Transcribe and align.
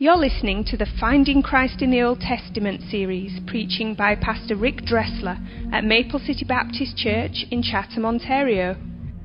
You're 0.00 0.16
listening 0.16 0.64
to 0.66 0.76
the 0.76 0.86
Finding 1.00 1.42
Christ 1.42 1.82
in 1.82 1.90
the 1.90 2.02
Old 2.02 2.20
Testament 2.20 2.82
series, 2.88 3.40
preaching 3.48 3.96
by 3.96 4.14
Pastor 4.14 4.54
Rick 4.54 4.84
Dressler 4.84 5.38
at 5.72 5.82
Maple 5.82 6.20
City 6.20 6.44
Baptist 6.44 6.96
Church 6.96 7.44
in 7.50 7.64
Chatham, 7.64 8.06
Ontario. 8.06 8.76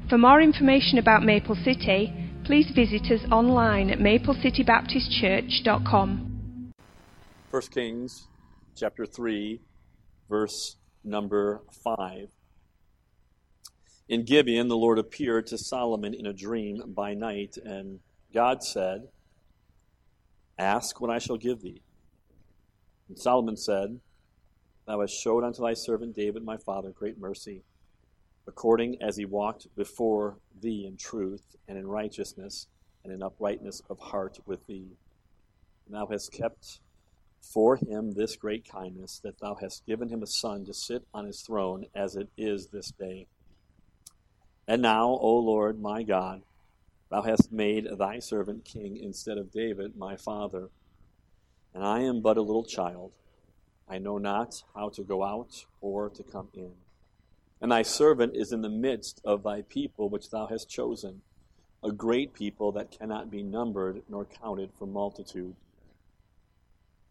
For 0.09 0.17
more 0.17 0.41
information 0.41 0.97
about 0.97 1.21
Maple 1.21 1.55
City, 1.63 2.11
please 2.43 2.71
visit 2.73 3.03
us 3.11 3.23
online 3.31 3.91
at 3.91 3.99
maplecitybaptistchurch.com. 3.99 6.71
1 7.51 7.61
Kings 7.71 8.27
chapter 8.75 9.05
3, 9.05 9.61
verse 10.27 10.77
number 11.03 11.61
5. 11.83 12.29
In 14.09 14.25
Gibeon, 14.25 14.69
the 14.69 14.75
Lord 14.75 14.97
appeared 14.97 15.45
to 15.47 15.57
Solomon 15.59 16.15
in 16.15 16.25
a 16.25 16.33
dream 16.33 16.81
by 16.95 17.13
night, 17.13 17.57
and 17.63 17.99
God 18.33 18.63
said, 18.63 19.09
Ask 20.57 21.01
what 21.01 21.09
I 21.09 21.19
shall 21.19 21.37
give 21.37 21.61
thee. 21.61 21.81
And 23.09 23.17
Solomon 23.17 23.57
said, 23.57 23.99
Thou 24.85 25.01
hast 25.01 25.13
showed 25.13 25.43
unto 25.43 25.61
thy 25.61 25.73
servant 25.73 26.15
David 26.15 26.43
my 26.43 26.57
father 26.57 26.91
great 26.91 27.17
mercy, 27.17 27.63
according 28.47 29.01
as 29.01 29.17
he 29.17 29.25
walked 29.25 29.73
before 29.75 30.37
thee 30.61 30.85
in 30.85 30.97
truth 30.97 31.55
and 31.67 31.77
in 31.77 31.87
righteousness 31.87 32.67
and 33.03 33.13
in 33.13 33.23
uprightness 33.23 33.81
of 33.89 33.99
heart 33.99 34.39
with 34.45 34.65
thee. 34.67 34.97
And 35.85 35.95
thou 35.95 36.07
hast 36.07 36.31
kept 36.31 36.79
for 37.41 37.75
him 37.75 38.11
this 38.11 38.35
great 38.35 38.69
kindness, 38.69 39.19
that 39.23 39.39
thou 39.39 39.55
hast 39.55 39.85
given 39.85 40.09
him 40.09 40.23
a 40.23 40.27
son 40.27 40.65
to 40.65 40.73
sit 40.73 41.03
on 41.13 41.25
his 41.25 41.41
throne 41.41 41.85
as 41.93 42.15
it 42.15 42.29
is 42.37 42.67
this 42.67 42.91
day. 42.91 43.27
And 44.67 44.81
now, 44.81 45.09
O 45.09 45.37
Lord 45.39 45.81
my 45.81 46.03
God, 46.03 46.41
Thou 47.13 47.21
hast 47.21 47.51
made 47.51 47.87
thy 47.99 48.17
servant 48.17 48.65
king 48.65 48.97
instead 48.97 49.37
of 49.37 49.51
David 49.51 49.95
my 49.95 50.15
father. 50.15 50.71
And 51.71 51.85
I 51.85 51.99
am 51.99 52.21
but 52.21 52.37
a 52.37 52.41
little 52.41 52.63
child. 52.63 53.11
I 53.87 53.99
know 53.99 54.17
not 54.17 54.63
how 54.73 54.89
to 54.89 55.03
go 55.03 55.23
out 55.23 55.65
or 55.79 56.09
to 56.09 56.23
come 56.23 56.47
in. 56.55 56.71
And 57.61 57.71
thy 57.71 57.83
servant 57.83 58.35
is 58.35 58.51
in 58.51 58.63
the 58.63 58.69
midst 58.69 59.21
of 59.23 59.43
thy 59.43 59.61
people 59.61 60.09
which 60.09 60.31
thou 60.31 60.47
hast 60.47 60.71
chosen, 60.71 61.21
a 61.83 61.91
great 61.91 62.33
people 62.33 62.71
that 62.71 62.89
cannot 62.89 63.29
be 63.29 63.43
numbered 63.43 64.01
nor 64.09 64.25
counted 64.25 64.71
for 64.73 64.87
multitude. 64.87 65.55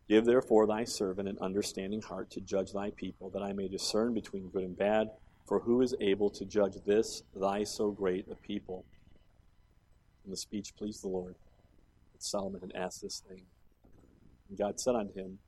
Give 0.09 0.25
therefore 0.25 0.67
thy 0.67 0.83
servant 0.83 1.29
an 1.29 1.39
understanding 1.41 2.03
heart 2.03 2.29
to 2.33 2.41
judge 2.41 2.73
thy 2.73 2.91
people, 2.91 3.31
that 3.31 3.43
I 3.45 3.53
may 3.53 3.69
discern 3.69 4.15
between 4.15 4.49
good 4.49 4.65
and 4.65 4.77
bad. 4.77 5.11
For 5.47 5.61
who 5.61 5.81
is 5.81 5.95
able 6.01 6.31
to 6.31 6.45
judge 6.45 6.75
this, 6.85 7.23
thy 7.37 7.63
so 7.63 7.93
great 7.93 8.27
a 8.29 8.35
people? 8.35 8.85
And 10.25 10.33
the 10.33 10.37
speech 10.37 10.75
pleased 10.77 11.03
the 11.03 11.09
Lord. 11.09 11.35
But 12.13 12.23
Solomon 12.23 12.61
had 12.61 12.73
asked 12.75 13.03
this 13.03 13.23
thing. 13.27 13.43
And 14.49 14.59
God 14.59 14.79
said 14.79 14.95
unto 14.95 15.15
him, 15.15 15.39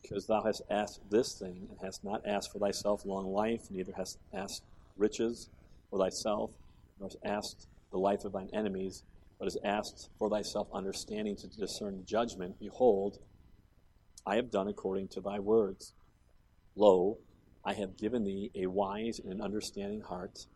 Because 0.00 0.26
thou 0.26 0.42
hast 0.42 0.62
asked 0.70 1.00
this 1.10 1.38
thing, 1.38 1.68
and 1.70 1.78
hast 1.82 2.04
not 2.04 2.26
asked 2.26 2.52
for 2.52 2.58
thyself 2.58 3.04
long 3.04 3.32
life, 3.32 3.70
neither 3.70 3.92
hast 3.92 4.18
asked 4.32 4.62
riches 4.96 5.50
for 5.90 5.98
thyself, 5.98 6.52
nor 6.98 7.08
hast 7.08 7.18
asked 7.24 7.68
the 7.90 7.98
life 7.98 8.24
of 8.24 8.32
thine 8.32 8.50
enemies, 8.52 9.02
but 9.38 9.46
hast 9.46 9.58
asked 9.64 10.10
for 10.18 10.30
thyself 10.30 10.68
understanding 10.72 11.36
to 11.36 11.48
discern 11.48 12.04
judgment, 12.06 12.58
behold, 12.58 13.18
I 14.26 14.36
have 14.36 14.50
done 14.50 14.68
according 14.68 15.08
to 15.08 15.20
thy 15.20 15.38
words. 15.38 15.92
Lo, 16.74 17.18
I 17.64 17.74
have 17.74 17.96
given 17.96 18.24
thee 18.24 18.50
a 18.54 18.66
wise 18.66 19.18
and 19.18 19.32
an 19.32 19.40
understanding 19.40 20.00
heart 20.00 20.46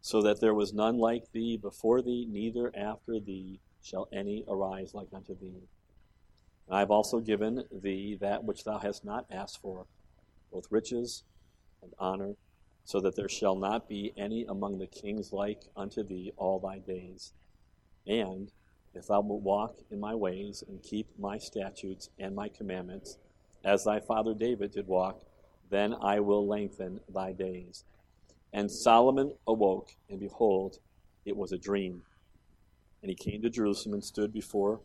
so 0.00 0.22
that 0.22 0.40
there 0.40 0.54
was 0.54 0.72
none 0.72 0.98
like 0.98 1.32
thee 1.32 1.56
before 1.56 2.02
thee, 2.02 2.26
neither 2.28 2.72
after 2.76 3.18
thee 3.18 3.60
shall 3.82 4.08
any 4.12 4.44
arise 4.48 4.94
like 4.94 5.08
unto 5.12 5.36
thee. 5.38 5.62
And 6.66 6.76
I 6.76 6.80
have 6.80 6.90
also 6.90 7.20
given 7.20 7.64
thee 7.72 8.16
that 8.20 8.44
which 8.44 8.64
thou 8.64 8.78
hast 8.78 9.04
not 9.04 9.26
asked 9.30 9.60
for, 9.60 9.86
both 10.52 10.70
riches 10.70 11.24
and 11.82 11.92
honor, 11.98 12.34
so 12.84 13.00
that 13.00 13.16
there 13.16 13.28
shall 13.28 13.56
not 13.56 13.88
be 13.88 14.12
any 14.16 14.44
among 14.46 14.78
the 14.78 14.86
kings 14.86 15.32
like 15.32 15.62
unto 15.76 16.02
thee 16.02 16.32
all 16.36 16.58
thy 16.58 16.78
days. 16.78 17.32
And 18.06 18.50
if 18.94 19.06
thou 19.06 19.20
wilt 19.20 19.42
walk 19.42 19.76
in 19.90 20.00
my 20.00 20.14
ways 20.14 20.64
and 20.66 20.82
keep 20.82 21.06
my 21.18 21.38
statutes 21.38 22.08
and 22.18 22.34
my 22.34 22.48
commandments, 22.48 23.18
as 23.64 23.84
thy 23.84 24.00
father 24.00 24.34
David 24.34 24.72
did 24.72 24.86
walk, 24.86 25.22
then 25.70 25.94
I 26.00 26.20
will 26.20 26.46
lengthen 26.46 27.00
thy 27.12 27.32
days. 27.32 27.84
And 28.52 28.70
Solomon 28.70 29.34
awoke, 29.46 29.90
and 30.08 30.18
behold, 30.18 30.78
it 31.24 31.36
was 31.36 31.52
a 31.52 31.58
dream. 31.58 32.02
And 33.02 33.10
he 33.10 33.14
came 33.14 33.42
to 33.42 33.50
Jerusalem 33.50 33.94
and 33.94 34.04
stood 34.04 34.32
before 34.32 34.80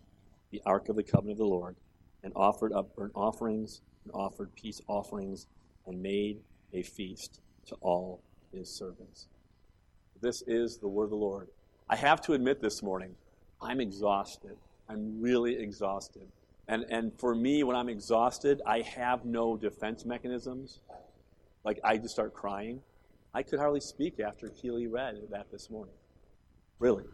the 0.51 0.61
ark 0.65 0.89
of 0.89 0.95
the 0.95 1.03
covenant 1.03 1.33
of 1.33 1.37
the 1.39 1.45
Lord, 1.45 1.75
and 2.23 2.31
offered 2.35 2.73
up 2.73 2.95
burnt 2.95 3.13
offerings, 3.15 3.81
and 4.03 4.13
offered 4.13 4.53
peace 4.55 4.81
offerings, 4.87 5.47
and 5.87 6.01
made 6.01 6.39
a 6.73 6.83
feast 6.83 7.39
to 7.67 7.75
all 7.81 8.21
his 8.51 8.69
servants. 8.69 9.27
This 10.21 10.43
is 10.47 10.77
the 10.77 10.87
word 10.87 11.05
of 11.05 11.09
the 11.09 11.15
Lord. 11.15 11.47
I 11.89 11.95
have 11.95 12.21
to 12.21 12.33
admit 12.33 12.61
this 12.61 12.83
morning, 12.83 13.15
I'm 13.61 13.79
exhausted. 13.81 14.57
I'm 14.87 15.21
really 15.21 15.57
exhausted. 15.57 16.27
And, 16.67 16.85
and 16.89 17.11
for 17.19 17.33
me, 17.35 17.63
when 17.63 17.75
I'm 17.75 17.89
exhausted, 17.89 18.61
I 18.65 18.81
have 18.81 19.25
no 19.25 19.57
defense 19.57 20.05
mechanisms. 20.05 20.79
Like, 21.63 21.79
I 21.83 21.97
just 21.97 22.13
start 22.13 22.33
crying. 22.33 22.81
I 23.33 23.41
could 23.41 23.57
hardly 23.57 23.79
speak 23.79 24.19
after 24.19 24.49
Keely 24.49 24.85
read 24.85 25.15
that 25.31 25.51
this 25.51 25.69
morning. 25.71 25.95
Really. 26.77 27.05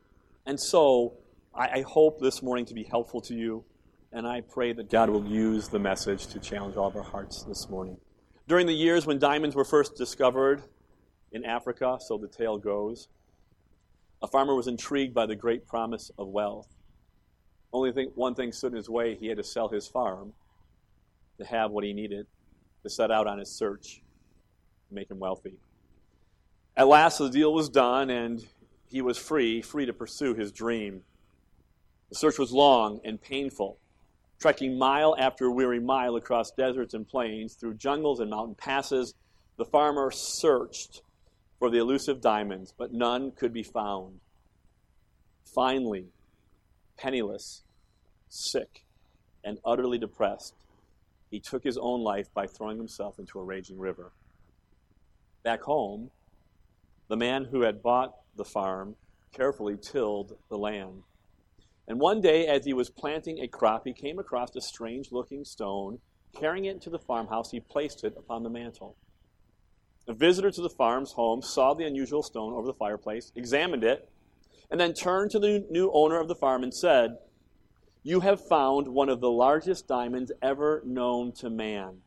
And 0.45 0.59
so 0.59 1.13
I, 1.55 1.79
I 1.79 1.81
hope 1.81 2.19
this 2.19 2.43
morning 2.43 2.65
to 2.65 2.73
be 2.73 2.83
helpful 2.83 3.21
to 3.21 3.33
you, 3.33 3.63
and 4.11 4.27
I 4.27 4.41
pray 4.41 4.73
that 4.73 4.89
God 4.89 5.09
will 5.09 5.25
use 5.25 5.69
the 5.69 5.79
message 5.79 6.27
to 6.27 6.39
challenge 6.39 6.75
all 6.75 6.87
of 6.87 6.95
our 6.97 7.03
hearts 7.03 7.43
this 7.43 7.69
morning. 7.69 7.97
During 8.47 8.67
the 8.67 8.73
years 8.73 9.05
when 9.05 9.17
diamonds 9.17 9.55
were 9.55 9.63
first 9.63 9.95
discovered 9.95 10.63
in 11.31 11.45
Africa, 11.45 11.99
so 12.05 12.17
the 12.17 12.27
tale 12.27 12.57
goes, 12.57 13.07
a 14.21 14.27
farmer 14.27 14.55
was 14.55 14.67
intrigued 14.67 15.13
by 15.13 15.25
the 15.25 15.35
great 15.35 15.65
promise 15.67 16.11
of 16.17 16.27
wealth. 16.27 16.67
Only 17.71 17.93
thing, 17.93 18.11
one 18.15 18.35
thing 18.35 18.51
stood 18.51 18.73
in 18.73 18.77
his 18.77 18.89
way 18.89 19.15
he 19.15 19.27
had 19.27 19.37
to 19.37 19.43
sell 19.43 19.69
his 19.69 19.87
farm 19.87 20.33
to 21.37 21.45
have 21.45 21.71
what 21.71 21.85
he 21.85 21.93
needed 21.93 22.27
to 22.83 22.89
set 22.89 23.09
out 23.09 23.27
on 23.27 23.39
his 23.39 23.49
search 23.49 24.01
to 24.89 24.93
make 24.93 25.09
him 25.09 25.19
wealthy. 25.19 25.53
At 26.75 26.87
last, 26.87 27.17
the 27.17 27.29
deal 27.29 27.53
was 27.53 27.69
done, 27.69 28.09
and 28.09 28.45
he 28.89 29.01
was 29.01 29.17
free, 29.17 29.61
free 29.61 29.85
to 29.85 29.93
pursue 29.93 30.33
his 30.33 30.51
dream. 30.51 31.03
The 32.09 32.15
search 32.15 32.39
was 32.39 32.51
long 32.51 33.01
and 33.03 33.21
painful, 33.21 33.77
trekking 34.39 34.77
mile 34.77 35.15
after 35.17 35.51
weary 35.51 35.79
mile 35.79 36.15
across 36.15 36.51
deserts 36.51 36.93
and 36.93 37.07
plains, 37.07 37.53
through 37.53 37.75
jungles 37.75 38.19
and 38.19 38.29
mountain 38.29 38.55
passes. 38.55 39.13
The 39.57 39.65
farmer 39.65 40.09
searched 40.09 41.01
for 41.59 41.69
the 41.69 41.77
elusive 41.77 42.21
diamonds, 42.21 42.73
but 42.75 42.93
none 42.93 43.31
could 43.31 43.53
be 43.53 43.63
found. 43.63 44.21
Finally, 45.43 46.07
penniless, 46.97 47.63
sick, 48.29 48.85
and 49.43 49.59
utterly 49.65 49.97
depressed, 49.97 50.55
he 51.29 51.39
took 51.39 51.63
his 51.63 51.77
own 51.77 52.01
life 52.01 52.33
by 52.33 52.47
throwing 52.47 52.77
himself 52.77 53.19
into 53.19 53.39
a 53.39 53.43
raging 53.43 53.77
river. 53.77 54.11
Back 55.43 55.61
home, 55.61 56.11
the 57.09 57.17
man 57.17 57.45
who 57.45 57.61
had 57.61 57.83
bought 57.83 58.13
the 58.37 58.45
farm 58.45 58.95
carefully 59.33 59.75
tilled 59.75 60.37
the 60.49 60.57
land. 60.57 61.03
And 61.87 61.99
one 61.99 62.21
day, 62.21 62.45
as 62.45 62.65
he 62.65 62.73
was 62.73 62.89
planting 62.89 63.39
a 63.39 63.47
crop, 63.47 63.85
he 63.85 63.93
came 63.93 64.19
across 64.19 64.55
a 64.55 64.61
strange 64.61 65.11
looking 65.11 65.43
stone. 65.43 65.99
Carrying 66.39 66.65
it 66.65 66.81
to 66.81 66.91
the 66.91 66.99
farmhouse, 66.99 67.49
he 67.49 67.59
placed 67.59 68.03
it 68.03 68.13
upon 68.15 68.43
the 68.43 68.49
mantel. 68.49 68.95
A 70.07 70.13
visitor 70.13 70.51
to 70.51 70.61
the 70.61 70.69
farm's 70.69 71.13
home 71.13 71.41
saw 71.41 71.73
the 71.73 71.85
unusual 71.85 72.21
stone 72.21 72.53
over 72.53 72.67
the 72.67 72.73
fireplace, 72.73 73.31
examined 73.35 73.83
it, 73.83 74.07
and 74.69 74.79
then 74.79 74.93
turned 74.93 75.31
to 75.31 75.39
the 75.39 75.65
new 75.71 75.91
owner 75.91 76.19
of 76.19 76.27
the 76.27 76.35
farm 76.35 76.61
and 76.61 76.73
said, 76.73 77.17
You 78.03 78.19
have 78.19 78.47
found 78.47 78.87
one 78.87 79.09
of 79.09 79.19
the 79.19 79.31
largest 79.31 79.87
diamonds 79.87 80.31
ever 80.43 80.83
known 80.85 81.31
to 81.33 81.49
man. 81.49 82.01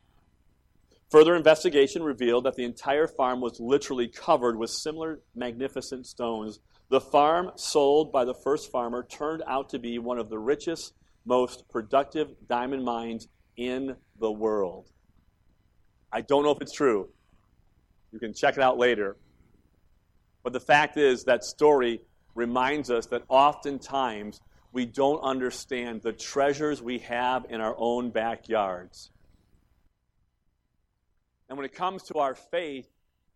Further 1.13 1.35
investigation 1.35 2.01
revealed 2.01 2.45
that 2.45 2.55
the 2.55 2.63
entire 2.63 3.05
farm 3.05 3.39
was 3.39 3.59
literally 3.59 4.07
covered 4.07 4.57
with 4.57 4.71
similar 4.71 5.19
magnificent 5.35 6.07
stones. 6.07 6.59
The 6.89 6.99
farm 6.99 7.51
sold 7.55 8.11
by 8.11 8.25
the 8.25 8.33
first 8.33 8.71
farmer 8.71 9.05
turned 9.07 9.43
out 9.45 9.69
to 9.69 9.77
be 9.77 9.99
one 9.99 10.17
of 10.17 10.31
the 10.31 10.39
richest, 10.39 10.95
most 11.23 11.69
productive 11.69 12.29
diamond 12.49 12.83
mines 12.83 13.27
in 13.55 13.95
the 14.19 14.31
world. 14.31 14.89
I 16.11 16.21
don't 16.21 16.43
know 16.43 16.49
if 16.49 16.61
it's 16.61 16.73
true. 16.73 17.09
You 18.11 18.17
can 18.17 18.33
check 18.33 18.57
it 18.57 18.63
out 18.63 18.79
later. 18.79 19.15
But 20.41 20.53
the 20.53 20.59
fact 20.59 20.97
is, 20.97 21.25
that 21.25 21.43
story 21.43 22.01
reminds 22.33 22.89
us 22.89 23.05
that 23.11 23.21
oftentimes 23.27 24.41
we 24.71 24.87
don't 24.87 25.19
understand 25.19 26.01
the 26.01 26.13
treasures 26.13 26.81
we 26.81 26.97
have 26.99 27.45
in 27.51 27.61
our 27.61 27.75
own 27.77 28.09
backyards. 28.09 29.11
And 31.53 31.57
when 31.59 31.65
it 31.65 31.75
comes 31.75 32.01
to 32.05 32.15
our 32.15 32.33
faith, 32.33 32.89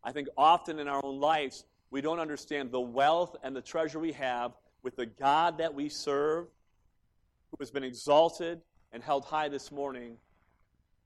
I 0.03 0.11
think 0.11 0.27
often 0.35 0.79
in 0.79 0.87
our 0.87 1.05
own 1.05 1.19
lives, 1.19 1.65
we 1.91 2.01
don't 2.01 2.17
understand 2.17 2.71
the 2.71 2.81
wealth 2.81 3.35
and 3.43 3.55
the 3.55 3.61
treasure 3.61 3.99
we 3.99 4.13
have 4.13 4.53
with 4.81 4.95
the 4.95 5.05
God 5.05 5.59
that 5.59 5.75
we 5.75 5.87
serve, 5.87 6.47
who 7.51 7.57
has 7.59 7.69
been 7.69 7.83
exalted, 7.83 8.61
and 8.91 9.03
held 9.03 9.23
high 9.25 9.49
this 9.49 9.71
morning, 9.71 10.17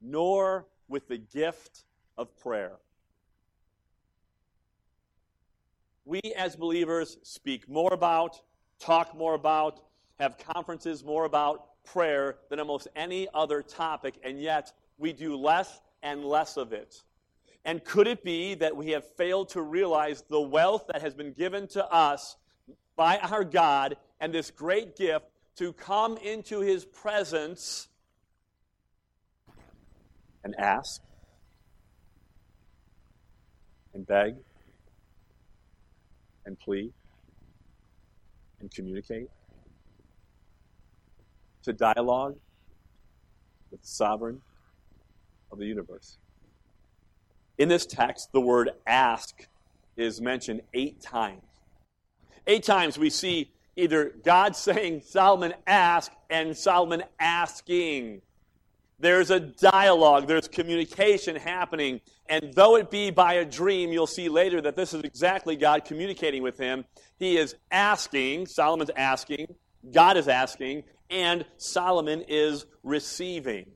nor 0.02 0.68
with 0.88 1.10
the 1.10 1.18
gift 1.18 1.84
of 2.18 2.34
prayer. 2.40 2.78
We 6.06 6.22
as 6.38 6.56
believers 6.56 7.18
speak 7.24 7.68
more 7.68 7.94
about, 7.94 8.40
talk 8.80 9.18
more 9.18 9.34
about, 9.34 9.82
have 10.18 10.38
conferences 10.38 11.04
more 11.04 11.26
about 11.26 11.84
prayer 11.84 12.38
than 12.50 12.62
almost 12.62 12.88
any 12.96 13.28
other 13.34 13.62
topic, 13.62 14.14
and 14.24 14.40
yet 14.40 14.72
we 14.98 15.12
do 15.12 15.36
less 15.36 15.82
and 16.04 16.24
less 16.26 16.58
of 16.58 16.74
it. 16.74 17.02
And 17.64 17.84
could 17.84 18.08
it 18.08 18.24
be 18.24 18.56
that 18.56 18.76
we 18.76 18.90
have 18.92 19.06
failed 19.16 19.50
to 19.50 19.62
realize 19.62 20.24
the 20.30 20.42
wealth 20.42 20.86
that 20.92 21.02
has 21.02 21.14
been 21.14 21.34
given 21.34 21.68
to 21.70 21.86
us 21.86 22.38
by 22.96 23.18
our 23.20 23.44
God 23.44 23.98
and 24.20 24.34
this 24.34 24.52
great 24.52 24.96
gift 24.96 25.26
to 25.58 25.74
come 25.74 26.18
into 26.18 26.60
his 26.60 26.86
presence 26.86 27.88
and 30.44 30.56
ask 30.58 31.02
and 33.94 34.08
beg 34.08 34.36
and 36.46 36.60
plead 36.60 36.92
and 38.60 38.72
communicate, 38.72 39.28
to 41.64 41.74
dialogue 41.74 42.36
with 43.70 43.82
the 43.82 43.88
sovereign 43.88 44.42
of 45.52 45.60
the 45.60 45.66
universe. 45.66 46.18
In 47.58 47.68
this 47.70 47.86
text, 47.86 48.32
the 48.32 48.42
word 48.42 48.72
ask 48.88 49.48
is 49.98 50.22
mentioned 50.22 50.62
eight 50.74 51.02
times. 51.02 51.44
Eight 52.48 52.64
times 52.64 52.98
we 52.98 53.10
see 53.10 53.52
either 53.76 54.14
God 54.24 54.56
saying, 54.56 55.02
Solomon 55.06 55.54
ask, 55.68 56.12
and 56.30 56.58
Solomon 56.58 57.04
asking. 57.20 58.22
There's 59.00 59.32
a 59.32 59.40
dialogue, 59.40 60.28
there's 60.28 60.48
communication 60.48 61.36
happening. 61.36 62.02
And 62.30 62.54
though 62.54 62.78
it 62.78 62.92
be 62.92 63.10
by 63.10 63.34
a 63.34 63.46
dream, 63.46 63.92
you'll 63.92 64.08
see 64.08 64.30
later 64.30 64.62
that 64.62 64.76
this 64.76 64.94
is 64.94 65.04
exactly 65.04 65.56
God 65.56 65.86
communicating 65.86 66.44
with 66.44 66.58
him. 66.58 66.86
He 67.18 67.38
is 67.38 67.56
asking, 67.72 68.46
Solomon's 68.46 68.92
asking, 68.96 69.56
God 69.92 70.18
is 70.18 70.28
asking, 70.28 70.84
and 71.10 71.46
Solomon 71.58 72.24
is 72.28 72.66
receiving. 72.84 73.72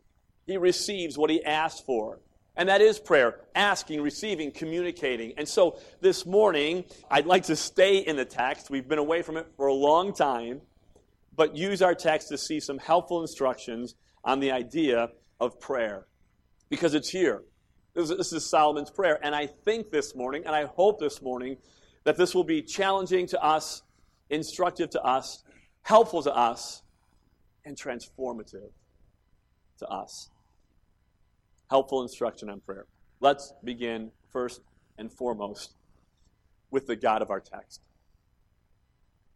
He 0.45 0.57
receives 0.57 1.17
what 1.17 1.29
he 1.29 1.43
asked 1.43 1.85
for. 1.85 2.19
And 2.57 2.69
that 2.69 2.81
is 2.81 2.99
prayer 2.99 3.41
asking, 3.53 4.01
receiving, 4.01 4.51
communicating. 4.51 5.33
And 5.37 5.47
so 5.47 5.77
this 5.99 6.25
morning, 6.25 6.85
I'd 7.11 7.25
like 7.25 7.43
to 7.45 7.55
stay 7.55 7.97
in 7.97 8.15
the 8.15 8.25
text. 8.25 8.69
We've 8.69 8.87
been 8.87 8.99
away 8.99 9.23
from 9.23 9.37
it 9.37 9.47
for 9.57 9.67
a 9.67 9.73
long 9.73 10.13
time, 10.13 10.61
but 11.35 11.57
use 11.57 11.81
our 11.81 11.95
text 11.95 12.29
to 12.29 12.37
see 12.37 12.59
some 12.59 12.77
helpful 12.77 13.21
instructions 13.21 13.95
on 14.23 14.39
the 14.39 14.51
idea 14.51 15.09
of 15.39 15.59
prayer. 15.59 16.05
Because 16.69 16.93
it's 16.93 17.09
here. 17.09 17.43
This 17.93 18.31
is 18.31 18.49
Solomon's 18.49 18.91
prayer. 18.91 19.19
And 19.21 19.35
I 19.35 19.47
think 19.47 19.89
this 19.89 20.15
morning, 20.15 20.43
and 20.45 20.55
I 20.55 20.65
hope 20.65 20.99
this 20.99 21.21
morning, 21.21 21.57
that 22.03 22.17
this 22.17 22.33
will 22.33 22.43
be 22.43 22.61
challenging 22.61 23.27
to 23.27 23.43
us, 23.43 23.81
instructive 24.29 24.91
to 24.91 25.01
us, 25.01 25.43
helpful 25.81 26.23
to 26.23 26.33
us, 26.33 26.83
and 27.65 27.75
transformative 27.75 28.69
to 29.79 29.87
us 29.87 30.29
helpful 31.69 32.01
instruction 32.01 32.49
on 32.49 32.59
prayer. 32.61 32.85
Let's 33.19 33.53
begin 33.63 34.11
first 34.31 34.61
and 34.97 35.11
foremost 35.11 35.75
with 36.71 36.87
the 36.87 36.95
God 36.95 37.21
of 37.21 37.29
our 37.29 37.39
text. 37.39 37.81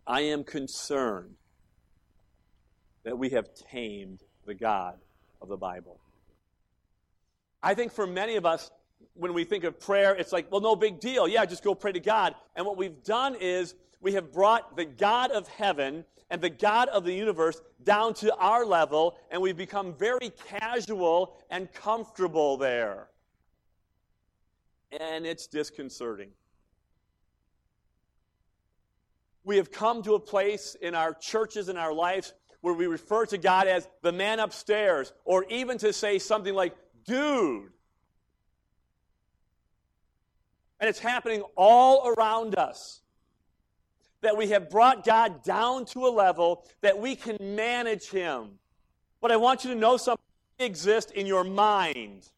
I 0.05 0.21
am 0.21 0.43
concerned 0.43 1.35
that 3.03 3.17
we 3.17 3.29
have 3.29 3.47
tamed 3.71 4.19
the 4.45 4.53
God 4.53 4.99
of 5.41 5.47
the 5.47 5.57
Bible. 5.57 5.99
I 7.61 7.73
think 7.73 7.91
for 7.91 8.07
many 8.07 8.35
of 8.35 8.45
us, 8.45 8.71
when 9.13 9.33
we 9.33 9.43
think 9.43 9.63
of 9.63 9.79
prayer, 9.79 10.15
it's 10.15 10.31
like, 10.31 10.51
well, 10.51 10.61
no 10.61 10.75
big 10.75 10.99
deal. 10.99 11.27
Yeah, 11.27 11.45
just 11.45 11.63
go 11.63 11.75
pray 11.75 11.91
to 11.91 11.99
God. 11.99 12.35
And 12.55 12.65
what 12.65 12.77
we've 12.77 13.03
done 13.03 13.35
is 13.39 13.75
we 14.01 14.13
have 14.13 14.31
brought 14.31 14.75
the 14.75 14.85
God 14.85 15.31
of 15.31 15.47
heaven 15.47 16.05
and 16.29 16.41
the 16.41 16.49
God 16.49 16.87
of 16.89 17.03
the 17.03 17.13
universe 17.13 17.61
down 17.83 18.13
to 18.15 18.33
our 18.35 18.65
level, 18.65 19.17
and 19.31 19.41
we've 19.41 19.57
become 19.57 19.93
very 19.93 20.31
casual 20.47 21.37
and 21.49 21.71
comfortable 21.73 22.55
there. 22.57 23.09
And 24.91 25.25
it's 25.25 25.47
disconcerting. 25.47 26.29
We 29.43 29.57
have 29.57 29.71
come 29.71 30.03
to 30.03 30.13
a 30.15 30.19
place 30.19 30.75
in 30.81 30.95
our 30.95 31.13
churches 31.13 31.69
and 31.69 31.77
our 31.77 31.93
lives 31.93 32.33
where 32.61 32.73
we 32.73 32.87
refer 32.87 33.25
to 33.25 33.37
God 33.37 33.67
as 33.67 33.87
the 34.01 34.11
man 34.11 34.39
upstairs, 34.39 35.13
or 35.25 35.45
even 35.49 35.77
to 35.79 35.93
say 35.93 36.19
something 36.19 36.53
like, 36.53 36.75
dude. 37.05 37.71
And 40.79 40.87
it's 40.89 40.99
happening 40.99 41.41
all 41.55 42.09
around 42.09 42.55
us 42.55 43.01
that 44.21 44.37
we 44.37 44.47
have 44.49 44.69
brought 44.69 45.05
God 45.05 45.43
down 45.43 45.85
to 45.85 46.05
a 46.05 46.09
level 46.09 46.65
that 46.81 46.99
we 46.99 47.15
can 47.15 47.37
manage 47.39 48.09
Him. 48.09 48.59
But 49.21 49.31
I 49.31 49.37
want 49.37 49.63
you 49.63 49.73
to 49.73 49.79
know 49.79 49.97
something 49.97 50.23
exists 50.59 51.11
in 51.11 51.25
your 51.25 51.43
mind 51.43 52.29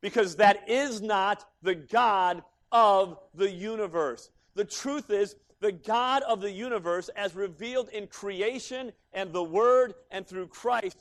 because 0.00 0.36
that 0.36 0.68
is 0.68 1.02
not 1.02 1.48
the 1.62 1.74
God 1.74 2.42
of 2.70 3.18
the 3.34 3.50
universe. 3.50 4.30
The 4.54 4.64
truth 4.64 5.10
is, 5.10 5.36
the 5.60 5.72
God 5.72 6.22
of 6.22 6.40
the 6.40 6.50
universe, 6.50 7.08
as 7.16 7.34
revealed 7.34 7.88
in 7.88 8.06
creation 8.06 8.92
and 9.12 9.32
the 9.32 9.42
Word 9.42 9.94
and 10.10 10.26
through 10.26 10.48
Christ, 10.48 10.98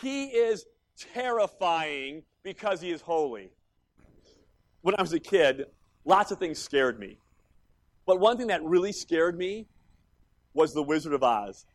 He 0.00 0.26
is 0.26 0.66
terrifying 1.14 2.22
because 2.42 2.80
He 2.80 2.90
is 2.90 3.00
holy. 3.00 3.50
When 4.82 4.94
I 4.98 5.02
was 5.02 5.12
a 5.12 5.20
kid, 5.20 5.66
lots 6.04 6.30
of 6.30 6.38
things 6.38 6.58
scared 6.58 6.98
me. 6.98 7.18
But 8.08 8.20
one 8.20 8.38
thing 8.38 8.46
that 8.46 8.64
really 8.64 8.92
scared 8.92 9.36
me 9.36 9.66
was 10.54 10.72
The 10.72 10.82
Wizard 10.82 11.12
of 11.12 11.22
Oz. 11.22 11.66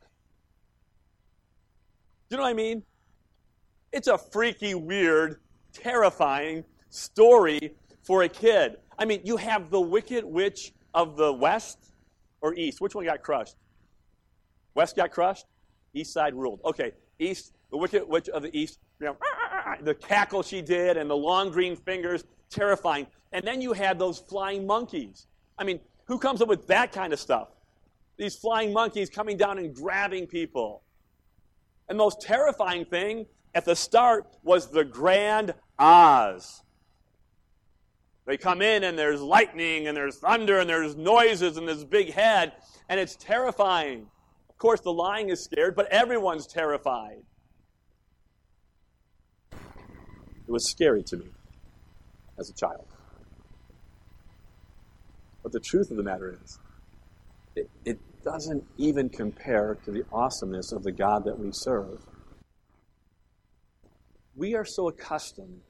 Do 2.28 2.34
you 2.34 2.38
know 2.38 2.44
what 2.44 2.50
I 2.50 2.54
mean? 2.54 2.82
It's 3.92 4.08
a 4.08 4.18
freaky, 4.18 4.74
weird, 4.74 5.42
terrifying 5.74 6.64
story 6.90 7.76
for 8.02 8.24
a 8.24 8.30
kid. 8.30 8.78
I 8.98 9.06
mean, 9.06 9.22
you 9.24 9.38
have 9.38 9.70
the 9.70 9.80
Wicked 9.80 10.26
Witch 10.26 10.74
of 10.96 11.18
the 11.18 11.32
West 11.32 11.92
or 12.42 12.56
East. 12.56 12.82
Which 12.82 12.96
one 12.96 13.06
got 13.06 13.22
crushed? 13.22 13.56
West 14.74 14.96
got 14.96 15.12
crushed? 15.12 15.46
East 15.94 16.14
side 16.14 16.34
ruled. 16.34 16.62
Okay, 16.66 16.94
East, 17.20 17.54
the 17.70 17.78
Wicked 17.78 18.08
Witch 18.08 18.28
of 18.30 18.42
the 18.42 18.58
East, 18.58 18.80
you 19.00 19.06
know, 19.06 19.18
the 19.84 19.94
cackle 19.94 20.42
she 20.42 20.64
did 20.64 20.98
and 20.98 21.08
the 21.08 21.16
long 21.16 21.52
green 21.52 21.76
fingers, 21.76 22.24
terrifying. 22.50 23.06
And 23.34 23.46
then 23.46 23.62
you 23.62 23.72
had 23.72 24.00
those 24.00 24.18
flying 24.18 24.66
monkeys. 24.66 25.28
I 25.60 25.64
mean, 25.64 25.80
who 26.06 26.18
comes 26.18 26.42
up 26.42 26.48
with 26.48 26.68
that 26.68 26.92
kind 26.92 27.14
of 27.14 27.20
stuff? 27.20 27.50
These 28.18 28.36
flying 28.36 28.74
monkeys 28.74 29.10
coming 29.10 29.38
down 29.38 29.58
and 29.58 29.74
grabbing 29.74 30.28
people. 30.28 30.84
And 31.90 31.98
the 31.98 32.04
most 32.04 32.22
terrifying 32.22 32.86
thing 32.86 33.26
at 33.56 33.66
the 33.66 33.76
start 33.76 34.28
was 34.44 34.70
the 34.70 34.84
Grand 34.84 35.54
Oz. 35.80 36.62
They 38.26 38.38
come 38.38 38.62
in 38.62 38.84
and 38.84 38.98
there's 38.98 39.22
lightning 39.22 39.88
and 39.88 39.98
there's 39.98 40.18
thunder 40.18 40.60
and 40.60 40.70
there's 40.70 40.96
noises 40.96 41.58
and 41.58 41.68
this 41.68 41.84
big 41.84 42.14
head, 42.14 42.54
and 42.88 43.00
it's 43.00 43.16
terrifying. 43.16 44.08
Of 44.50 44.58
course, 44.58 44.80
the 44.80 44.94
lion 44.94 45.30
is 45.30 45.44
scared, 45.44 45.76
but 45.76 45.88
everyone's 45.92 46.48
terrified. 46.48 47.24
It 49.52 50.52
was 50.52 50.70
scary 50.70 51.04
to 51.04 51.18
me 51.18 51.26
as 52.38 52.50
a 52.50 52.54
child. 52.54 52.93
But 55.44 55.52
the 55.52 55.60
truth 55.60 55.92
of 55.92 55.98
the 55.98 56.04
matter 56.04 56.40
is, 56.42 56.60
it, 57.56 57.70
it 57.86 58.00
doesn't 58.24 58.64
even 58.78 59.10
compare 59.10 59.78
to 59.84 59.92
the 59.92 60.06
awesomeness 60.12 60.72
of 60.72 60.84
the 60.84 60.92
God 60.92 61.26
that 61.26 61.38
we 61.38 61.52
serve. 61.52 62.00
We 64.36 64.56
are 64.56 64.66
so 64.66 64.88
accustomed 64.88 65.62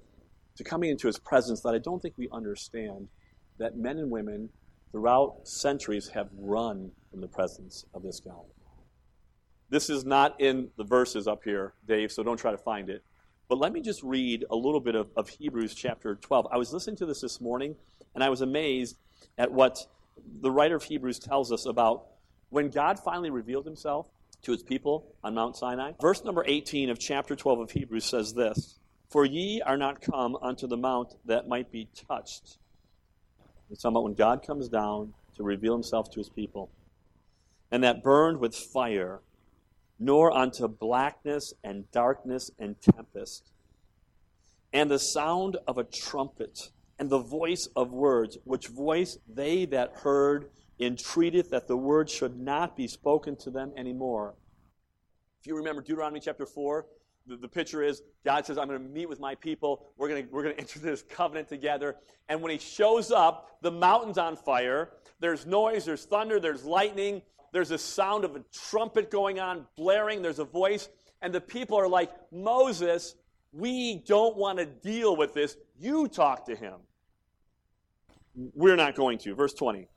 to 0.55 0.63
coming 0.63 0.91
into 0.91 1.07
his 1.07 1.17
presence 1.17 1.61
that 1.61 1.73
I 1.73 1.79
don't 1.79 2.01
think 2.01 2.13
we 2.17 2.29
understand 2.31 3.07
that 3.57 3.75
men 3.75 3.97
and 3.97 4.11
women 4.11 4.49
throughout 4.91 5.39
centuries 5.43 6.09
have 6.09 6.29
run 6.37 6.91
from 7.09 7.21
the 7.21 7.27
presence 7.27 7.85
of 7.93 8.03
this 8.03 8.19
God. 8.19 8.45
This 9.69 9.89
is 9.89 10.05
not 10.05 10.39
in 10.39 10.69
the 10.77 10.83
verses 10.83 11.27
up 11.27 11.41
here, 11.43 11.73
Dave, 11.87 12.11
so 12.11 12.21
don't 12.21 12.37
try 12.37 12.51
to 12.51 12.57
find 12.57 12.89
it. 12.89 13.03
But 13.49 13.57
let 13.57 13.73
me 13.73 13.81
just 13.81 14.03
read 14.03 14.45
a 14.51 14.55
little 14.55 14.79
bit 14.79 14.95
of, 14.95 15.09
of 15.17 15.29
Hebrews 15.29 15.73
chapter 15.73 16.15
12. 16.15 16.47
I 16.51 16.57
was 16.57 16.71
listening 16.71 16.95
to 16.97 17.05
this 17.07 17.21
this 17.21 17.41
morning, 17.41 17.75
and 18.13 18.23
I 18.23 18.29
was 18.29 18.41
amazed 18.41 18.97
at 19.37 19.51
what 19.51 19.79
the 20.41 20.51
writer 20.51 20.75
of 20.75 20.83
Hebrews 20.83 21.19
tells 21.19 21.51
us 21.51 21.65
about 21.65 22.07
when 22.49 22.69
God 22.69 22.99
finally 22.99 23.29
revealed 23.29 23.65
himself 23.65 24.07
to 24.43 24.51
his 24.51 24.63
people 24.63 25.15
on 25.23 25.33
Mount 25.33 25.57
Sinai. 25.57 25.93
Verse 25.99 26.23
number 26.23 26.43
18 26.45 26.89
of 26.89 26.99
chapter 26.99 27.35
12 27.35 27.59
of 27.59 27.71
Hebrews 27.71 28.05
says 28.05 28.33
this 28.33 28.79
For 29.09 29.25
ye 29.25 29.61
are 29.61 29.77
not 29.77 30.01
come 30.01 30.37
unto 30.41 30.67
the 30.67 30.77
mount 30.77 31.15
that 31.25 31.47
might 31.47 31.71
be 31.71 31.87
touched. 32.07 32.57
It's 33.71 33.81
talking 33.81 33.93
about 33.93 34.03
when 34.03 34.13
God 34.13 34.45
comes 34.45 34.69
down 34.69 35.13
to 35.35 35.43
reveal 35.43 35.73
himself 35.73 36.11
to 36.11 36.19
his 36.19 36.29
people, 36.29 36.69
and 37.71 37.83
that 37.83 38.03
burned 38.03 38.39
with 38.39 38.55
fire, 38.55 39.21
nor 39.97 40.31
unto 40.31 40.67
blackness 40.67 41.53
and 41.63 41.89
darkness 41.91 42.51
and 42.59 42.79
tempest, 42.81 43.51
and 44.71 44.91
the 44.91 44.99
sound 44.99 45.57
of 45.67 45.77
a 45.77 45.83
trumpet, 45.83 46.69
and 47.03 47.09
the 47.09 47.19
voice 47.19 47.67
of 47.75 47.91
words, 47.91 48.37
which 48.45 48.67
voice 48.67 49.17
they 49.27 49.65
that 49.65 49.91
heard 49.93 50.49
entreated 50.79 51.51
that 51.51 51.67
the 51.67 51.75
word 51.75 52.09
should 52.09 52.39
not 52.39 52.77
be 52.77 52.87
spoken 52.87 53.35
to 53.35 53.51
them 53.51 53.73
anymore. 53.75 54.35
If 55.41 55.47
you 55.47 55.57
remember 55.57 55.81
Deuteronomy 55.81 56.21
chapter 56.21 56.45
4, 56.45 56.85
the, 57.27 57.35
the 57.35 57.47
picture 57.49 57.83
is 57.83 58.03
God 58.23 58.45
says, 58.45 58.57
I'm 58.57 58.69
going 58.69 58.81
to 58.81 58.87
meet 58.87 59.09
with 59.09 59.19
my 59.19 59.35
people. 59.35 59.91
We're 59.97 60.07
going 60.07 60.29
we're 60.31 60.43
going 60.43 60.55
to 60.55 60.61
enter 60.61 60.79
this 60.79 61.01
covenant 61.01 61.49
together. 61.49 61.97
And 62.29 62.41
when 62.41 62.53
he 62.53 62.57
shows 62.57 63.11
up, 63.11 63.57
the 63.61 63.71
mountain's 63.71 64.17
on 64.17 64.37
fire. 64.37 64.91
There's 65.19 65.45
noise, 65.45 65.83
there's 65.83 66.05
thunder, 66.05 66.39
there's 66.39 66.63
lightning, 66.63 67.21
there's 67.51 67.71
a 67.71 67.77
sound 67.77 68.23
of 68.23 68.37
a 68.37 68.45
trumpet 68.53 69.11
going 69.11 69.41
on, 69.41 69.67
blaring, 69.75 70.21
there's 70.21 70.39
a 70.39 70.45
voice. 70.45 70.87
And 71.21 71.35
the 71.35 71.41
people 71.41 71.77
are 71.77 71.89
like, 71.89 72.11
Moses, 72.31 73.15
we 73.51 73.95
don't 74.07 74.37
want 74.37 74.59
to 74.59 74.65
deal 74.65 75.17
with 75.17 75.33
this. 75.33 75.57
You 75.77 76.07
talk 76.07 76.45
to 76.45 76.55
him. 76.55 76.75
We're 78.35 78.75
not 78.75 78.95
going 78.95 79.17
to. 79.19 79.35
Verse 79.35 79.53
20. 79.53 79.87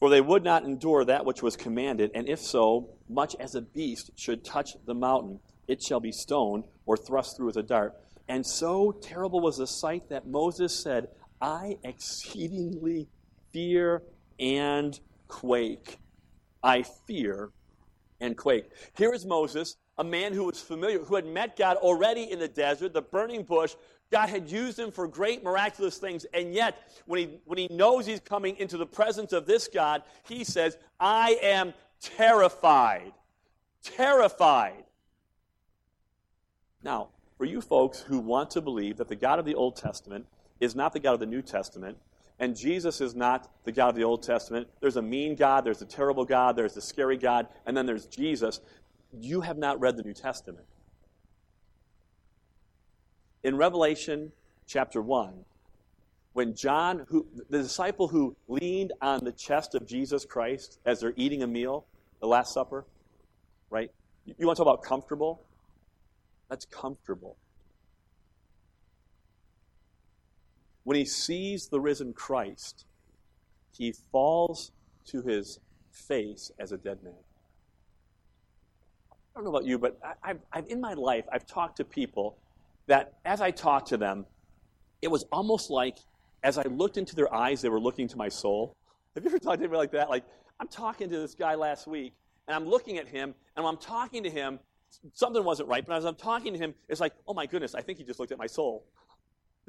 For 0.00 0.10
they 0.10 0.20
would 0.20 0.44
not 0.44 0.64
endure 0.64 1.04
that 1.04 1.24
which 1.24 1.42
was 1.42 1.56
commanded, 1.56 2.10
and 2.14 2.28
if 2.28 2.40
so, 2.40 2.90
much 3.08 3.34
as 3.40 3.54
a 3.54 3.62
beast 3.62 4.10
should 4.16 4.44
touch 4.44 4.76
the 4.84 4.94
mountain, 4.94 5.40
it 5.66 5.82
shall 5.82 6.00
be 6.00 6.12
stoned 6.12 6.64
or 6.84 6.96
thrust 6.96 7.36
through 7.36 7.46
with 7.46 7.56
a 7.56 7.62
dart. 7.62 7.94
And 8.28 8.44
so 8.44 8.92
terrible 8.92 9.40
was 9.40 9.58
the 9.58 9.66
sight 9.66 10.08
that 10.08 10.26
Moses 10.26 10.78
said, 10.78 11.08
I 11.40 11.78
exceedingly 11.82 13.08
fear 13.52 14.02
and 14.38 14.98
quake. 15.28 15.98
I 16.62 16.82
fear 16.82 17.50
and 18.20 18.36
quake. 18.36 18.70
Here 18.96 19.12
is 19.12 19.24
Moses, 19.26 19.76
a 19.98 20.04
man 20.04 20.32
who 20.32 20.44
was 20.44 20.60
familiar, 20.60 20.98
who 20.98 21.14
had 21.14 21.26
met 21.26 21.56
God 21.56 21.76
already 21.76 22.30
in 22.30 22.38
the 22.38 22.48
desert, 22.48 22.92
the 22.94 23.02
burning 23.02 23.42
bush, 23.42 23.74
God 24.14 24.28
had 24.28 24.48
used 24.48 24.78
him 24.78 24.92
for 24.92 25.08
great 25.08 25.42
miraculous 25.42 25.98
things, 25.98 26.24
and 26.32 26.54
yet 26.54 26.88
when 27.04 27.18
he, 27.18 27.40
when 27.46 27.58
he 27.58 27.66
knows 27.66 28.06
he's 28.06 28.20
coming 28.20 28.56
into 28.58 28.76
the 28.76 28.86
presence 28.86 29.32
of 29.32 29.44
this 29.44 29.66
God, 29.66 30.04
he 30.22 30.44
says, 30.44 30.78
I 31.00 31.36
am 31.42 31.74
terrified. 32.00 33.12
Terrified. 33.82 34.84
Now, 36.84 37.08
for 37.36 37.44
you 37.44 37.60
folks 37.60 38.02
who 38.02 38.20
want 38.20 38.50
to 38.50 38.60
believe 38.60 38.98
that 38.98 39.08
the 39.08 39.16
God 39.16 39.40
of 39.40 39.46
the 39.46 39.56
Old 39.56 39.74
Testament 39.74 40.26
is 40.60 40.76
not 40.76 40.92
the 40.92 41.00
God 41.00 41.14
of 41.14 41.20
the 41.20 41.26
New 41.26 41.42
Testament, 41.42 41.98
and 42.38 42.56
Jesus 42.56 43.00
is 43.00 43.16
not 43.16 43.50
the 43.64 43.72
God 43.72 43.88
of 43.88 43.96
the 43.96 44.04
Old 44.04 44.22
Testament, 44.22 44.68
there's 44.80 44.96
a 44.96 45.02
mean 45.02 45.34
God, 45.34 45.64
there's 45.64 45.82
a 45.82 45.86
terrible 45.86 46.24
God, 46.24 46.54
there's 46.54 46.76
a 46.76 46.80
scary 46.80 47.16
God, 47.16 47.48
and 47.66 47.76
then 47.76 47.84
there's 47.84 48.06
Jesus, 48.06 48.60
you 49.12 49.40
have 49.40 49.58
not 49.58 49.80
read 49.80 49.96
the 49.96 50.04
New 50.04 50.14
Testament 50.14 50.66
in 53.44 53.56
Revelation 53.56 54.32
chapter 54.66 55.00
1, 55.02 55.44
when 56.32 56.54
John, 56.54 57.06
who, 57.08 57.26
the 57.50 57.58
disciple 57.58 58.08
who 58.08 58.34
leaned 58.48 58.92
on 59.00 59.22
the 59.22 59.32
chest 59.32 59.74
of 59.74 59.86
Jesus 59.86 60.24
Christ 60.24 60.80
as 60.84 61.00
they're 61.00 61.12
eating 61.16 61.42
a 61.42 61.46
meal, 61.46 61.84
the 62.20 62.26
Last 62.26 62.52
Supper, 62.52 62.84
right? 63.70 63.90
You 64.24 64.46
want 64.46 64.56
to 64.56 64.64
talk 64.64 64.74
about 64.74 64.82
comfortable? 64.82 65.42
That's 66.48 66.64
comfortable. 66.64 67.36
When 70.84 70.96
he 70.96 71.04
sees 71.04 71.68
the 71.68 71.80
risen 71.80 72.14
Christ, 72.14 72.86
he 73.76 73.92
falls 73.92 74.72
to 75.06 75.22
his 75.22 75.60
face 75.90 76.50
as 76.58 76.72
a 76.72 76.78
dead 76.78 77.02
man. 77.02 77.14
I 79.12 79.16
don't 79.34 79.44
know 79.44 79.50
about 79.50 79.64
you, 79.64 79.78
but 79.78 79.98
I, 80.22 80.34
have 80.52 80.66
in 80.68 80.80
my 80.80 80.94
life, 80.94 81.24
I've 81.30 81.46
talked 81.46 81.76
to 81.78 81.84
people 81.84 82.36
that 82.86 83.14
as 83.24 83.40
I 83.40 83.50
talked 83.50 83.88
to 83.88 83.96
them, 83.96 84.26
it 85.02 85.08
was 85.08 85.24
almost 85.32 85.70
like 85.70 85.98
as 86.42 86.58
I 86.58 86.62
looked 86.64 86.98
into 86.98 87.16
their 87.16 87.32
eyes, 87.34 87.62
they 87.62 87.70
were 87.70 87.80
looking 87.80 88.06
to 88.08 88.16
my 88.18 88.28
soul. 88.28 88.76
Have 89.14 89.24
you 89.24 89.30
ever 89.30 89.38
talked 89.38 89.58
to 89.58 89.64
anybody 89.64 89.78
like 89.78 89.92
that? 89.92 90.10
Like, 90.10 90.24
I'm 90.60 90.68
talking 90.68 91.08
to 91.08 91.18
this 91.18 91.34
guy 91.34 91.54
last 91.54 91.86
week, 91.86 92.12
and 92.46 92.54
I'm 92.54 92.66
looking 92.68 92.98
at 92.98 93.08
him, 93.08 93.34
and 93.56 93.66
I'm 93.66 93.78
talking 93.78 94.22
to 94.24 94.30
him, 94.30 94.60
something 95.14 95.42
wasn't 95.42 95.68
right, 95.68 95.84
but 95.84 95.96
as 95.96 96.04
I'm 96.04 96.14
talking 96.14 96.52
to 96.52 96.58
him, 96.58 96.74
it's 96.88 97.00
like, 97.00 97.14
oh 97.26 97.34
my 97.34 97.46
goodness, 97.46 97.74
I 97.74 97.80
think 97.80 97.98
he 97.98 98.04
just 98.04 98.20
looked 98.20 98.32
at 98.32 98.38
my 98.38 98.46
soul. 98.46 98.84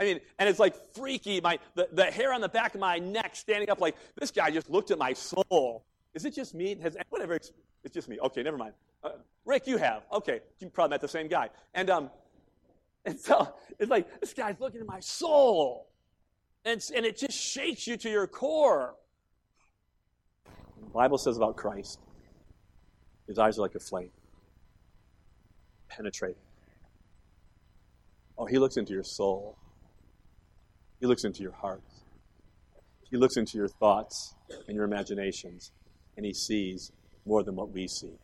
I 0.00 0.04
mean, 0.04 0.20
and 0.38 0.48
it's 0.48 0.58
like 0.58 0.74
freaky. 0.94 1.42
My 1.42 1.58
the, 1.74 1.86
the 1.92 2.06
hair 2.06 2.32
on 2.32 2.40
the 2.40 2.48
back 2.48 2.74
of 2.74 2.80
my 2.80 2.98
neck 2.98 3.36
standing 3.36 3.68
up 3.68 3.82
like 3.82 3.96
this 4.18 4.30
guy 4.30 4.50
just 4.50 4.70
looked 4.70 4.90
at 4.90 4.98
my 4.98 5.12
soul. 5.12 5.84
Is 6.14 6.24
it 6.24 6.34
just 6.34 6.54
me? 6.54 6.74
Has 6.80 6.96
whatever? 7.10 7.34
It's 7.34 7.52
just 7.92 8.08
me. 8.08 8.18
Okay, 8.20 8.42
never 8.42 8.56
mind. 8.56 8.72
Uh, 9.04 9.10
Rick, 9.44 9.66
you 9.66 9.76
have. 9.76 10.04
Okay, 10.10 10.40
you 10.58 10.70
probably 10.70 10.90
met 10.90 11.02
the 11.02 11.08
same 11.08 11.28
guy. 11.28 11.50
And 11.74 11.90
um, 11.90 12.10
and 13.04 13.18
so 13.20 13.54
it's 13.78 13.90
like, 13.90 14.20
this 14.20 14.34
guy's 14.34 14.60
looking 14.60 14.80
at 14.80 14.86
my 14.86 15.00
soul. 15.00 15.88
And, 16.64 16.84
and 16.94 17.06
it 17.06 17.16
just 17.16 17.38
shakes 17.38 17.86
you 17.86 17.96
to 17.96 18.10
your 18.10 18.26
core. 18.26 18.94
The 20.44 20.90
Bible 20.92 21.18
says 21.18 21.36
about 21.36 21.56
Christ, 21.56 21.98
his 23.26 23.38
eyes 23.38 23.58
are 23.58 23.62
like 23.62 23.74
a 23.74 23.80
flame, 23.80 24.10
penetrating. 25.88 26.42
Oh, 28.36 28.46
he 28.46 28.58
looks 28.58 28.76
into 28.76 28.92
your 28.92 29.04
soul. 29.04 29.56
He 30.98 31.06
looks 31.06 31.24
into 31.24 31.42
your 31.42 31.52
heart. 31.52 31.82
He 33.10 33.16
looks 33.16 33.36
into 33.36 33.56
your 33.56 33.68
thoughts 33.68 34.34
and 34.66 34.76
your 34.76 34.84
imaginations, 34.84 35.72
and 36.16 36.26
he 36.26 36.32
sees 36.32 36.92
more 37.24 37.42
than 37.42 37.56
what 37.56 37.70
we 37.70 37.88
see. 37.88 38.18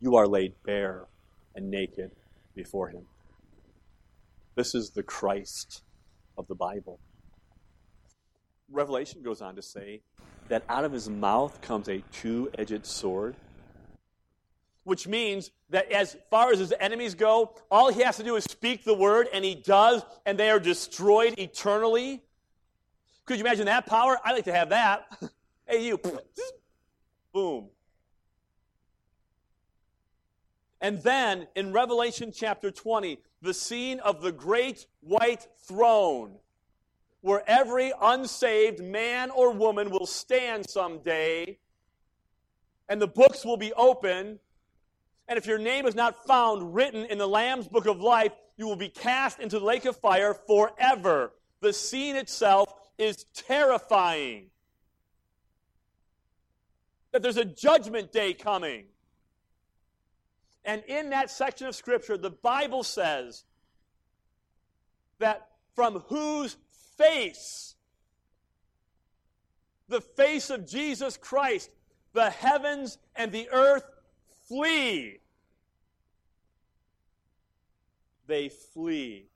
You 0.00 0.16
are 0.16 0.26
laid 0.26 0.54
bare 0.64 1.06
and 1.54 1.70
naked 1.70 2.10
before 2.54 2.88
him. 2.88 3.06
This 4.56 4.74
is 4.74 4.90
the 4.90 5.02
Christ 5.02 5.82
of 6.38 6.48
the 6.48 6.54
Bible. 6.54 6.98
Revelation 8.70 9.22
goes 9.22 9.42
on 9.42 9.54
to 9.56 9.62
say 9.62 10.00
that 10.48 10.64
out 10.68 10.84
of 10.84 10.92
his 10.92 11.10
mouth 11.10 11.60
comes 11.60 11.88
a 11.88 12.02
two 12.10 12.50
edged 12.56 12.86
sword, 12.86 13.36
which 14.84 15.06
means 15.06 15.50
that 15.68 15.92
as 15.92 16.16
far 16.30 16.52
as 16.52 16.58
his 16.58 16.72
enemies 16.80 17.14
go, 17.14 17.54
all 17.70 17.92
he 17.92 18.00
has 18.00 18.16
to 18.16 18.22
do 18.22 18.36
is 18.36 18.44
speak 18.44 18.82
the 18.82 18.94
word, 18.94 19.28
and 19.30 19.44
he 19.44 19.54
does, 19.54 20.02
and 20.24 20.38
they 20.38 20.48
are 20.48 20.60
destroyed 20.60 21.34
eternally. 21.38 22.22
Could 23.26 23.36
you 23.36 23.44
imagine 23.44 23.66
that 23.66 23.84
power? 23.84 24.18
I'd 24.24 24.32
like 24.32 24.44
to 24.44 24.54
have 24.54 24.70
that. 24.70 25.06
hey, 25.66 25.86
you. 25.86 26.00
Boom. 27.34 27.68
And 30.80 31.02
then 31.02 31.46
in 31.54 31.72
Revelation 31.72 32.32
chapter 32.34 32.70
20, 32.70 33.18
the 33.42 33.54
scene 33.54 34.00
of 34.00 34.22
the 34.22 34.32
great 34.32 34.86
white 35.00 35.46
throne, 35.66 36.36
where 37.22 37.42
every 37.46 37.92
unsaved 38.00 38.82
man 38.82 39.30
or 39.30 39.52
woman 39.52 39.90
will 39.90 40.06
stand 40.06 40.68
someday, 40.68 41.58
and 42.88 43.00
the 43.00 43.06
books 43.06 43.44
will 43.44 43.56
be 43.56 43.72
open. 43.72 44.38
And 45.28 45.38
if 45.38 45.46
your 45.46 45.58
name 45.58 45.86
is 45.86 45.94
not 45.94 46.24
found 46.26 46.74
written 46.74 47.04
in 47.06 47.18
the 47.18 47.26
Lamb's 47.26 47.66
book 47.66 47.86
of 47.86 48.00
life, 48.00 48.32
you 48.56 48.66
will 48.66 48.76
be 48.76 48.88
cast 48.88 49.40
into 49.40 49.58
the 49.58 49.64
lake 49.64 49.86
of 49.86 49.96
fire 49.96 50.34
forever. 50.34 51.32
The 51.60 51.72
scene 51.72 52.16
itself 52.16 52.72
is 52.98 53.24
terrifying. 53.34 54.50
That 57.12 57.22
there's 57.22 57.38
a 57.38 57.44
judgment 57.44 58.12
day 58.12 58.34
coming. 58.34 58.84
And 60.66 60.82
in 60.88 61.10
that 61.10 61.30
section 61.30 61.68
of 61.68 61.76
Scripture, 61.76 62.18
the 62.18 62.30
Bible 62.30 62.82
says 62.82 63.44
that 65.20 65.48
from 65.76 66.00
whose 66.08 66.56
face, 66.98 67.76
the 69.88 70.00
face 70.00 70.50
of 70.50 70.66
Jesus 70.66 71.16
Christ, 71.16 71.70
the 72.12 72.30
heavens 72.30 72.98
and 73.14 73.30
the 73.30 73.48
earth 73.50 73.84
flee. 74.48 75.20
They 78.26 78.48
flee. 78.48 79.28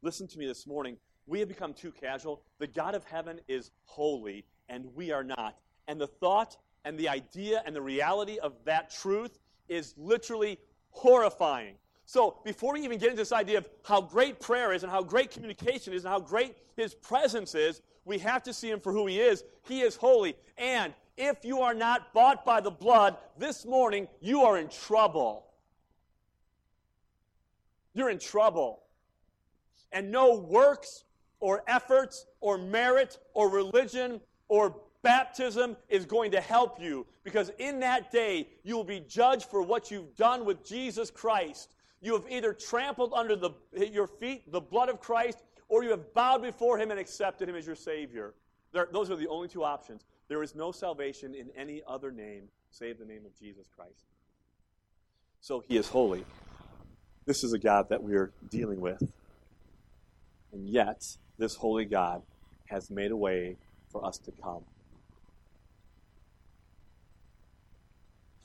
Listen 0.00 0.26
to 0.28 0.38
me 0.38 0.46
this 0.46 0.66
morning. 0.66 0.96
We 1.26 1.40
have 1.40 1.48
become 1.48 1.74
too 1.74 1.92
casual. 1.92 2.42
The 2.58 2.66
God 2.66 2.94
of 2.94 3.04
heaven 3.04 3.40
is 3.48 3.70
holy, 3.84 4.46
and 4.70 4.86
we 4.94 5.12
are 5.12 5.22
not. 5.22 5.58
And 5.86 6.00
the 6.00 6.06
thought 6.06 6.56
and 6.86 6.98
the 6.98 7.10
idea 7.10 7.62
and 7.66 7.76
the 7.76 7.82
reality 7.82 8.38
of 8.38 8.54
that 8.64 8.90
truth 8.90 9.38
is 9.70 9.94
literally 9.96 10.58
horrifying. 10.90 11.76
So, 12.04 12.38
before 12.44 12.74
we 12.74 12.80
even 12.82 12.98
get 12.98 13.10
into 13.10 13.22
this 13.22 13.32
idea 13.32 13.58
of 13.58 13.68
how 13.84 14.00
great 14.00 14.40
prayer 14.40 14.72
is 14.72 14.82
and 14.82 14.90
how 14.90 15.02
great 15.02 15.30
communication 15.30 15.94
is 15.94 16.04
and 16.04 16.12
how 16.12 16.18
great 16.18 16.56
his 16.76 16.92
presence 16.92 17.54
is, 17.54 17.80
we 18.04 18.18
have 18.18 18.42
to 18.42 18.52
see 18.52 18.68
him 18.68 18.80
for 18.80 18.92
who 18.92 19.06
he 19.06 19.20
is. 19.20 19.44
He 19.62 19.82
is 19.82 19.94
holy. 19.94 20.34
And 20.58 20.92
if 21.16 21.44
you 21.44 21.60
are 21.60 21.74
not 21.74 22.12
bought 22.12 22.44
by 22.44 22.60
the 22.60 22.70
blood 22.70 23.16
this 23.38 23.64
morning, 23.64 24.08
you 24.20 24.42
are 24.42 24.58
in 24.58 24.68
trouble. 24.68 25.46
You're 27.94 28.10
in 28.10 28.18
trouble. 28.18 28.82
And 29.92 30.10
no 30.10 30.34
works 30.34 31.04
or 31.38 31.62
efforts 31.68 32.26
or 32.40 32.58
merit 32.58 33.18
or 33.34 33.50
religion 33.50 34.20
or 34.48 34.80
Baptism 35.02 35.76
is 35.88 36.04
going 36.04 36.30
to 36.32 36.40
help 36.40 36.80
you 36.80 37.06
because 37.24 37.50
in 37.58 37.80
that 37.80 38.10
day 38.10 38.48
you 38.64 38.76
will 38.76 38.84
be 38.84 39.00
judged 39.00 39.46
for 39.46 39.62
what 39.62 39.90
you've 39.90 40.14
done 40.14 40.44
with 40.44 40.64
Jesus 40.64 41.10
Christ. 41.10 41.74
You 42.02 42.12
have 42.14 42.24
either 42.28 42.52
trampled 42.52 43.12
under 43.14 43.36
the, 43.36 43.50
your 43.72 44.06
feet 44.06 44.50
the 44.52 44.60
blood 44.60 44.88
of 44.88 45.00
Christ 45.00 45.42
or 45.68 45.84
you 45.84 45.90
have 45.90 46.12
bowed 46.12 46.42
before 46.42 46.78
him 46.78 46.90
and 46.90 47.00
accepted 47.00 47.48
him 47.48 47.56
as 47.56 47.66
your 47.66 47.76
Savior. 47.76 48.34
There, 48.72 48.88
those 48.92 49.10
are 49.10 49.16
the 49.16 49.28
only 49.28 49.48
two 49.48 49.64
options. 49.64 50.04
There 50.28 50.42
is 50.42 50.54
no 50.54 50.70
salvation 50.70 51.34
in 51.34 51.50
any 51.56 51.82
other 51.86 52.12
name 52.12 52.48
save 52.70 52.98
the 52.98 53.04
name 53.04 53.24
of 53.26 53.36
Jesus 53.38 53.66
Christ. 53.74 54.06
So 55.40 55.64
he 55.66 55.76
is 55.76 55.88
holy. 55.88 56.24
This 57.26 57.42
is 57.42 57.52
a 57.52 57.58
God 57.58 57.88
that 57.88 58.02
we 58.02 58.14
are 58.14 58.32
dealing 58.48 58.80
with. 58.80 59.02
And 60.52 60.68
yet, 60.68 61.16
this 61.38 61.54
holy 61.54 61.84
God 61.84 62.22
has 62.66 62.90
made 62.90 63.10
a 63.10 63.16
way 63.16 63.56
for 63.90 64.04
us 64.04 64.18
to 64.18 64.32
come. 64.42 64.64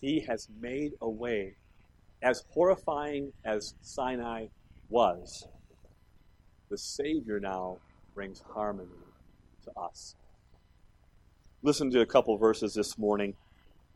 He 0.01 0.21
has 0.21 0.47
made 0.59 0.93
a 1.01 1.09
way. 1.09 1.55
As 2.21 2.43
horrifying 2.49 3.33
as 3.43 3.75
Sinai 3.81 4.47
was, 4.89 5.47
the 6.69 6.77
Savior 6.77 7.39
now 7.39 7.77
brings 8.13 8.41
harmony 8.53 8.89
to 9.63 9.71
us. 9.79 10.15
Listen 11.61 11.89
to 11.91 12.01
a 12.01 12.05
couple 12.05 12.37
verses 12.37 12.73
this 12.73 12.97
morning. 12.97 13.35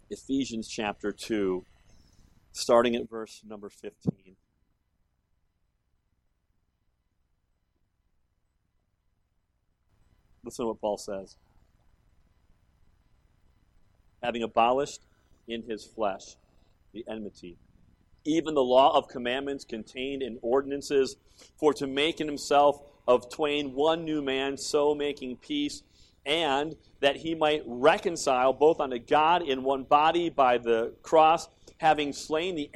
Ephesians 0.10 0.68
chapter 0.68 1.12
2, 1.12 1.64
starting 2.52 2.96
at 2.96 3.10
verse 3.10 3.42
number 3.48 3.70
15. 3.70 4.36
Listen 10.44 10.64
to 10.64 10.68
what 10.70 10.82
Paul 10.82 10.98
says. 10.98 11.38
Having 14.24 14.44
abolished 14.44 15.02
in 15.50 15.64
his 15.64 15.84
flesh 15.86 16.36
the 16.94 17.04
enmity, 17.08 17.58
even 18.26 18.54
the 18.54 18.64
law 18.64 18.96
of 18.98 19.08
commandments 19.08 19.64
contained 19.64 20.22
in 20.22 20.40
ordinances, 20.42 21.16
for 21.58 21.74
to 21.74 21.88
make 21.88 22.20
in 22.20 22.28
himself 22.28 22.82
of 23.08 23.30
twain 23.30 23.74
one 23.74 24.06
new 24.06 24.22
man, 24.22 24.58
so 24.58 24.94
making 24.94 25.36
peace, 25.38 25.84
and 26.26 26.76
that 27.00 27.16
he 27.16 27.34
might 27.34 27.64
reconcile 27.66 28.54
both 28.54 28.80
unto 28.80 29.00
God 29.00 29.42
in 29.42 29.64
one 29.64 29.84
body 29.84 30.30
by 30.30 30.58
the 30.58 30.94
cross, 31.02 31.48
having 31.78 32.12
slain 32.14 32.56
the 32.56 32.70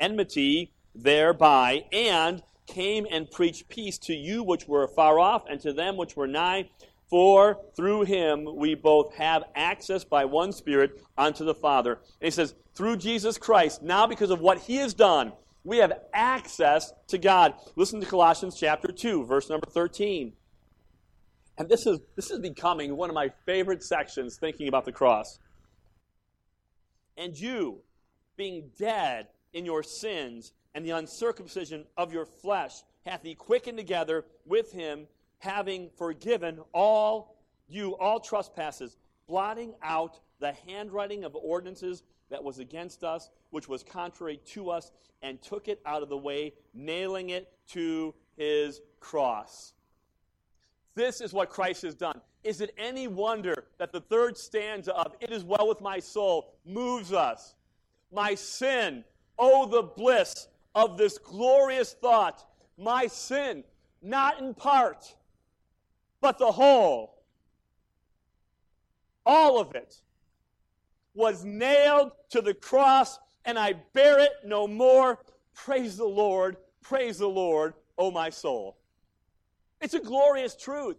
enmity 0.00 0.72
thereby, 0.94 1.84
and 1.92 2.42
came 2.66 3.06
and 3.10 3.30
preached 3.30 3.68
peace 3.68 3.98
to 3.98 4.14
you 4.14 4.42
which 4.42 4.66
were 4.68 4.88
far 4.88 5.18
off, 5.18 5.44
and 5.50 5.60
to 5.60 5.72
them 5.72 5.96
which 5.96 6.16
were 6.16 6.26
nigh. 6.26 6.68
For 7.08 7.60
through 7.76 8.02
him 8.02 8.48
we 8.56 8.74
both 8.74 9.14
have 9.14 9.44
access 9.54 10.04
by 10.04 10.24
one 10.24 10.52
Spirit 10.52 11.00
unto 11.16 11.44
the 11.44 11.54
Father. 11.54 11.94
And 12.20 12.26
he 12.26 12.30
says, 12.30 12.54
through 12.74 12.96
Jesus 12.96 13.38
Christ, 13.38 13.82
now 13.82 14.06
because 14.06 14.30
of 14.30 14.40
what 14.40 14.58
he 14.58 14.76
has 14.76 14.92
done, 14.92 15.32
we 15.64 15.78
have 15.78 15.92
access 16.12 16.92
to 17.08 17.18
God. 17.18 17.54
Listen 17.74 18.00
to 18.00 18.06
Colossians 18.06 18.56
chapter 18.58 18.88
2, 18.88 19.24
verse 19.24 19.48
number 19.48 19.66
13. 19.66 20.32
And 21.58 21.68
this 21.68 21.86
is, 21.86 22.00
this 22.14 22.30
is 22.30 22.38
becoming 22.38 22.96
one 22.96 23.08
of 23.08 23.14
my 23.14 23.30
favorite 23.46 23.82
sections 23.82 24.36
thinking 24.36 24.68
about 24.68 24.84
the 24.84 24.92
cross. 24.92 25.38
And 27.16 27.38
you, 27.38 27.80
being 28.36 28.70
dead 28.78 29.28
in 29.52 29.64
your 29.64 29.82
sins 29.82 30.52
and 30.74 30.84
the 30.84 30.90
uncircumcision 30.90 31.86
of 31.96 32.12
your 32.12 32.26
flesh, 32.26 32.72
hath 33.06 33.22
he 33.22 33.34
quickened 33.34 33.78
together 33.78 34.24
with 34.44 34.72
him 34.72 35.06
having 35.38 35.90
forgiven 35.96 36.60
all 36.72 37.36
you 37.68 37.96
all 37.96 38.20
trespasses, 38.20 38.96
blotting 39.28 39.74
out 39.82 40.20
the 40.38 40.52
handwriting 40.66 41.24
of 41.24 41.34
ordinances 41.34 42.02
that 42.30 42.42
was 42.42 42.58
against 42.58 43.04
us, 43.04 43.30
which 43.50 43.68
was 43.68 43.82
contrary 43.82 44.40
to 44.46 44.70
us, 44.70 44.92
and 45.22 45.40
took 45.42 45.68
it 45.68 45.80
out 45.86 46.02
of 46.02 46.08
the 46.08 46.16
way, 46.16 46.52
nailing 46.74 47.30
it 47.30 47.52
to 47.68 48.14
his 48.36 48.80
cross. 49.00 49.72
This 50.94 51.20
is 51.20 51.32
what 51.32 51.50
Christ 51.50 51.82
has 51.82 51.94
done. 51.94 52.20
Is 52.42 52.60
it 52.60 52.72
any 52.78 53.08
wonder 53.08 53.66
that 53.78 53.92
the 53.92 54.00
third 54.00 54.36
stanza 54.36 54.94
of 54.94 55.14
It 55.20 55.30
is 55.30 55.44
well 55.44 55.68
with 55.68 55.80
my 55.80 55.98
soul 55.98 56.54
moves 56.64 57.12
us? 57.12 57.54
My 58.12 58.34
sin, 58.34 59.04
oh, 59.38 59.66
the 59.66 59.82
bliss 59.82 60.48
of 60.74 60.96
this 60.96 61.18
glorious 61.18 61.94
thought. 61.94 62.46
My 62.78 63.08
sin, 63.08 63.64
not 64.00 64.40
in 64.40 64.54
part, 64.54 65.16
but 66.20 66.38
the 66.38 66.50
whole, 66.52 67.22
all 69.24 69.60
of 69.60 69.74
it, 69.74 70.00
was 71.14 71.44
nailed 71.44 72.12
to 72.30 72.40
the 72.42 72.54
cross, 72.54 73.18
and 73.44 73.58
I 73.58 73.74
bear 73.92 74.18
it 74.18 74.32
no 74.44 74.66
more. 74.68 75.18
Praise 75.54 75.96
the 75.96 76.04
Lord, 76.04 76.56
praise 76.82 77.18
the 77.18 77.28
Lord, 77.28 77.74
O 77.96 78.10
my 78.10 78.28
soul. 78.30 78.76
It's 79.80 79.94
a 79.94 80.00
glorious 80.00 80.54
truth. 80.54 80.96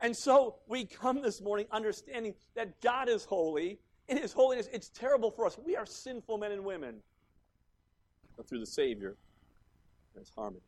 And 0.00 0.16
so 0.16 0.56
we 0.68 0.84
come 0.84 1.20
this 1.22 1.40
morning 1.40 1.66
understanding 1.72 2.34
that 2.54 2.80
God 2.80 3.08
is 3.08 3.24
holy. 3.24 3.78
In 4.08 4.16
His 4.16 4.32
holiness, 4.32 4.68
it's 4.72 4.88
terrible 4.90 5.30
for 5.30 5.44
us. 5.46 5.58
We 5.58 5.76
are 5.76 5.86
sinful 5.86 6.38
men 6.38 6.52
and 6.52 6.64
women. 6.64 6.96
But 8.36 8.48
through 8.48 8.60
the 8.60 8.66
Savior, 8.66 9.16
there's 10.14 10.30
harmony. 10.34 10.62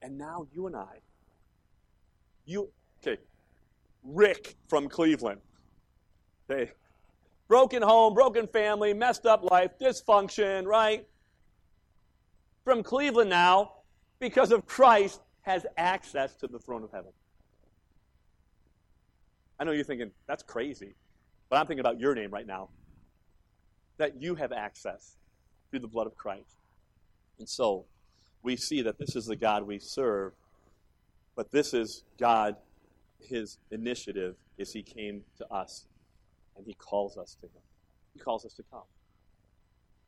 And 0.00 0.16
now 0.16 0.46
you 0.52 0.66
and 0.66 0.76
I 0.76 1.00
you 2.48 2.70
okay? 3.02 3.20
Rick 4.02 4.56
from 4.68 4.88
Cleveland. 4.88 5.40
Okay, 6.50 6.72
broken 7.46 7.82
home, 7.82 8.14
broken 8.14 8.46
family, 8.46 8.94
messed 8.94 9.26
up 9.26 9.44
life, 9.44 9.72
dysfunction, 9.80 10.64
right? 10.64 11.06
From 12.64 12.82
Cleveland 12.82 13.30
now, 13.30 13.72
because 14.18 14.50
of 14.50 14.66
Christ, 14.66 15.20
has 15.42 15.64
access 15.76 16.34
to 16.36 16.46
the 16.46 16.58
throne 16.58 16.82
of 16.82 16.90
heaven. 16.90 17.12
I 19.58 19.64
know 19.64 19.72
you're 19.72 19.84
thinking, 19.84 20.10
that's 20.26 20.42
crazy. 20.42 20.94
But 21.48 21.56
I'm 21.56 21.66
thinking 21.66 21.80
about 21.80 21.98
your 21.98 22.14
name 22.14 22.30
right 22.30 22.46
now. 22.46 22.68
That 23.96 24.20
you 24.20 24.34
have 24.34 24.52
access 24.52 25.16
through 25.70 25.80
the 25.80 25.88
blood 25.88 26.06
of 26.06 26.16
Christ. 26.16 26.56
And 27.38 27.48
so, 27.48 27.86
we 28.42 28.56
see 28.56 28.82
that 28.82 28.98
this 28.98 29.16
is 29.16 29.26
the 29.26 29.36
God 29.36 29.64
we 29.64 29.78
serve 29.78 30.32
but 31.38 31.52
this 31.52 31.72
is 31.72 32.02
God, 32.18 32.56
his 33.20 33.58
initiative 33.70 34.34
is 34.58 34.72
he 34.72 34.82
came 34.82 35.22
to 35.36 35.46
us 35.54 35.86
and 36.56 36.66
he 36.66 36.74
calls 36.74 37.16
us 37.16 37.36
to 37.40 37.46
him. 37.46 37.62
He 38.12 38.18
calls 38.18 38.44
us 38.44 38.54
to 38.54 38.64
come. 38.72 38.82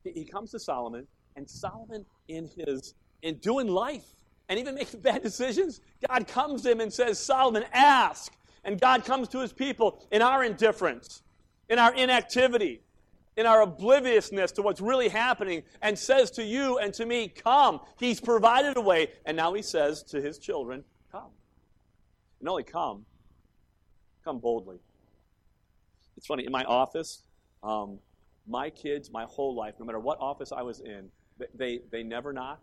He, 0.02 0.24
comes 0.24 0.50
to 0.50 0.58
Solomon, 0.58 1.06
and 1.36 1.48
Solomon 1.48 2.04
in 2.26 2.50
his 2.56 2.94
in 3.22 3.36
doing 3.36 3.68
life 3.68 4.16
and 4.48 4.58
even 4.58 4.74
making 4.74 5.00
bad 5.02 5.22
decisions, 5.22 5.80
God 6.08 6.26
comes 6.26 6.62
to 6.62 6.72
him 6.72 6.80
and 6.80 6.92
says, 6.92 7.16
Solomon, 7.20 7.64
ask. 7.72 8.32
And 8.64 8.80
God 8.80 9.04
comes 9.04 9.28
to 9.28 9.38
his 9.38 9.52
people 9.52 10.04
in 10.10 10.22
our 10.22 10.42
indifference, 10.42 11.22
in 11.68 11.78
our 11.78 11.94
inactivity, 11.94 12.80
in 13.36 13.46
our 13.46 13.62
obliviousness 13.62 14.50
to 14.52 14.62
what's 14.62 14.80
really 14.80 15.08
happening, 15.08 15.62
and 15.80 15.96
says 15.96 16.32
to 16.32 16.42
you 16.42 16.78
and 16.78 16.92
to 16.94 17.06
me, 17.06 17.28
Come. 17.28 17.78
He's 18.00 18.20
provided 18.20 18.76
a 18.76 18.80
way. 18.80 19.12
And 19.24 19.36
now 19.36 19.54
he 19.54 19.62
says 19.62 20.02
to 20.04 20.20
his 20.20 20.36
children, 20.36 20.82
and 22.40 22.48
only 22.48 22.64
come, 22.64 23.04
come 24.24 24.38
boldly. 24.38 24.78
It's 26.16 26.26
funny, 26.26 26.44
in 26.44 26.52
my 26.52 26.64
office, 26.64 27.22
um, 27.62 27.98
my 28.46 28.70
kids, 28.70 29.10
my 29.10 29.24
whole 29.24 29.54
life, 29.54 29.74
no 29.78 29.86
matter 29.86 30.00
what 30.00 30.18
office 30.20 30.52
I 30.52 30.62
was 30.62 30.80
in, 30.80 31.10
they, 31.54 31.80
they 31.90 32.02
never 32.02 32.32
knock. 32.32 32.60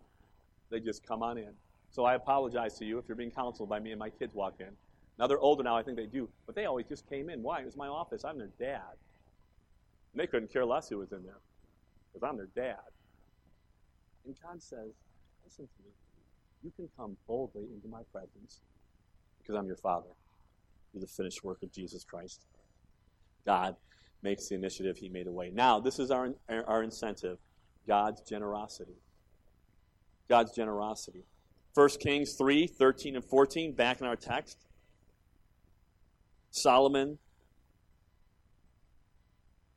They 0.70 0.80
just 0.80 1.06
come 1.06 1.22
on 1.22 1.38
in. 1.38 1.52
So 1.90 2.04
I 2.04 2.14
apologize 2.14 2.78
to 2.78 2.84
you 2.84 2.98
if 2.98 3.06
you're 3.08 3.16
being 3.16 3.30
counseled 3.30 3.68
by 3.68 3.80
me 3.80 3.90
and 3.90 3.98
my 3.98 4.10
kids 4.10 4.34
walk 4.34 4.54
in. 4.60 4.68
Now 5.18 5.26
they're 5.26 5.38
older 5.38 5.62
now, 5.62 5.76
I 5.76 5.82
think 5.82 5.96
they 5.96 6.06
do. 6.06 6.28
But 6.46 6.54
they 6.54 6.66
always 6.66 6.86
just 6.86 7.08
came 7.08 7.30
in. 7.30 7.42
Why? 7.42 7.60
It 7.60 7.66
was 7.66 7.76
my 7.76 7.88
office. 7.88 8.24
I'm 8.24 8.38
their 8.38 8.50
dad. 8.58 8.82
And 10.12 10.20
they 10.20 10.26
couldn't 10.26 10.52
care 10.52 10.64
less 10.64 10.88
who 10.88 10.98
was 10.98 11.12
in 11.12 11.22
there 11.24 11.38
because 12.12 12.28
I'm 12.28 12.36
their 12.36 12.50
dad. 12.54 12.84
And 14.26 14.36
God 14.42 14.62
says, 14.62 14.92
listen 15.44 15.64
to 15.64 15.82
me. 15.84 15.90
You 16.62 16.72
can 16.76 16.88
come 16.96 17.16
boldly 17.26 17.64
into 17.74 17.88
my 17.88 18.02
presence 18.12 18.60
because 19.48 19.58
I'm 19.58 19.66
your 19.66 19.76
Father 19.76 20.08
through 20.92 21.00
the 21.00 21.06
finished 21.06 21.42
work 21.42 21.62
of 21.62 21.72
Jesus 21.72 22.04
Christ. 22.04 22.44
God 23.46 23.76
makes 24.22 24.48
the 24.48 24.54
initiative, 24.54 24.98
He 24.98 25.08
made 25.08 25.26
a 25.26 25.32
way. 25.32 25.50
Now, 25.52 25.80
this 25.80 25.98
is 25.98 26.10
our, 26.10 26.34
our 26.48 26.82
incentive 26.82 27.38
God's 27.86 28.20
generosity. 28.20 28.98
God's 30.28 30.54
generosity. 30.54 31.24
1 31.74 31.88
Kings 32.00 32.34
3 32.36 32.66
13 32.66 33.16
and 33.16 33.24
14, 33.24 33.72
back 33.72 34.00
in 34.00 34.06
our 34.06 34.16
text. 34.16 34.58
Solomon 36.50 37.18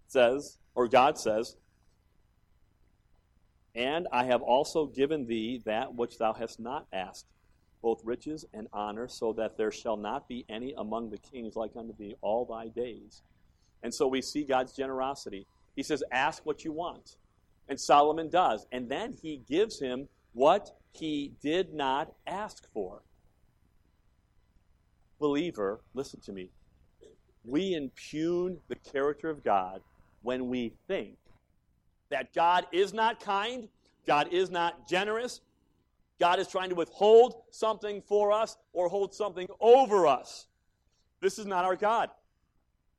says, 0.07 0.57
or 0.75 0.89
God 0.89 1.17
says, 1.17 1.55
And 3.73 4.07
I 4.11 4.25
have 4.25 4.41
also 4.41 4.85
given 4.87 5.27
thee 5.27 5.61
that 5.65 5.93
which 5.93 6.17
thou 6.17 6.33
hast 6.33 6.59
not 6.59 6.87
asked 6.91 7.27
both 7.81 8.01
riches 8.03 8.45
and 8.53 8.67
honor, 8.73 9.07
so 9.07 9.33
that 9.33 9.57
there 9.57 9.71
shall 9.71 9.97
not 9.97 10.27
be 10.27 10.45
any 10.49 10.73
among 10.77 11.09
the 11.09 11.17
kings 11.17 11.55
like 11.55 11.71
unto 11.75 11.95
thee 11.97 12.15
all 12.21 12.45
thy 12.45 12.67
days. 12.67 13.23
And 13.83 13.93
so 13.93 14.07
we 14.07 14.21
see 14.21 14.43
God's 14.43 14.73
generosity. 14.73 15.47
He 15.75 15.83
says, 15.83 16.03
Ask 16.11 16.45
what 16.45 16.63
you 16.63 16.71
want. 16.71 17.15
And 17.67 17.79
Solomon 17.79 18.29
does. 18.29 18.67
And 18.71 18.89
then 18.89 19.15
he 19.21 19.41
gives 19.47 19.79
him 19.79 20.07
what 20.33 20.71
he 20.91 21.33
did 21.41 21.73
not 21.73 22.13
ask 22.27 22.71
for. 22.73 23.01
Believer, 25.19 25.81
listen 25.93 26.19
to 26.21 26.31
me. 26.31 26.49
We 27.45 27.73
impugn 27.73 28.57
the 28.67 28.75
character 28.75 29.29
of 29.29 29.43
God 29.43 29.81
when 30.21 30.49
we 30.49 30.73
think 30.87 31.17
that 32.09 32.33
God 32.33 32.67
is 32.71 32.93
not 32.93 33.19
kind, 33.19 33.67
God 34.05 34.29
is 34.31 34.49
not 34.51 34.87
generous, 34.87 35.41
God 36.21 36.37
is 36.37 36.47
trying 36.47 36.69
to 36.69 36.75
withhold 36.75 37.41
something 37.49 37.99
for 38.03 38.31
us 38.31 38.55
or 38.73 38.87
hold 38.87 39.11
something 39.11 39.47
over 39.59 40.05
us. 40.05 40.45
This 41.19 41.39
is 41.39 41.47
not 41.47 41.65
our 41.65 41.75
God. 41.75 42.11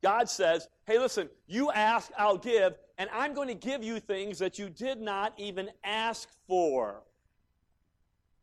God 0.03 0.29
says, 0.29 0.67
hey, 0.87 0.99
listen, 0.99 1.29
you 1.47 1.71
ask, 1.71 2.11
I'll 2.19 2.37
give, 2.37 2.75
and 2.99 3.09
I'm 3.13 3.33
going 3.33 3.47
to 3.47 3.55
give 3.55 3.85
you 3.85 4.01
things 4.01 4.41
that 4.41 4.59
you 4.59 4.69
did 4.69 5.01
not 5.01 5.35
even 5.39 5.71
ask 5.85 6.29
for. 6.49 7.05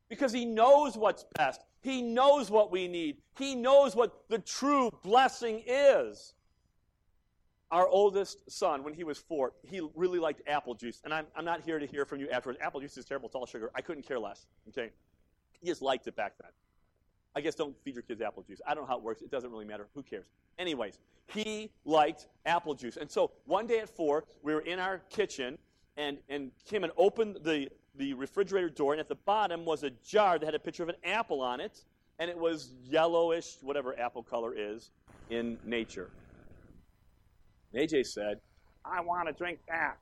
Because 0.08 0.32
He 0.32 0.46
knows 0.46 0.96
what's 0.96 1.26
best. 1.36 1.60
He 1.82 2.02
knows 2.02 2.50
what 2.50 2.72
we 2.72 2.88
need. 2.88 3.18
He 3.38 3.56
knows 3.56 3.98
what 3.98 4.30
the 4.30 4.40
true 4.40 4.92
blessing 5.04 5.62
is. 5.68 6.36
Our 7.72 7.88
oldest 7.88 8.50
son, 8.50 8.84
when 8.84 8.94
he 8.96 9.04
was 9.04 9.20
four, 9.20 9.54
he 9.64 9.82
really 9.94 10.18
liked 10.18 10.42
apple 10.48 10.74
juice. 10.74 11.02
And 11.04 11.14
I'm, 11.14 11.28
I'm 11.36 11.46
not 11.46 11.62
here 11.62 11.78
to 11.78 11.86
hear 11.86 12.04
from 12.04 12.20
you 12.20 12.30
afterwards. 12.30 12.60
Apple 12.62 12.80
juice 12.82 12.98
is 12.98 13.06
terrible, 13.06 13.28
it's 13.28 13.36
all 13.36 13.46
sugar. 13.46 13.70
I 13.76 13.82
couldn't 13.82 14.08
care 14.08 14.20
less. 14.20 14.48
Okay? 14.70 14.90
He 15.62 15.68
just 15.68 15.82
liked 15.82 16.08
it 16.08 16.16
back 16.16 16.34
then. 16.42 16.52
I 17.36 17.42
guess 17.42 17.54
don't 17.54 17.76
feed 17.84 17.94
your 17.94 18.02
kids 18.02 18.22
apple 18.22 18.44
juice. 18.44 18.60
I 18.68 18.74
don't 18.74 18.84
know 18.84 18.88
how 18.88 18.98
it 18.98 19.04
works. 19.04 19.22
It 19.22 19.30
doesn't 19.30 19.52
really 19.52 19.66
matter. 19.66 19.88
Who 19.94 20.02
cares? 20.02 20.26
Anyways, 20.58 20.98
he 21.28 21.70
liked 21.86 22.28
apple 22.46 22.74
juice. 22.74 22.98
And 22.98 23.10
so 23.10 23.32
one 23.46 23.68
day 23.68 23.80
at 23.80 23.90
four, 23.90 24.26
we 24.42 24.54
were 24.54 24.62
in 24.62 24.80
our 24.80 25.00
kitchen, 25.10 25.58
and, 25.96 26.18
and 26.28 26.52
Kim 26.66 26.82
had 26.82 26.92
opened 26.98 27.38
the, 27.44 27.70
the 27.96 28.16
refrigerator 28.16 28.70
door, 28.70 28.94
and 28.94 29.00
at 29.00 29.08
the 29.08 29.16
bottom 29.16 29.64
was 29.64 29.84
a 29.84 29.92
jar 30.04 30.40
that 30.40 30.46
had 30.46 30.56
a 30.56 30.60
picture 30.60 30.82
of 30.82 30.90
an 30.90 30.96
apple 31.04 31.42
on 31.42 31.60
it, 31.60 31.84
and 32.18 32.32
it 32.32 32.38
was 32.38 32.74
yellowish, 32.84 33.58
whatever 33.62 33.98
apple 34.00 34.24
color 34.24 34.54
is 34.58 34.90
in 35.30 35.60
nature. 35.64 36.10
And 37.74 37.88
AJ 37.88 38.08
said, 38.08 38.40
I 38.84 39.02
want 39.02 39.28
to 39.28 39.34
drink 39.34 39.60
that. 39.68 39.98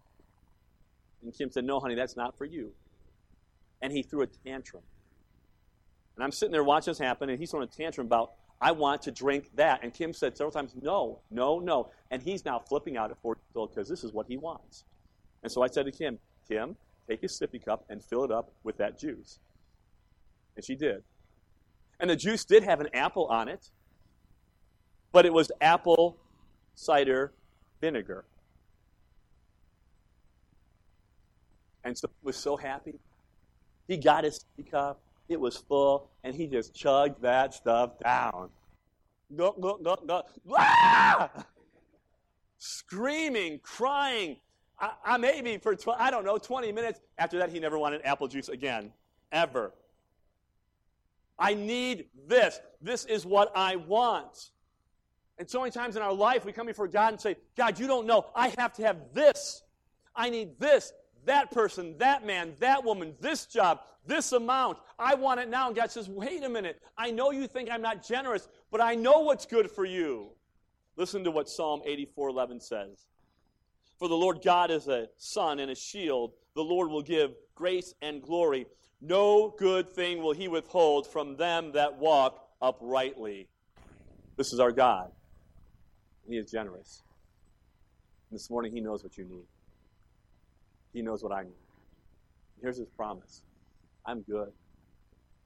And 1.23 1.34
Kim 1.34 1.51
said, 1.51 1.65
No, 1.65 1.80
honey, 1.80 1.95
that's 1.95 2.15
not 2.15 2.38
for 2.38 2.45
you. 2.45 2.71
And 3.82 3.91
he 3.91 4.03
threw 4.03 4.21
a 4.21 4.27
tantrum. 4.27 4.84
And 6.15 6.23
I'm 6.23 6.32
sitting 6.32 6.51
there 6.51 6.63
watching 6.63 6.91
this 6.91 6.99
happen, 6.99 7.30
and 7.30 7.39
he's 7.39 7.51
throwing 7.51 7.67
a 7.67 7.71
tantrum 7.71 8.08
about, 8.08 8.32
I 8.60 8.71
want 8.71 9.03
to 9.03 9.12
drink 9.12 9.51
that. 9.56 9.84
And 9.84 9.93
Kim 9.93 10.13
said 10.13 10.36
several 10.36 10.51
times, 10.51 10.73
no, 10.82 11.19
no, 11.30 11.60
no. 11.60 11.91
And 12.10 12.23
he's 12.23 12.43
now 12.43 12.58
flipping 12.58 12.97
out 12.97 13.12
at 13.12 13.21
four 13.21 13.38
because 13.53 13.88
this 13.88 14.03
is 14.03 14.12
what 14.13 14.25
he 14.27 14.36
wants. 14.36 14.84
And 15.43 15.51
so 15.51 15.62
I 15.62 15.67
said 15.67 15.86
to 15.86 15.91
Kim, 15.91 16.17
Kim, 16.47 16.75
take 17.08 17.21
a 17.21 17.27
sippy 17.27 17.63
cup 17.63 17.86
and 17.89 18.03
fill 18.03 18.23
it 18.23 18.32
up 18.32 18.51
with 18.63 18.77
that 18.77 18.97
juice. 18.97 19.38
And 20.56 20.65
she 20.65 20.75
did. 20.75 21.03
And 21.99 22.10
the 22.10 22.15
juice 22.15 22.45
did 22.45 22.63
have 22.63 22.80
an 22.80 22.89
apple 22.93 23.27
on 23.27 23.47
it, 23.47 23.69
but 25.12 25.25
it 25.25 25.34
was 25.34 25.51
apple 25.62 26.17
cider 26.73 27.32
vinegar. 27.81 28.25
And 31.83 31.97
so 31.97 32.07
he 32.07 32.25
was 32.25 32.35
so 32.35 32.57
happy. 32.57 32.99
He 33.87 33.97
got 33.97 34.23
his 34.23 34.45
cup. 34.69 34.99
It 35.29 35.39
was 35.39 35.57
full, 35.57 36.09
and 36.23 36.35
he 36.35 36.47
just 36.47 36.73
chugged 36.73 37.21
that 37.21 37.53
stuff 37.53 37.99
down. 37.99 38.49
Go, 39.35 39.53
go, 39.59 39.77
go, 39.77 39.97
go. 40.05 40.23
Ah! 40.57 41.29
Screaming, 42.59 43.59
crying. 43.61 44.37
I, 44.79 44.91
I 45.05 45.17
maybe 45.17 45.57
for, 45.57 45.75
tw- 45.75 45.89
I 45.97 46.11
don't 46.11 46.23
know, 46.23 46.37
20 46.37 46.71
minutes. 46.71 46.99
After 47.17 47.37
that, 47.39 47.49
he 47.49 47.59
never 47.59 47.77
wanted 47.77 48.01
apple 48.03 48.27
juice 48.27 48.49
again, 48.49 48.91
ever. 49.31 49.73
I 51.37 51.53
need 51.53 52.07
this. 52.27 52.59
This 52.81 53.05
is 53.05 53.25
what 53.25 53.51
I 53.55 53.75
want. 53.75 54.51
And 55.39 55.50
so 55.50 55.60
many 55.60 55.71
times 55.71 55.95
in 55.95 56.02
our 56.02 56.13
life, 56.13 56.45
we 56.45 56.52
come 56.52 56.67
before 56.67 56.88
God 56.88 57.13
and 57.13 57.21
say, 57.21 57.36
God, 57.56 57.80
you 57.80 57.88
don't 57.88 58.08
know. 58.08 58.26
I 58.36 58.50
have 58.58 58.73
to 58.73 58.84
have 58.84 58.97
this. 59.13 59.62
I 60.15 60.30
need 60.30 60.60
this 60.60 60.91
that 61.28 61.52
person, 61.52 61.95
that 62.00 62.26
man, 62.26 62.54
that 62.60 62.84
woman, 62.84 63.13
this 63.19 63.45
job, 63.45 63.82
this 64.06 64.32
amount. 64.32 64.78
I 64.97 65.13
want 65.15 65.39
it 65.39 65.50
now. 65.50 65.67
And 65.67 65.76
God 65.76 65.91
says, 65.91 66.10
wait 66.10 66.43
a 66.43 66.50
minute. 66.50 66.82
I 66.97 67.12
know 67.12 67.32
you 67.32 67.47
think 67.47 67.69
I'm 67.69 67.82
not 67.82 68.06
generous, 68.06 68.47
but 68.71 68.82
I 68.82 68.95
know 68.95 69.19
what's 69.19 69.45
good 69.45 69.69
for 69.69 69.86
you. 69.86 70.30
Listen 70.95 71.23
to 71.26 71.32
what 71.32 71.47
Psalm 71.47 71.82
84:11 71.88 72.62
says. 72.62 73.06
For 74.00 74.08
the 74.08 74.15
Lord 74.15 74.41
God 74.43 74.71
is 74.71 74.88
a 74.88 75.10
sun 75.17 75.60
and 75.60 75.69
a 75.69 75.76
shield. 75.76 76.34
The 76.56 76.63
Lord 76.63 76.89
will 76.89 77.04
give 77.04 77.36
grace 77.54 77.93
and 78.02 78.21
glory. 78.21 78.65
No 79.02 79.54
good 79.58 79.91
thing 79.91 80.23
will 80.23 80.34
he 80.34 80.47
withhold 80.47 81.08
from 81.08 81.36
them 81.36 81.73
that 81.73 81.97
walk 81.97 82.47
uprightly. 82.62 83.47
This 84.38 84.54
is 84.54 84.60
our 84.60 84.71
God. 84.71 85.12
He 86.27 86.37
is 86.37 86.51
generous. 86.51 87.03
This 88.31 88.49
morning, 88.49 88.73
He 88.73 88.81
knows 88.81 89.03
what 89.03 89.17
you 89.17 89.23
need. 89.23 89.45
He 90.93 91.01
knows 91.01 91.23
what 91.23 91.31
I 91.31 91.43
need. 91.43 91.53
Here's 92.61 92.77
his 92.77 92.89
promise 92.89 93.41
I'm 94.05 94.21
good. 94.21 94.51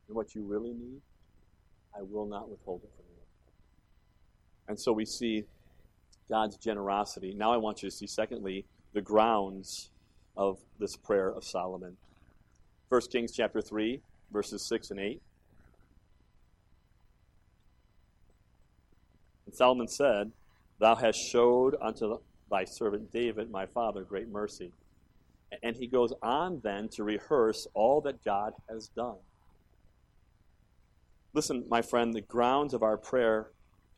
And 0.08 0.16
what 0.16 0.36
you 0.36 0.44
really 0.44 0.72
need, 0.72 1.02
I 1.98 2.02
will 2.02 2.26
not 2.26 2.50
withhold 2.50 2.82
it 2.84 2.90
from 2.96 3.06
you. 3.10 3.22
And 4.68 4.80
so 4.80 4.94
we 4.94 5.06
see 5.06 5.44
God's 6.30 6.58
generosity. 6.58 7.34
Now 7.34 7.52
I 7.52 7.58
want 7.58 7.84
you 7.84 7.90
to 7.90 7.96
see, 7.96 8.08
secondly, 8.08 8.66
the 8.94 9.02
grounds 9.02 9.90
of 10.38 10.60
this 10.80 10.96
prayer 10.96 11.30
of 11.30 11.44
Solomon. 11.44 11.98
1 12.90 13.02
Kings 13.12 13.32
chapter 13.34 13.62
3, 13.62 14.02
verses 14.32 14.66
6 14.68 14.92
and 14.92 15.00
8. 15.00 15.22
And 19.46 19.56
Solomon 19.56 19.88
said, 19.88 20.32
Thou 20.82 20.96
hast 20.96 21.18
showed 21.18 21.78
unto 21.82 22.18
thy 22.50 22.66
servant 22.66 23.14
David, 23.14 23.50
my 23.50 23.66
father, 23.68 24.04
great 24.04 24.28
mercy 24.28 24.74
and 25.64 25.76
he 25.76 25.88
goes 25.88 26.14
on 26.22 26.62
then 26.64 26.90
to 26.90 27.04
rehearse 27.04 27.68
all 27.74 28.02
that 28.02 28.24
God 28.24 28.54
has 28.70 28.88
done. 28.90 29.18
Listen, 31.34 31.66
my 31.70 31.82
friend, 31.82 32.14
the 32.14 32.22
grounds 32.22 32.74
of 32.74 32.84
our 32.84 32.98
prayer 32.98 33.52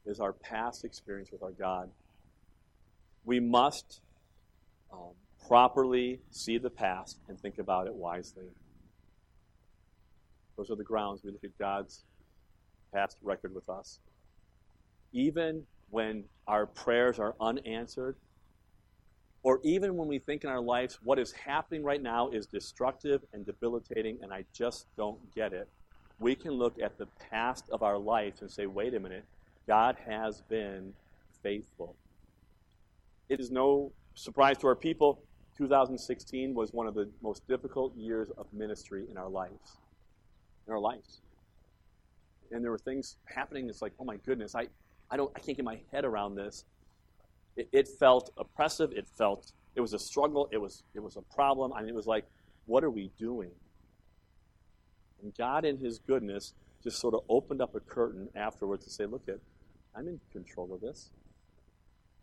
is 0.06 0.20
our 0.20 0.34
past 0.34 0.84
experience 0.84 1.32
with 1.32 1.42
our 1.42 1.52
God. 1.52 1.90
We 3.24 3.40
must 3.40 4.02
um, 4.92 5.14
properly 5.48 6.20
see 6.30 6.58
the 6.58 6.70
past 6.70 7.20
and 7.28 7.40
think 7.40 7.58
about 7.58 7.88
it 7.88 7.94
wisely. 7.94 8.46
Those 10.58 10.70
are 10.70 10.76
the 10.76 10.84
grounds. 10.84 11.22
We 11.24 11.32
look 11.32 11.44
at 11.44 11.58
God's 11.58 12.04
past 12.94 13.18
record 13.24 13.56
with 13.56 13.70
us. 13.70 14.00
Even 15.14 15.64
when 15.94 16.24
our 16.48 16.66
prayers 16.66 17.20
are 17.20 17.36
unanswered, 17.40 18.16
or 19.44 19.60
even 19.64 19.96
when 19.96 20.08
we 20.08 20.18
think 20.18 20.44
in 20.44 20.50
our 20.50 20.60
lives, 20.60 20.98
what 21.04 21.20
is 21.20 21.32
happening 21.32 21.84
right 21.84 22.02
now 22.02 22.30
is 22.30 22.48
destructive 22.48 23.22
and 23.32 23.46
debilitating, 23.46 24.18
and 24.24 24.34
I 24.34 24.46
just 24.54 24.88
don't 24.98 25.20
get 25.36 25.54
it, 25.54 25.70
we 26.20 26.34
can 26.34 26.54
look 26.54 26.82
at 26.82 26.98
the 26.98 27.06
past 27.30 27.66
of 27.72 27.84
our 27.84 28.00
life 28.00 28.42
and 28.42 28.50
say, 28.50 28.66
wait 28.66 28.96
a 28.96 29.00
minute, 29.00 29.24
God 29.68 29.96
has 30.08 30.42
been 30.42 30.94
faithful. 31.44 31.96
It 33.30 33.40
is 33.40 33.52
no 33.52 33.92
surprise 34.16 34.58
to 34.60 34.68
our 34.68 34.76
people, 34.76 35.20
2016 35.60 36.56
was 36.56 36.74
one 36.74 36.88
of 36.88 36.96
the 36.96 37.08
most 37.22 37.48
difficult 37.48 37.96
years 37.96 38.32
of 38.36 38.48
ministry 38.52 39.06
in 39.12 39.18
our 39.18 39.30
lives. 39.30 39.78
In 40.66 40.74
our 40.74 40.80
lives. 40.80 41.22
And 42.52 42.64
there 42.64 42.72
were 42.72 42.80
things 42.80 43.18
happening 43.26 43.70
It's 43.70 43.82
like, 43.82 43.94
oh 44.00 44.06
my 44.06 44.18
goodness, 44.18 44.56
I, 44.56 44.68
I 45.10 45.18
don't 45.18 45.32
I 45.36 45.40
can't 45.40 45.58
get 45.58 45.66
my 45.66 45.80
head 45.92 46.06
around 46.06 46.36
this. 46.36 46.66
It, 47.56 47.70
it 47.72 47.88
felt 47.88 48.32
oppressive. 48.38 48.92
It 48.92 49.08
felt 49.08 49.52
it 49.76 49.82
was 49.82 49.94
a 49.94 50.00
struggle. 50.00 50.50
It 50.52 50.58
was 50.58 50.84
it 50.94 51.02
was 51.02 51.16
a 51.16 51.22
problem. 51.22 51.74
I 51.74 51.82
mean, 51.82 51.90
it 51.90 51.96
was 51.96 52.08
like, 52.08 52.26
what 52.66 52.84
are 52.84 52.90
we 52.90 53.12
doing? 53.18 53.52
And 55.22 55.36
God, 55.36 55.66
in 55.66 55.78
His 55.78 56.00
goodness, 56.00 56.54
just 56.84 57.00
sort 57.00 57.14
of 57.14 57.22
opened 57.30 57.62
up 57.62 57.76
a 57.76 57.80
curtain 57.80 58.28
afterwards 58.36 58.84
to 58.86 58.92
say, 58.92 59.06
look 59.06 59.30
at, 59.30 59.40
I'm 59.96 60.08
in 60.08 60.20
control 60.32 60.74
of 60.74 60.82
this. 60.82 61.12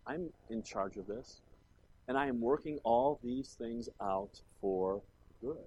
I'm 0.05 0.29
in 0.49 0.61
charge 0.61 0.97
of 0.97 1.07
this. 1.07 1.41
And 2.07 2.17
I 2.17 2.27
am 2.27 2.39
working 2.39 2.79
all 2.83 3.19
these 3.23 3.55
things 3.57 3.89
out 4.01 4.41
for 4.59 5.01
good. 5.41 5.57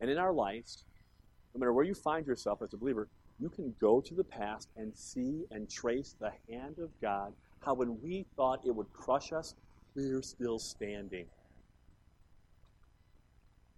And 0.00 0.10
in 0.10 0.18
our 0.18 0.32
lives, 0.32 0.84
no 1.54 1.60
matter 1.60 1.72
where 1.72 1.84
you 1.84 1.94
find 1.94 2.26
yourself 2.26 2.60
as 2.62 2.74
a 2.74 2.76
believer, 2.76 3.08
you 3.42 3.48
can 3.48 3.74
go 3.80 4.00
to 4.00 4.14
the 4.14 4.22
past 4.22 4.68
and 4.76 4.96
see 4.96 5.42
and 5.50 5.68
trace 5.68 6.14
the 6.20 6.30
hand 6.48 6.78
of 6.78 6.90
God 7.00 7.32
how 7.58 7.74
when 7.74 8.00
we 8.00 8.24
thought 8.36 8.60
it 8.64 8.70
would 8.70 8.92
crush 8.92 9.32
us, 9.32 9.54
we're 9.96 10.22
still 10.22 10.60
standing. 10.60 11.26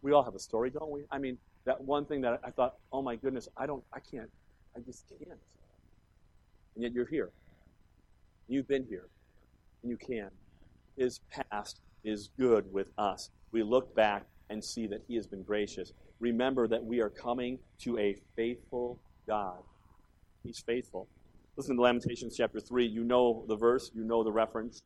We 0.03 0.13
all 0.13 0.23
have 0.23 0.35
a 0.35 0.39
story, 0.39 0.69
don't 0.69 0.91
we? 0.91 1.05
I 1.11 1.19
mean, 1.19 1.39
that 1.65 1.81
one 1.81 2.05
thing 2.05 2.21
that 2.23 2.41
I 2.45 2.51
thought, 2.51 2.75
oh 2.93 3.01
my 3.01 3.17
goodness, 3.17 3.49
I 3.57 3.65
don't, 3.65 3.83
I 3.93 4.01
can't, 4.01 4.31
I 4.77 4.81
just 4.81 5.09
can't. 5.09 5.41
And 6.75 6.83
yet 6.83 6.93
you're 6.93 7.07
here. 7.07 7.31
You've 8.49 8.69
been 8.69 8.85
here. 8.85 9.07
And 9.83 9.91
you 9.91 9.97
can. 9.97 10.31
His 10.99 11.21
past 11.31 11.81
is 12.05 12.29
good 12.39 12.71
with 12.71 12.91
us. 12.99 13.31
We 13.51 13.63
look 13.63 13.95
back 13.95 14.27
and 14.51 14.63
see 14.63 14.87
that 14.89 15.03
He 15.09 15.17
has 15.17 15.27
been 15.27 15.43
gracious. 15.43 15.95
Remember 16.21 16.69
that 16.69 16.85
we 16.85 17.01
are 17.01 17.09
coming 17.09 17.59
to 17.81 17.99
a 17.99 18.17
faithful 18.37 18.99
God. 19.27 19.59
He's 20.43 20.59
faithful. 20.59 21.09
Listen 21.57 21.77
to 21.77 21.83
Lamentations 21.83 22.37
chapter 22.37 22.61
3. 22.61 22.87
You 22.87 23.05
know 23.05 23.45
the 23.49 23.57
verse, 23.57 23.91
you 23.95 24.05
know 24.05 24.25
the 24.25 24.33
reference. 24.33 24.83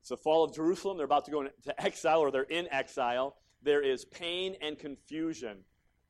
It's 0.00 0.10
the 0.10 0.16
fall 0.16 0.44
of 0.44 0.54
Jerusalem. 0.54 0.96
They're 0.96 1.06
about 1.06 1.24
to 1.26 1.30
go 1.30 1.42
into 1.42 1.82
exile, 1.82 2.20
or 2.20 2.30
they're 2.30 2.42
in 2.42 2.68
exile. 2.72 3.36
There 3.62 3.82
is 3.82 4.04
pain 4.04 4.56
and 4.62 4.78
confusion. 4.78 5.58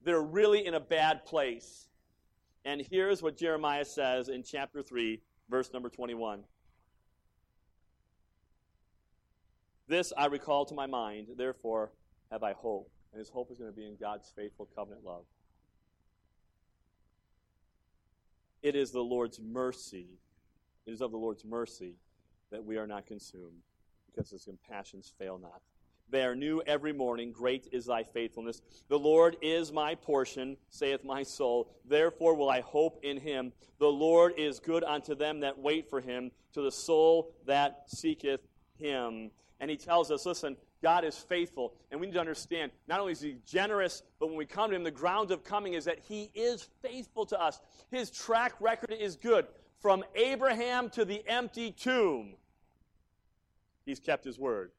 They're 0.05 0.23
really 0.23 0.65
in 0.65 0.75
a 0.75 0.81
bad 0.81 1.25
place. 1.25 1.89
And 2.65 2.83
here's 2.91 3.23
what 3.23 3.37
Jeremiah 3.37 3.85
says 3.85 4.29
in 4.29 4.43
chapter 4.43 4.83
3, 4.83 5.21
verse 5.49 5.73
number 5.73 5.89
21. 5.89 6.45
This 9.89 10.13
I 10.17 10.27
recall 10.27 10.65
to 10.67 10.75
my 10.75 10.87
mind, 10.87 11.29
therefore 11.37 11.91
have 12.31 12.43
I 12.45 12.53
hope. 12.53 12.91
And 13.13 13.19
his 13.19 13.29
hope 13.29 13.51
is 13.51 13.59
going 13.59 13.71
to 13.71 13.77
be 13.77 13.87
in 13.87 13.97
God's 14.01 14.33
faithful 14.37 14.69
covenant 14.77 15.05
love. 15.05 15.25
It 18.63 18.77
is 18.77 18.91
the 18.91 19.01
Lord's 19.01 19.41
mercy, 19.41 20.07
it 20.87 20.91
is 20.91 21.01
of 21.01 21.11
the 21.11 21.19
Lord's 21.19 21.45
mercy 21.45 21.95
that 22.51 22.65
we 22.65 22.77
are 22.77 22.87
not 22.87 23.07
consumed, 23.07 23.63
because 24.07 24.31
his 24.31 24.45
compassions 24.45 25.13
fail 25.19 25.39
not. 25.39 25.63
They 26.11 26.25
are 26.25 26.35
new 26.35 26.61
every 26.67 26.93
morning. 26.93 27.31
Great 27.31 27.69
is 27.71 27.87
thy 27.87 28.03
faithfulness. 28.03 28.61
The 28.89 28.99
Lord 28.99 29.37
is 29.43 29.73
my 29.73 29.95
portion, 29.95 30.57
saith 30.69 31.05
my 31.05 31.23
soul. 31.23 31.71
Therefore 31.85 32.35
will 32.35 32.51
I 32.51 32.63
hope 32.63 32.99
in 33.05 33.17
him. 33.17 33.53
The 33.79 33.87
Lord 33.87 34.35
is 34.37 34.59
good 34.59 34.83
unto 34.83 35.15
them 35.15 35.41
that 35.41 35.59
wait 35.61 35.89
for 35.89 36.01
him, 36.01 36.33
to 36.55 36.63
the 36.63 36.73
soul 36.73 37.33
that 37.47 37.85
seeketh 37.87 38.41
him. 38.77 39.31
And 39.61 39.71
he 39.71 39.77
tells 39.77 40.11
us, 40.11 40.27
listen, 40.27 40.57
God 40.83 41.05
is 41.05 41.17
faithful. 41.17 41.75
And 41.91 42.01
we 42.01 42.07
need 42.07 42.15
to 42.15 42.21
understand 42.21 42.73
not 42.89 43.01
only 43.01 43.13
is 43.13 43.21
he 43.21 43.37
generous, 43.47 44.03
but 44.19 44.29
when 44.29 44.37
we 44.37 44.47
come 44.47 44.71
to 44.71 44.77
him, 44.77 44.85
the 44.85 44.91
ground 44.91 45.31
of 45.31 45.45
coming 45.45 45.75
is 45.75 45.85
that 45.85 45.99
he 46.09 46.31
is 46.35 46.69
faithful 46.83 47.27
to 47.27 47.41
us. 47.41 47.61
His 47.91 48.11
track 48.11 48.55
record 48.61 48.93
is 48.93 49.17
good. 49.17 49.47
From 49.81 50.05
Abraham 50.15 50.91
to 50.91 51.05
the 51.05 51.23
empty 51.27 51.73
tomb, 51.73 52.35
he's 53.85 54.01
kept 54.01 54.25
his 54.25 54.39
word. 54.39 54.73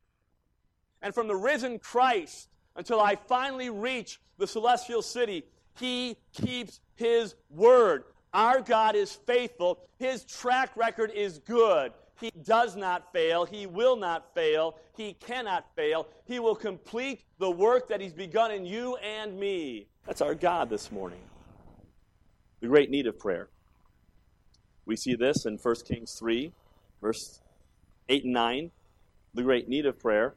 And 1.01 1.13
from 1.13 1.27
the 1.27 1.35
risen 1.35 1.79
Christ 1.79 2.49
until 2.75 2.99
I 2.99 3.15
finally 3.15 3.69
reach 3.69 4.19
the 4.37 4.47
celestial 4.47 5.01
city, 5.01 5.43
he 5.79 6.17
keeps 6.33 6.79
his 6.95 7.35
word. 7.49 8.03
Our 8.33 8.61
God 8.61 8.95
is 8.95 9.11
faithful. 9.11 9.79
His 9.97 10.23
track 10.23 10.71
record 10.75 11.11
is 11.11 11.39
good. 11.39 11.91
He 12.21 12.31
does 12.43 12.75
not 12.75 13.11
fail. 13.11 13.45
He 13.45 13.65
will 13.65 13.95
not 13.95 14.33
fail. 14.35 14.77
He 14.95 15.13
cannot 15.13 15.65
fail. 15.75 16.07
He 16.25 16.39
will 16.39 16.55
complete 16.55 17.23
the 17.39 17.49
work 17.49 17.89
that 17.89 17.99
He's 17.99 18.13
begun 18.13 18.51
in 18.51 18.63
you 18.63 18.95
and 18.97 19.39
me. 19.39 19.87
That's 20.05 20.21
our 20.21 20.35
God 20.35 20.69
this 20.69 20.91
morning. 20.91 21.21
The 22.59 22.67
great 22.67 22.91
need 22.91 23.07
of 23.07 23.17
prayer. 23.17 23.49
We 24.85 24.95
see 24.95 25.15
this 25.15 25.45
in 25.45 25.57
1 25.57 25.75
Kings 25.87 26.13
3, 26.19 26.51
verse 27.01 27.41
8 28.07 28.23
and 28.23 28.33
9. 28.33 28.71
The 29.33 29.43
great 29.43 29.67
need 29.67 29.87
of 29.87 29.99
prayer. 29.99 30.35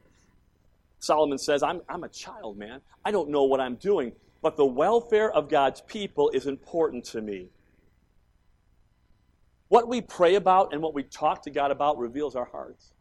Solomon 0.99 1.37
says, 1.37 1.61
I'm, 1.61 1.81
I'm 1.87 2.03
a 2.03 2.09
child, 2.09 2.57
man. 2.57 2.81
I 3.03 3.11
don't 3.11 3.29
know 3.29 3.43
what 3.43 3.59
I'm 3.59 3.75
doing, 3.75 4.13
but 4.41 4.57
the 4.57 4.65
welfare 4.65 5.31
of 5.31 5.49
God's 5.49 5.81
people 5.81 6.31
is 6.31 6.47
important 6.47 7.03
to 7.05 7.21
me. 7.21 7.49
What 9.67 9.87
we 9.87 10.01
pray 10.01 10.35
about 10.35 10.73
and 10.73 10.81
what 10.81 10.93
we 10.93 11.03
talk 11.03 11.41
to 11.43 11.49
God 11.49 11.71
about 11.71 11.97
reveals 11.97 12.35
our 12.35 12.45
hearts. 12.45 12.91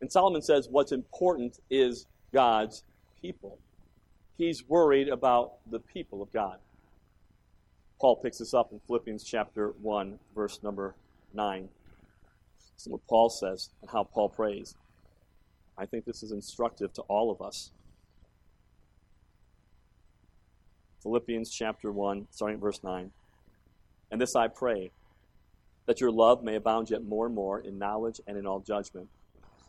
And 0.00 0.10
Solomon 0.10 0.40
says 0.40 0.68
what's 0.70 0.92
important 0.92 1.58
is 1.68 2.06
God's 2.32 2.84
people. 3.20 3.58
He's 4.38 4.66
worried 4.68 5.08
about 5.08 5.54
the 5.70 5.80
people 5.80 6.22
of 6.22 6.32
God. 6.32 6.58
Paul 8.00 8.16
picks 8.16 8.38
this 8.38 8.54
up 8.54 8.72
in 8.72 8.80
Philippians 8.86 9.24
chapter 9.24 9.74
1, 9.82 10.18
verse 10.34 10.60
number 10.62 10.94
9. 11.34 11.68
This 12.74 12.86
is 12.86 12.88
what 12.88 13.06
Paul 13.06 13.28
says 13.28 13.70
and 13.82 13.90
how 13.90 14.04
Paul 14.04 14.30
prays. 14.30 14.74
I 15.76 15.84
think 15.84 16.04
this 16.04 16.22
is 16.22 16.32
instructive 16.32 16.92
to 16.94 17.02
all 17.02 17.30
of 17.30 17.42
us. 17.42 17.72
Philippians 21.02 21.50
chapter 21.50 21.92
1, 21.92 22.28
starting 22.30 22.56
at 22.56 22.60
verse 22.60 22.80
9. 22.82 23.10
And 24.10 24.20
this 24.20 24.34
I 24.34 24.48
pray 24.48 24.90
that 25.90 26.00
your 26.00 26.12
love 26.12 26.44
may 26.44 26.54
abound 26.54 26.88
yet 26.88 27.02
more 27.04 27.26
and 27.26 27.34
more 27.34 27.58
in 27.58 27.76
knowledge 27.76 28.20
and 28.28 28.38
in 28.38 28.46
all 28.46 28.60
judgment, 28.60 29.08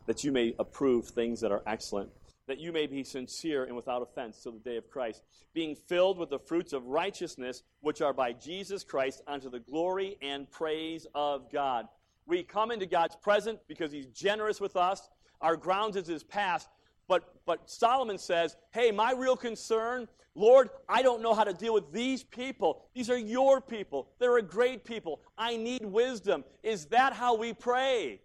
that 0.06 0.24
you 0.24 0.32
may 0.32 0.54
approve 0.60 1.08
things 1.08 1.42
that 1.42 1.52
are 1.52 1.64
excellent, 1.66 2.12
that 2.46 2.60
you 2.60 2.72
may 2.72 2.86
be 2.86 3.04
sincere 3.04 3.64
and 3.64 3.76
without 3.76 4.04
offense 4.04 4.40
till 4.44 4.52
the 4.52 4.60
day 4.60 4.78
of 4.78 4.88
Christ, 4.88 5.24
being 5.56 5.74
filled 5.74 6.20
with 6.20 6.30
the 6.30 6.38
fruits 6.38 6.74
of 6.74 6.86
righteousness 6.86 7.64
which 7.80 8.04
are 8.04 8.14
by 8.14 8.34
Jesus 8.34 8.84
Christ 8.84 9.24
unto 9.26 9.50
the 9.50 9.62
glory 9.62 10.16
and 10.22 10.48
praise 10.52 11.08
of 11.16 11.52
God. 11.52 11.88
We 12.28 12.44
come 12.44 12.70
into 12.70 12.86
God's 12.86 13.16
presence 13.16 13.64
because 13.68 13.92
He's 13.92 14.06
generous 14.06 14.62
with 14.62 14.76
us. 14.76 15.10
Our 15.42 15.58
grounds 15.58 15.96
is 15.96 16.06
His 16.06 16.24
past. 16.24 16.70
But, 17.12 17.26
but 17.46 17.70
Solomon 17.70 18.18
says, 18.18 18.56
hey, 18.74 18.90
my 18.90 19.12
real 19.12 19.36
concern 19.36 20.08
Lord, 20.34 20.70
I 20.88 21.02
don't 21.02 21.22
know 21.22 21.34
how 21.34 21.44
to 21.44 21.52
deal 21.52 21.74
with 21.74 21.92
these 21.92 22.24
people. 22.24 22.86
These 22.94 23.10
are 23.10 23.18
your 23.18 23.60
people. 23.60 24.08
They're 24.18 24.38
a 24.38 24.42
great 24.42 24.86
people. 24.86 25.20
I 25.38 25.58
need 25.58 25.84
wisdom. 25.84 26.46
Is 26.64 26.86
that 26.86 27.12
how 27.12 27.36
we 27.36 27.52
pray? 27.52 28.22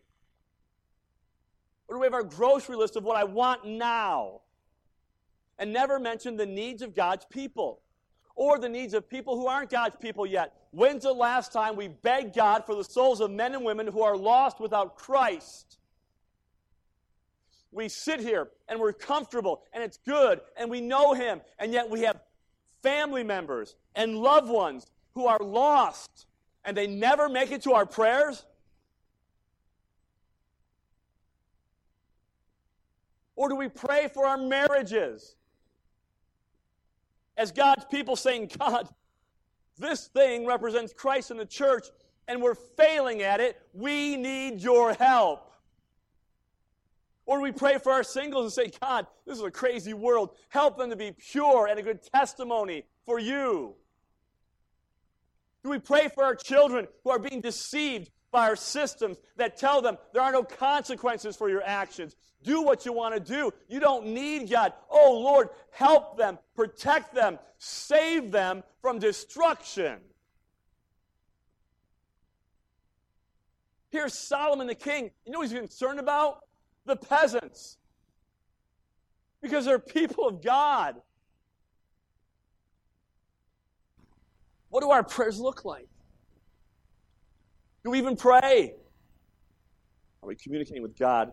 Or 1.89 1.97
do 1.97 1.99
we 1.99 2.07
have 2.07 2.15
our 2.15 2.23
grocery 2.23 2.77
list 2.77 2.95
of 2.95 3.03
what 3.03 3.17
I 3.17 3.25
want 3.25 3.67
now? 3.67 4.43
And 5.59 5.73
never 5.73 5.99
mention 5.99 6.37
the 6.37 6.47
needs 6.47 6.81
of 6.81 6.95
God's 6.95 7.25
people 7.25 7.81
or 8.37 8.61
the 8.61 8.69
needs 8.69 8.95
of 8.95 9.11
people 9.11 9.35
who 9.35 9.49
aren't 9.49 9.71
God's 9.71 9.97
people 9.97 10.27
yet. 10.27 10.55
When's 10.71 11.03
the 11.03 11.13
last 11.13 11.53
time 11.53 11.75
we 11.75 11.89
begged 11.89 12.37
God 12.37 12.65
for 12.65 12.77
the 12.77 12.85
souls 12.85 13.21
of 13.21 13.33
men 13.33 13.53
and 13.53 13.65
women 13.65 13.89
who 13.89 14.03
are 14.03 14.17
lost 14.17 14.61
without 14.61 14.95
Christ? 14.95 15.79
We 17.77 17.89
sit 17.89 18.21
here 18.21 18.49
and 18.69 18.81
we're 18.81 18.93
comfortable 18.93 19.63
and 19.73 19.85
it's 19.85 19.99
good 19.99 20.41
and 20.57 20.71
we 20.71 20.81
know 20.81 21.13
Him, 21.13 21.41
and 21.59 21.73
yet 21.73 21.89
we 21.89 22.01
have 22.03 22.21
family 22.83 23.23
members 23.23 23.77
and 23.95 24.17
loved 24.17 24.49
ones 24.49 24.87
who 25.15 25.27
are 25.27 25.39
lost 25.39 26.27
and 26.65 26.77
they 26.77 26.87
never 26.87 27.29
make 27.29 27.53
it 27.53 27.63
to 27.63 27.73
our 27.73 27.87
prayers? 27.87 28.45
Or 33.37 33.49
do 33.49 33.55
we 33.55 33.69
pray 33.69 34.09
for 34.13 34.27
our 34.27 34.39
marriages? 34.39 35.37
As 37.37 37.53
God's 37.53 37.85
people 37.85 38.17
saying, 38.17 38.51
God, 38.59 38.89
this 39.79 40.09
thing 40.09 40.47
represents 40.47 40.93
Christ 40.93 41.31
in 41.31 41.37
the 41.37 41.45
church, 41.45 41.87
and 42.29 42.43
we're 42.43 42.55
failing 42.55 43.23
at 43.23 43.41
it. 43.41 43.61
We 43.75 44.17
need 44.17 44.63
your 44.63 44.95
help. 44.95 45.53
Or 47.27 47.41
we 47.41 47.51
pray 47.51 47.79
for 47.79 47.93
our 47.93 48.05
singles 48.05 48.45
and 48.45 48.53
say, 48.53 48.79
God, 48.81 49.07
this 49.27 49.37
is 49.37 49.45
a 49.45 49.51
crazy 49.51 49.93
world. 49.93 50.31
Help 50.49 50.79
them 50.79 50.91
to 50.91 50.97
be 50.97 51.11
pure 51.11 51.67
and 51.67 51.79
a 51.79 51.83
good 51.83 52.01
testimony 52.03 52.85
for 53.05 53.19
you. 53.19 53.75
Do 55.65 55.71
we 55.71 55.81
pray 55.81 56.09
for 56.15 56.23
our 56.23 56.37
children 56.37 56.87
who 57.03 57.11
are 57.11 57.19
being 57.19 57.41
deceived 57.41 58.11
by 58.31 58.49
our 58.49 58.55
systems 58.55 59.17
that 59.37 59.57
tell 59.57 59.83
them 59.83 59.99
there 60.13 60.23
are 60.23 60.31
no 60.31 60.45
consequences 60.45 61.35
for 61.35 61.51
your 61.51 61.65
actions? 61.65 62.15
Do 62.45 62.63
what 62.63 62.87
you 62.87 62.93
want 62.93 63.15
to 63.15 63.21
do. 63.21 63.53
You 63.69 63.81
don't 63.81 64.07
need 64.07 64.49
God. 64.49 64.73
Oh, 64.89 65.19
Lord, 65.21 65.49
help 65.73 66.17
them, 66.17 66.39
protect 66.55 67.13
them, 67.13 67.41
save 67.59 68.31
them 68.31 68.63
from 68.81 69.01
destruction. 69.01 69.99
Here's 73.91 74.17
Solomon 74.17 74.69
the 74.69 74.77
king. 74.77 75.11
You 75.25 75.33
know 75.33 75.41
what 75.41 75.49
he's 75.49 75.59
concerned 75.59 75.99
about? 75.99 76.46
The 76.87 76.97
peasants 76.97 77.77
because 79.43 79.65
they're 79.65 79.79
people 79.79 80.27
of 80.27 80.43
God. 80.43 80.97
What 84.71 84.81
do 84.81 84.91
our 84.91 85.03
prayers 85.03 85.39
look 85.39 85.65
like? 85.65 85.89
Do 87.85 87.91
we 87.91 87.99
even 87.99 88.17
pray? 88.17 88.75
Are 90.23 90.27
we 90.27 90.35
communicating 90.35 90.83
with 90.83 90.99
God 90.99 91.33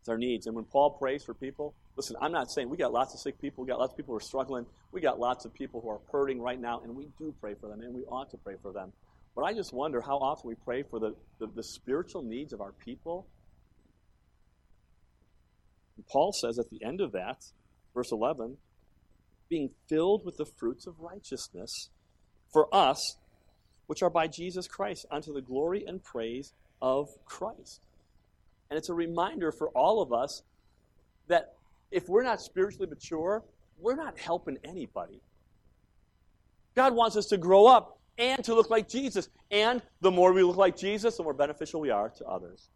with 0.00 0.08
our 0.08 0.16
needs? 0.16 0.46
And 0.46 0.56
when 0.56 0.64
Paul 0.64 0.90
prays 0.90 1.22
for 1.22 1.34
people, 1.34 1.74
listen, 1.96 2.16
I'm 2.20 2.32
not 2.32 2.50
saying 2.50 2.70
we 2.70 2.78
got 2.78 2.92
lots 2.92 3.12
of 3.12 3.20
sick 3.20 3.38
people, 3.38 3.64
we 3.64 3.68
got 3.68 3.78
lots 3.78 3.92
of 3.92 3.96
people 3.98 4.12
who 4.12 4.16
are 4.16 4.22
struggling, 4.22 4.64
we 4.92 5.00
got 5.00 5.20
lots 5.20 5.44
of 5.44 5.52
people 5.52 5.80
who 5.82 5.90
are 5.90 6.00
hurting 6.10 6.40
right 6.40 6.58
now, 6.58 6.80
and 6.80 6.94
we 6.94 7.08
do 7.18 7.34
pray 7.40 7.54
for 7.60 7.68
them, 7.68 7.82
and 7.82 7.94
we 7.94 8.02
ought 8.04 8.30
to 8.30 8.38
pray 8.38 8.54
for 8.62 8.72
them. 8.72 8.92
But 9.36 9.42
I 9.42 9.52
just 9.52 9.72
wonder 9.72 10.00
how 10.00 10.16
often 10.16 10.48
we 10.48 10.54
pray 10.54 10.82
for 10.82 10.98
the, 10.98 11.14
the, 11.38 11.46
the 11.48 11.62
spiritual 11.62 12.22
needs 12.22 12.52
of 12.52 12.60
our 12.60 12.72
people 12.72 13.26
Paul 16.06 16.32
says 16.32 16.58
at 16.58 16.70
the 16.70 16.84
end 16.84 17.00
of 17.00 17.12
that, 17.12 17.44
Verse 17.94 18.12
11 18.12 18.56
being 19.48 19.70
filled 19.88 20.24
with 20.24 20.36
the 20.36 20.46
fruits 20.46 20.86
of 20.86 21.00
righteousness 21.00 21.90
for 22.52 22.72
us, 22.72 23.16
which 23.88 24.00
are 24.00 24.08
by 24.08 24.28
Jesus 24.28 24.68
Christ, 24.68 25.06
unto 25.10 25.34
the 25.34 25.40
glory 25.40 25.84
and 25.84 26.02
praise 26.04 26.52
of 26.80 27.08
Christ. 27.24 27.80
And 28.70 28.78
it's 28.78 28.90
a 28.90 28.94
reminder 28.94 29.50
for 29.50 29.70
all 29.70 30.00
of 30.00 30.12
us 30.12 30.44
that 31.26 31.54
if 31.90 32.08
we're 32.08 32.22
not 32.22 32.40
spiritually 32.40 32.86
mature, 32.88 33.42
we're 33.76 33.96
not 33.96 34.20
helping 34.20 34.56
anybody. 34.62 35.20
God 36.76 36.94
wants 36.94 37.16
us 37.16 37.26
to 37.26 37.36
grow 37.36 37.66
up 37.66 37.98
and 38.18 38.44
to 38.44 38.54
look 38.54 38.70
like 38.70 38.88
Jesus. 38.88 39.28
And 39.50 39.82
the 40.00 40.12
more 40.12 40.32
we 40.32 40.44
look 40.44 40.58
like 40.58 40.76
Jesus, 40.76 41.16
the 41.16 41.24
more 41.24 41.34
beneficial 41.34 41.80
we 41.80 41.90
are 41.90 42.08
to 42.08 42.24
others. 42.24 42.68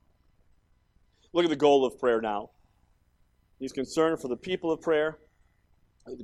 Look 1.33 1.45
at 1.45 1.51
the 1.51 1.57
goal 1.57 1.87
of 1.87 2.01
prayer 2.01 2.21
now. 2.21 2.51
He's 3.59 3.73
concerned 3.73 4.21
for 4.21 4.29
the 4.29 4.37
people 4.37 4.71
of 4.71 4.81
prayer, 4.81 5.19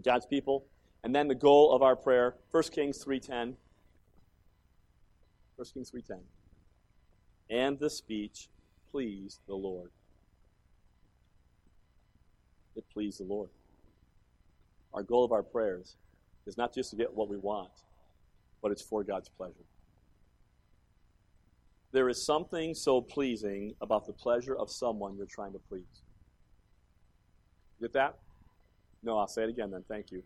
God's 0.03 0.27
people, 0.27 0.67
and 1.03 1.15
then 1.15 1.29
the 1.29 1.35
goal 1.35 1.73
of 1.73 1.83
our 1.83 1.97
prayer, 1.97 2.37
1 2.51 2.73
Kings 2.73 3.03
3:10. 3.03 3.57
1 5.57 5.73
Kings 5.73 5.91
3:10. 5.91 6.27
And 7.49 7.79
the 7.79 7.91
speech 7.91 8.49
pleased 8.91 9.41
the 9.47 9.55
Lord. 9.55 9.91
It 12.77 12.89
pleased 12.91 13.21
the 13.21 13.25
Lord. 13.25 13.51
Our 14.93 15.03
goal 15.03 15.25
of 15.25 15.33
our 15.33 15.43
prayers 15.43 15.97
is 16.47 16.57
not 16.57 16.75
just 16.75 16.91
to 16.91 16.97
get 16.97 17.15
what 17.15 17.29
we 17.29 17.37
want, 17.37 17.73
but 18.61 18.73
it's 18.73 18.83
for 18.83 19.05
God's 19.05 19.29
pleasure. 19.29 19.67
There 21.93 22.09
is 22.09 22.25
something 22.25 22.75
so 22.75 23.01
pleasing 23.01 23.75
about 23.81 24.07
the 24.07 24.13
pleasure 24.13 24.57
of 24.57 24.71
someone 24.71 25.17
you're 25.17 25.27
trying 25.27 25.53
to 25.53 25.59
please. 25.59 26.00
Get 27.81 27.93
that? 27.95 28.17
No, 29.03 29.19
I'll 29.19 29.27
say 29.27 29.43
it 29.43 29.49
again 29.49 29.71
then. 29.71 29.85
Thank 29.89 30.13
you. 30.13 30.23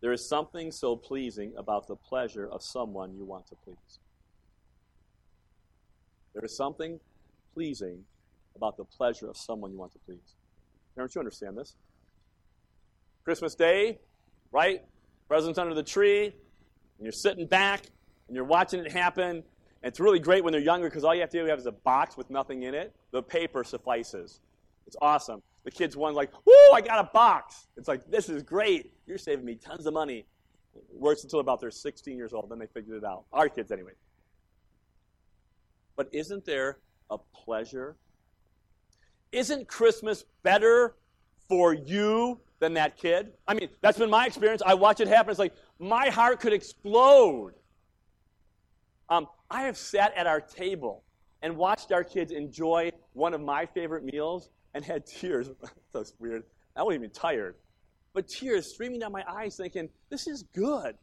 There 0.00 0.12
is 0.12 0.28
something 0.28 0.70
so 0.70 0.96
pleasing 0.96 1.54
about 1.56 1.88
the 1.88 1.96
pleasure 1.96 2.46
of 2.46 2.62
someone 2.62 3.14
you 3.16 3.24
want 3.24 3.46
to 3.46 3.54
please. 3.64 3.98
There 6.34 6.44
is 6.44 6.54
something 6.54 7.00
pleasing 7.54 8.04
about 8.56 8.76
the 8.76 8.84
pleasure 8.84 9.28
of 9.28 9.36
someone 9.36 9.72
you 9.72 9.78
want 9.78 9.92
to 9.92 9.98
please. 10.00 10.34
Don't 10.96 11.12
you 11.14 11.20
understand 11.20 11.56
this? 11.56 11.74
Christmas 13.24 13.54
Day, 13.54 13.98
right? 14.52 14.82
Presents 15.26 15.58
under 15.58 15.74
the 15.74 15.82
tree, 15.82 16.26
and 16.26 16.34
you're 17.00 17.12
sitting 17.12 17.46
back 17.46 17.86
and 18.28 18.36
you're 18.36 18.44
watching 18.44 18.80
it 18.80 18.92
happen. 18.92 19.30
And 19.30 19.42
it's 19.82 20.00
really 20.00 20.18
great 20.18 20.44
when 20.44 20.52
they're 20.52 20.60
younger 20.60 20.88
because 20.88 21.04
all 21.04 21.14
you 21.14 21.22
have 21.22 21.30
to 21.30 21.38
do 21.38 21.50
is 21.50 21.66
a 21.66 21.72
box 21.72 22.16
with 22.16 22.28
nothing 22.28 22.64
in 22.64 22.74
it. 22.74 22.94
The 23.10 23.22
paper 23.22 23.64
suffices. 23.64 24.40
It's 24.86 24.96
awesome. 25.00 25.42
The 25.64 25.70
kids 25.70 25.96
one 25.96 26.14
like, 26.14 26.30
"Woo! 26.44 26.52
I 26.74 26.80
got 26.80 26.98
a 26.98 27.10
box." 27.12 27.66
It's 27.76 27.88
like 27.88 28.10
this 28.10 28.28
is 28.28 28.42
great. 28.42 28.92
You're 29.06 29.18
saving 29.18 29.44
me 29.44 29.56
tons 29.56 29.86
of 29.86 29.94
money. 29.94 30.26
It 30.74 30.84
works 30.92 31.22
until 31.22 31.40
about 31.40 31.60
they're 31.60 31.70
16 31.70 32.16
years 32.16 32.32
old. 32.32 32.50
Then 32.50 32.58
they 32.58 32.66
figured 32.66 32.96
it 32.98 33.04
out. 33.04 33.24
Our 33.32 33.48
kids, 33.48 33.72
anyway. 33.72 33.92
But 35.96 36.08
isn't 36.12 36.44
there 36.44 36.78
a 37.10 37.18
pleasure? 37.18 37.96
Isn't 39.32 39.66
Christmas 39.68 40.24
better 40.42 40.96
for 41.48 41.72
you 41.72 42.40
than 42.58 42.74
that 42.74 42.96
kid? 42.96 43.32
I 43.46 43.54
mean, 43.54 43.68
that's 43.80 43.98
been 43.98 44.10
my 44.10 44.26
experience. 44.26 44.62
I 44.64 44.74
watch 44.74 45.00
it 45.00 45.08
happen. 45.08 45.30
It's 45.30 45.38
like 45.38 45.54
my 45.78 46.08
heart 46.08 46.40
could 46.40 46.52
explode. 46.52 47.54
Um, 49.08 49.28
I 49.50 49.62
have 49.62 49.76
sat 49.76 50.12
at 50.16 50.26
our 50.26 50.40
table 50.40 51.04
and 51.42 51.56
watched 51.56 51.92
our 51.92 52.04
kids 52.04 52.32
enjoy 52.32 52.90
one 53.12 53.34
of 53.34 53.40
my 53.40 53.66
favorite 53.66 54.04
meals 54.04 54.50
and 54.74 54.84
had 54.84 55.06
tears. 55.06 55.48
That's 55.92 56.12
weird. 56.18 56.44
I 56.76 56.82
wasn't 56.82 57.04
even 57.04 57.14
tired. 57.14 57.54
But 58.12 58.28
tears 58.28 58.72
streaming 58.72 59.00
down 59.00 59.12
my 59.12 59.24
eyes, 59.28 59.56
thinking, 59.56 59.88
this 60.10 60.26
is 60.26 60.44
good. 60.54 60.96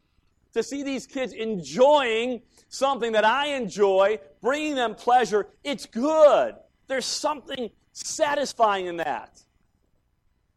To 0.54 0.62
see 0.62 0.82
these 0.82 1.06
kids 1.06 1.32
enjoying 1.32 2.42
something 2.68 3.12
that 3.12 3.24
I 3.24 3.48
enjoy, 3.48 4.18
bringing 4.42 4.74
them 4.74 4.94
pleasure, 4.94 5.48
it's 5.64 5.86
good. 5.86 6.54
There's 6.88 7.06
something 7.06 7.70
satisfying 7.92 8.86
in 8.86 8.98
that. 8.98 9.40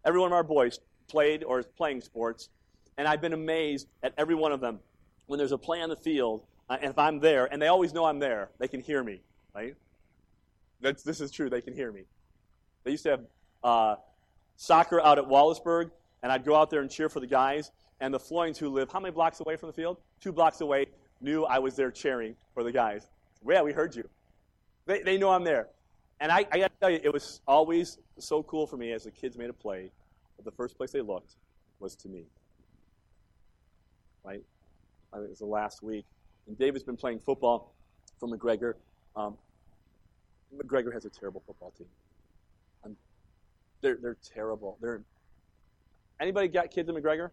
Every 0.04 0.20
one 0.20 0.28
of 0.28 0.34
our 0.34 0.44
boys 0.44 0.80
played 1.08 1.44
or 1.44 1.60
is 1.60 1.66
playing 1.78 2.02
sports, 2.02 2.50
and 2.98 3.08
I've 3.08 3.22
been 3.22 3.34
amazed 3.34 3.88
at 4.04 4.14
every 4.18 4.36
one 4.36 4.52
of 4.52 4.60
them. 4.60 4.80
When 5.28 5.38
there's 5.38 5.54
a 5.54 5.58
play 5.58 5.82
on 5.82 5.90
the 5.90 5.96
field, 5.96 6.44
uh, 6.70 6.78
and 6.82 6.92
if 6.92 7.00
I'm 7.00 7.20
there, 7.20 7.46
and 7.52 7.62
they 7.62 7.68
always 7.68 7.94
know 7.94 8.06
I'm 8.06 8.20
there, 8.20 8.50
they 8.60 8.68
can 8.68 8.82
hear 8.82 9.04
me, 9.04 9.22
right? 9.56 9.76
That's, 10.82 11.04
this 11.04 11.22
is 11.22 11.32
true, 11.32 11.50
they 11.50 11.62
can 11.62 11.74
hear 11.74 11.92
me. 11.92 12.04
They 12.86 12.92
used 12.92 13.04
to 13.04 13.10
have 13.10 13.22
uh, 13.64 13.96
soccer 14.56 15.02
out 15.02 15.18
at 15.18 15.26
Wallaceburg, 15.26 15.92
and 16.24 16.32
I'd 16.32 16.46
go 16.46 16.56
out 16.56 16.70
there 16.70 16.80
and 16.80 16.90
cheer 16.90 17.10
for 17.10 17.20
the 17.20 17.28
guys, 17.28 17.72
and 18.00 18.14
the 18.14 18.20
Floyds 18.20 18.58
who 18.58 18.70
live 18.70 18.90
how 18.90 19.02
many 19.02 19.12
blocks 19.14 19.42
away 19.42 19.58
from 19.58 19.68
the 19.68 19.74
field? 19.74 19.98
Two 20.22 20.32
blocks 20.32 20.62
away, 20.62 20.86
knew 21.20 21.44
I 21.44 21.60
was 21.60 21.76
there 21.76 21.92
cheering 21.92 22.36
for 22.54 22.64
the 22.64 22.72
guys. 22.72 23.10
Yeah, 23.46 23.62
we 23.62 23.74
heard 23.74 23.94
you. 23.94 24.08
They, 24.86 25.02
they 25.02 25.18
know 25.18 25.32
I'm 25.32 25.44
there. 25.44 25.68
And 26.22 26.32
I, 26.32 26.46
I 26.52 26.60
got 26.60 26.72
to 26.72 26.80
tell 26.80 26.90
you, 26.90 27.02
it 27.04 27.12
was 27.12 27.42
always 27.46 27.98
so 28.18 28.42
cool 28.44 28.66
for 28.66 28.78
me 28.78 28.94
as 28.94 29.04
the 29.04 29.12
kids 29.12 29.38
made 29.38 29.50
a 29.50 29.54
play 29.54 29.92
the 30.46 30.52
first 30.52 30.78
place 30.78 30.92
they 30.92 31.02
looked 31.02 31.36
was 31.80 31.96
to 31.96 32.08
me. 32.08 32.24
Right? 34.24 34.44
I 35.12 35.18
think 35.18 35.28
it 35.28 35.30
was 35.32 35.40
the 35.40 35.46
last 35.46 35.84
week. 35.84 36.06
And 36.48 36.58
David's 36.58 36.84
been 36.84 36.96
playing 36.96 37.20
football 37.20 37.74
for 38.20 38.30
McGregor. 38.30 38.76
Um, 39.16 39.36
McGregor 40.56 40.94
has 40.94 41.06
a 41.06 41.10
terrible 41.10 41.42
football 41.46 41.74
team. 41.78 41.88
They're, 43.82 43.98
they're 44.02 44.18
terrible. 44.24 44.78
They're, 44.82 45.02
anybody 46.20 46.48
got 46.48 46.72
kids 46.72 46.90
in 46.90 46.96
McGregor? 46.96 47.30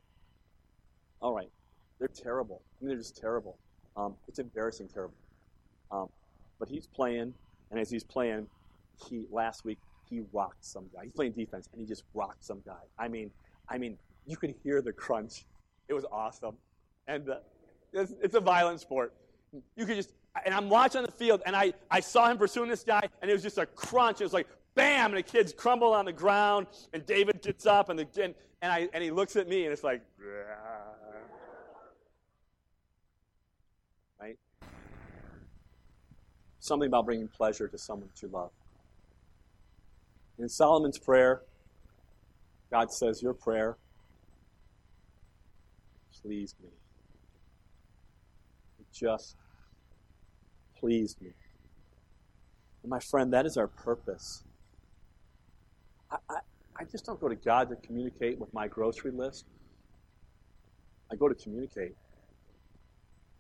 All 1.21 1.35
right. 1.35 1.51
They're 1.99 2.09
terrible. 2.09 2.63
I 2.65 2.85
mean, 2.85 2.89
they're 2.89 2.99
just 2.99 3.17
terrible. 3.17 3.57
Um, 3.97 4.15
it's 4.27 4.39
embarrassing, 4.39 4.89
terrible. 4.89 5.15
Um, 5.91 6.09
but 6.59 6.69
he's 6.69 6.87
playing, 6.87 7.35
and 7.71 7.81
as 7.81 7.91
he's 7.91 8.05
playing, 8.05 8.47
he 9.09 9.25
last 9.31 9.65
week 9.65 9.79
he 10.09 10.23
rocked 10.33 10.65
some 10.65 10.87
guy. 10.95 11.05
He's 11.05 11.13
playing 11.13 11.33
defense, 11.33 11.69
and 11.73 11.81
he 11.81 11.87
just 11.87 12.05
rocked 12.15 12.45
some 12.45 12.61
guy. 12.67 12.83
I 12.99 13.09
mean, 13.09 13.31
I 13.69 13.79
mean, 13.79 13.99
you 14.27 14.37
could 14.37 14.55
hear 14.63 14.83
the 14.83 14.93
crunch. 14.93 15.45
It 15.89 15.95
was 15.95 16.05
awesome, 16.11 16.57
and 17.07 17.29
uh, 17.29 17.37
it's, 17.93 18.13
it's 18.23 18.35
a 18.35 18.41
violent 18.41 18.81
sport. 18.81 19.13
You 19.77 19.87
could 19.87 19.97
just, 19.97 20.13
and 20.45 20.55
I'm 20.55 20.69
watching 20.69 21.03
the 21.03 21.11
field, 21.11 21.43
and 21.47 21.55
I, 21.55 21.73
I 21.91 22.01
saw 22.01 22.31
him 22.31 22.39
pursuing 22.39 22.69
this 22.69 22.85
guy, 22.85 23.07
and 23.21 23.31
it 23.31 23.35
was 23.35 23.43
just 23.43 23.59
a 23.59 23.67
crunch. 23.67 24.21
It 24.21 24.25
was 24.25 24.33
like 24.33 24.49
bam, 24.75 25.11
and 25.11 25.19
the 25.19 25.23
kids 25.23 25.53
crumble 25.53 25.93
on 25.93 26.05
the 26.05 26.13
ground, 26.13 26.67
and 26.93 27.05
David 27.07 27.43
gets 27.43 27.67
up, 27.67 27.89
and 27.89 27.99
the 27.99 28.07
and, 28.23 28.35
and 28.61 28.73
I 28.73 28.89
and 28.93 29.03
he 29.03 29.11
looks 29.11 29.37
at 29.37 29.49
me, 29.49 29.65
and 29.65 29.73
it's 29.73 29.85
like, 29.85 30.03
right? 34.21 34.39
Something 36.61 36.87
about 36.89 37.05
bringing 37.05 37.29
pleasure 37.29 37.69
to 37.69 37.79
someone 37.79 38.09
that 38.15 38.23
you 38.23 38.29
love. 38.29 38.51
In 40.39 40.49
Solomon's 40.49 40.99
prayer, 40.99 41.43
God 42.71 42.91
says, 42.93 43.23
Your 43.23 43.35
prayer 43.35 43.77
pleased 46.23 46.57
me. 46.63 46.71
It 48.81 48.87
just 48.93 49.37
pleased 50.79 51.21
me. 51.21 51.33
And 52.83 52.91
my 52.91 52.99
friend, 52.99 53.33
that 53.33 53.47
is 53.47 53.57
our 53.57 53.69
purpose. 53.69 54.43
I, 56.29 56.37
I, 56.79 56.85
just 56.85 57.07
don't 57.07 57.21
go 57.21 57.29
to 57.29 57.35
God 57.35 57.71
to 57.71 57.77
communicate 57.77 58.39
with 58.39 58.53
my 58.53 58.69
grocery 58.69 59.11
list. 59.11 59.47
I 61.11 61.17
go 61.17 61.29
to 61.29 61.35
communicate 61.35 61.95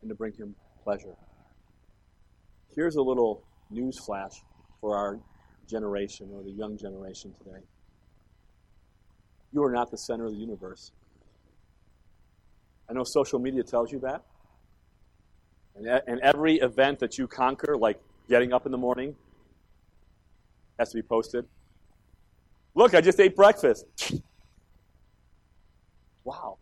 and 0.01 0.09
to 0.09 0.15
bring 0.15 0.33
Him 0.33 0.55
pleasure. 0.83 1.15
Here's 2.75 2.97
a 2.97 3.03
little 3.03 3.43
news 3.71 3.99
flash 3.99 4.43
for 4.81 4.97
our 4.97 5.19
generation 5.69 6.31
or 6.33 6.43
the 6.43 6.51
young 6.51 6.77
generation 6.77 7.35
today. 7.39 7.61
You 9.53 9.63
are 9.65 9.73
not 9.73 9.91
the 9.91 9.99
center 9.99 10.27
of 10.27 10.33
the 10.33 10.39
universe. 10.39 10.93
I 12.89 12.95
know 12.95 13.05
social 13.05 13.39
media 13.39 13.63
tells 13.63 13.93
you 13.93 14.01
that. 14.01 14.23
And, 15.77 15.87
and 16.07 16.21
every 16.21 16.57
event 16.57 16.99
that 17.01 17.19
you 17.19 17.27
conquer, 17.27 17.77
like 17.77 18.01
getting 18.29 18.53
up 18.53 18.67
in 18.67 18.73
the 18.73 18.79
morning, 18.79 19.15
has 20.79 20.91
to 20.91 20.97
be 20.97 21.03
posted. 21.03 21.47
Look, 22.75 22.95
I 22.95 23.01
just 23.01 23.21
ate 23.21 23.37
breakfast. 23.37 23.87
wow. 26.25 26.59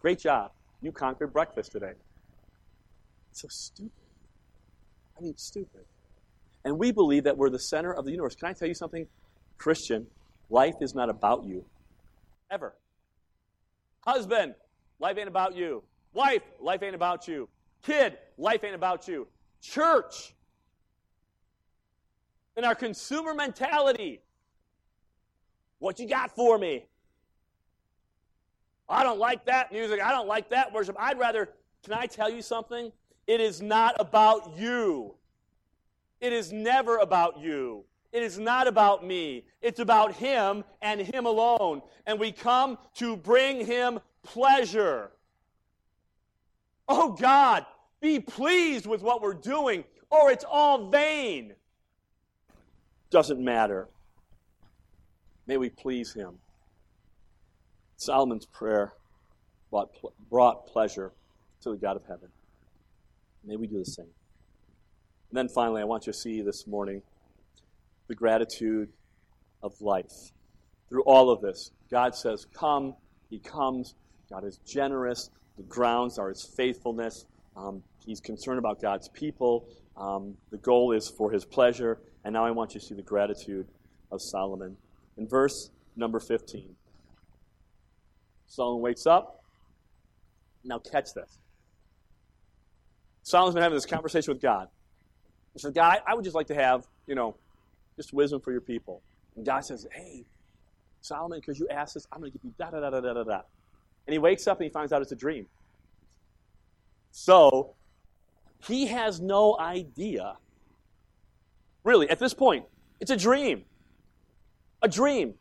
Great 0.00 0.18
job. 0.18 0.52
You 0.82 0.92
conquered 0.92 1.32
breakfast 1.32 1.72
today. 1.72 1.92
It's 3.30 3.40
so 3.40 3.48
stupid. 3.48 3.90
I 5.16 5.22
mean, 5.22 5.34
stupid. 5.36 5.84
And 6.64 6.78
we 6.78 6.92
believe 6.92 7.24
that 7.24 7.36
we're 7.36 7.50
the 7.50 7.58
center 7.58 7.92
of 7.92 8.04
the 8.04 8.10
universe. 8.10 8.34
Can 8.34 8.48
I 8.48 8.52
tell 8.52 8.68
you 8.68 8.74
something? 8.74 9.06
Christian, 9.56 10.06
life 10.50 10.74
is 10.80 10.94
not 10.94 11.08
about 11.08 11.44
you. 11.44 11.64
Ever. 12.50 12.74
Husband, 14.00 14.54
life 14.98 15.16
ain't 15.16 15.28
about 15.28 15.56
you. 15.56 15.82
Wife, 16.12 16.42
life 16.60 16.82
ain't 16.82 16.94
about 16.94 17.26
you. 17.26 17.48
Kid, 17.82 18.18
life 18.36 18.62
ain't 18.62 18.74
about 18.74 19.08
you. 19.08 19.26
Church, 19.62 20.34
in 22.56 22.64
our 22.64 22.74
consumer 22.74 23.34
mentality, 23.34 24.20
What 25.84 26.00
you 26.00 26.08
got 26.08 26.34
for 26.34 26.56
me? 26.56 26.86
I 28.88 29.02
don't 29.02 29.18
like 29.18 29.44
that 29.44 29.70
music. 29.70 30.00
I 30.02 30.12
don't 30.12 30.26
like 30.26 30.48
that 30.48 30.72
worship. 30.72 30.96
I'd 30.98 31.18
rather, 31.18 31.50
can 31.84 31.92
I 31.92 32.06
tell 32.06 32.30
you 32.30 32.40
something? 32.40 32.90
It 33.26 33.38
is 33.38 33.60
not 33.60 33.94
about 34.00 34.56
you. 34.56 35.14
It 36.22 36.32
is 36.32 36.54
never 36.54 36.96
about 36.96 37.38
you. 37.38 37.84
It 38.12 38.22
is 38.22 38.38
not 38.38 38.66
about 38.66 39.04
me. 39.04 39.44
It's 39.60 39.78
about 39.78 40.14
Him 40.14 40.64
and 40.80 41.02
Him 41.02 41.26
alone. 41.26 41.82
And 42.06 42.18
we 42.18 42.32
come 42.32 42.78
to 42.94 43.14
bring 43.14 43.66
Him 43.66 44.00
pleasure. 44.22 45.10
Oh 46.88 47.12
God, 47.12 47.66
be 48.00 48.20
pleased 48.20 48.86
with 48.86 49.02
what 49.02 49.20
we're 49.20 49.34
doing, 49.34 49.84
or 50.08 50.30
it's 50.30 50.46
all 50.50 50.88
vain. 50.88 51.52
Doesn't 53.10 53.38
matter. 53.38 53.90
May 55.46 55.56
we 55.56 55.68
please 55.70 56.12
Him. 56.12 56.38
Solomon's 57.96 58.46
prayer 58.46 58.92
brought, 60.30 60.66
pleasure 60.66 61.12
to 61.62 61.70
the 61.70 61.76
God 61.76 61.96
of 61.96 62.04
heaven. 62.06 62.28
May 63.44 63.56
we 63.56 63.66
do 63.66 63.78
the 63.78 63.84
same. 63.84 64.06
And 65.30 65.38
then 65.38 65.48
finally, 65.48 65.82
I 65.82 65.84
want 65.84 66.06
you 66.06 66.12
to 66.12 66.18
see 66.18 66.42
this 66.42 66.66
morning 66.66 67.02
the 68.08 68.14
gratitude 68.14 68.88
of 69.62 69.80
life. 69.80 70.32
Through 70.88 71.02
all 71.02 71.30
of 71.30 71.40
this, 71.40 71.70
God 71.90 72.14
says, 72.14 72.46
Come, 72.54 72.94
He 73.30 73.38
comes. 73.38 73.94
God 74.30 74.44
is 74.44 74.58
generous. 74.66 75.30
The 75.56 75.62
grounds 75.64 76.18
are 76.18 76.28
His 76.28 76.44
faithfulness. 76.56 77.26
Um, 77.56 77.82
he's 78.04 78.20
concerned 78.20 78.58
about 78.58 78.80
God's 78.80 79.08
people. 79.08 79.66
Um, 79.96 80.36
the 80.50 80.58
goal 80.58 80.92
is 80.92 81.08
for 81.08 81.30
His 81.30 81.44
pleasure. 81.44 81.98
And 82.24 82.32
now 82.32 82.44
I 82.44 82.50
want 82.50 82.74
you 82.74 82.80
to 82.80 82.86
see 82.86 82.94
the 82.94 83.02
gratitude 83.02 83.66
of 84.10 84.20
Solomon. 84.22 84.76
In 85.16 85.28
verse 85.28 85.70
number 85.96 86.20
15, 86.20 86.74
Solomon 88.46 88.82
wakes 88.82 89.06
up. 89.06 89.42
Now, 90.64 90.78
catch 90.78 91.12
this. 91.14 91.38
Solomon's 93.22 93.54
been 93.54 93.62
having 93.62 93.76
this 93.76 93.86
conversation 93.86 94.32
with 94.32 94.42
God. 94.42 94.68
He 95.52 95.58
says, 95.60 95.72
God, 95.72 95.98
I 96.06 96.14
would 96.14 96.24
just 96.24 96.34
like 96.34 96.48
to 96.48 96.54
have, 96.54 96.86
you 97.06 97.14
know, 97.14 97.36
just 97.96 98.12
wisdom 98.12 98.40
for 98.40 98.52
your 98.52 98.60
people. 98.60 99.02
And 99.36 99.46
God 99.46 99.64
says, 99.64 99.86
Hey, 99.92 100.24
Solomon, 101.00 101.38
because 101.40 101.58
you 101.58 101.68
asked 101.68 101.94
this, 101.94 102.06
I'm 102.12 102.20
going 102.20 102.32
to 102.32 102.38
give 102.38 102.44
you 102.44 102.54
da 102.58 102.70
da 102.70 102.80
da 102.80 102.90
da 102.90 103.00
da 103.00 103.12
da 103.12 103.24
da. 103.24 103.40
And 104.06 104.12
he 104.12 104.18
wakes 104.18 104.46
up 104.46 104.58
and 104.58 104.64
he 104.64 104.70
finds 104.70 104.92
out 104.92 105.00
it's 105.02 105.12
a 105.12 105.16
dream. 105.16 105.46
So, 107.10 107.74
he 108.66 108.86
has 108.86 109.20
no 109.20 109.58
idea. 109.58 110.36
Really, 111.84 112.08
at 112.10 112.18
this 112.18 112.34
point, 112.34 112.64
it's 113.00 113.10
a 113.10 113.16
dream. 113.16 113.64
A 114.84 114.88
dream. 114.88 115.32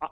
Uh, 0.00 0.06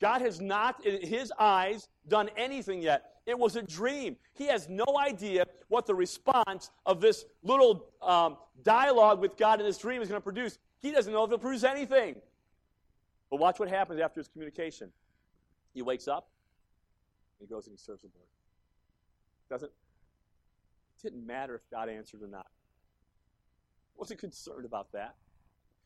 God 0.00 0.22
has 0.22 0.40
not, 0.40 0.84
in 0.84 1.06
his 1.06 1.32
eyes, 1.38 1.88
done 2.08 2.30
anything 2.36 2.82
yet. 2.82 3.12
It 3.26 3.38
was 3.38 3.54
a 3.54 3.62
dream. 3.62 4.16
He 4.34 4.48
has 4.48 4.68
no 4.68 4.84
idea 4.98 5.46
what 5.68 5.86
the 5.86 5.94
response 5.94 6.72
of 6.84 7.00
this 7.00 7.24
little 7.44 7.90
um, 8.02 8.38
dialogue 8.64 9.20
with 9.20 9.36
God 9.36 9.60
in 9.60 9.66
this 9.66 9.78
dream 9.78 10.02
is 10.02 10.08
going 10.08 10.20
to 10.20 10.24
produce. 10.24 10.58
He 10.80 10.90
doesn't 10.90 11.12
know 11.12 11.22
if 11.22 11.28
it'll 11.28 11.38
produce 11.38 11.62
anything. 11.62 12.16
But 13.30 13.38
watch 13.38 13.60
what 13.60 13.68
happens 13.68 14.00
after 14.00 14.18
his 14.18 14.26
communication. 14.26 14.90
He 15.74 15.82
wakes 15.82 16.08
up, 16.08 16.28
he 17.38 17.46
goes 17.46 17.68
and 17.68 17.74
he 17.74 17.78
serves 17.78 18.02
the 18.02 18.08
Lord. 18.16 18.26
Doesn't 19.48 19.70
it 19.70 21.02
didn't 21.02 21.24
matter 21.24 21.54
if 21.54 21.60
God 21.70 21.88
answered 21.88 22.20
or 22.20 22.26
not. 22.26 22.48
Wasn't 23.96 24.18
concerned 24.18 24.64
about 24.64 24.90
that. 24.90 25.14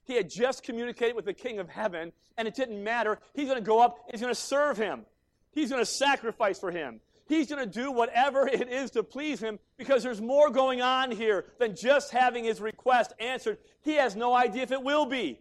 He 0.04 0.14
had 0.14 0.28
just 0.28 0.62
communicated 0.62 1.14
with 1.14 1.24
the 1.24 1.34
King 1.34 1.58
of 1.58 1.68
Heaven, 1.68 2.12
and 2.36 2.48
it 2.48 2.54
didn't 2.54 2.82
matter. 2.82 3.18
He's 3.34 3.46
going 3.46 3.58
to 3.58 3.66
go 3.66 3.80
up, 3.80 3.98
he's 4.10 4.20
going 4.20 4.34
to 4.34 4.40
serve 4.40 4.76
him. 4.76 5.04
He's 5.52 5.70
going 5.70 5.82
to 5.82 5.86
sacrifice 5.86 6.58
for 6.58 6.70
him. 6.70 7.00
He's 7.26 7.48
going 7.48 7.64
to 7.64 7.70
do 7.70 7.92
whatever 7.92 8.46
it 8.52 8.68
is 8.68 8.90
to 8.92 9.02
please 9.02 9.40
him 9.40 9.58
because 9.76 10.02
there's 10.02 10.20
more 10.20 10.50
going 10.50 10.82
on 10.82 11.10
here 11.10 11.46
than 11.58 11.76
just 11.76 12.10
having 12.10 12.44
his 12.44 12.60
request 12.60 13.12
answered. 13.20 13.58
He 13.82 13.94
has 13.94 14.16
no 14.16 14.34
idea 14.34 14.62
if 14.62 14.72
it 14.72 14.82
will 14.82 15.06
be. 15.06 15.38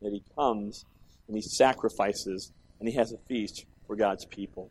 That 0.00 0.12
he 0.12 0.22
comes 0.36 0.84
and 1.28 1.36
he 1.36 1.42
sacrifices 1.42 2.52
and 2.80 2.88
he 2.88 2.96
has 2.96 3.12
a 3.12 3.18
feast 3.28 3.64
for 3.86 3.96
God's 3.96 4.24
people. 4.24 4.70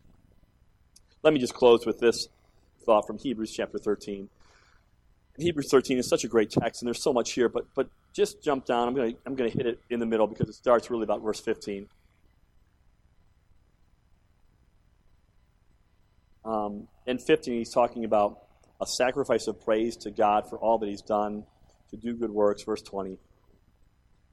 Let 1.23 1.33
me 1.33 1.39
just 1.39 1.53
close 1.53 1.85
with 1.85 1.99
this 1.99 2.27
thought 2.85 3.05
from 3.07 3.17
Hebrews 3.17 3.53
chapter 3.55 3.77
13. 3.77 4.29
Hebrews 5.38 5.69
13 5.71 5.97
is 5.97 6.07
such 6.07 6.23
a 6.23 6.27
great 6.27 6.49
text, 6.49 6.82
and 6.82 6.88
there's 6.88 7.01
so 7.01 7.13
much 7.13 7.32
here, 7.32 7.47
but, 7.47 7.65
but 7.73 7.88
just 8.13 8.43
jump 8.43 8.65
down. 8.65 8.88
I'm 8.88 8.93
going 8.93 9.13
to 9.13 9.17
I'm 9.25 9.36
going 9.36 9.49
to 9.49 9.57
hit 9.57 9.65
it 9.65 9.79
in 9.89 9.99
the 9.99 10.05
middle 10.05 10.27
because 10.27 10.49
it 10.49 10.55
starts 10.55 10.89
really 10.89 11.03
about 11.03 11.21
verse 11.21 11.39
15. 11.39 11.88
Um, 16.43 16.88
in 17.05 17.17
15, 17.17 17.53
he's 17.53 17.71
talking 17.71 18.03
about 18.03 18.39
a 18.82 18.86
sacrifice 18.86 19.47
of 19.47 19.63
praise 19.63 19.95
to 19.97 20.11
God 20.11 20.49
for 20.49 20.57
all 20.57 20.77
that 20.79 20.89
he's 20.89 21.01
done 21.01 21.45
to 21.91 21.97
do 21.97 22.13
good 22.13 22.32
works. 22.32 22.63
Verse 22.63 22.82
20. 22.82 23.17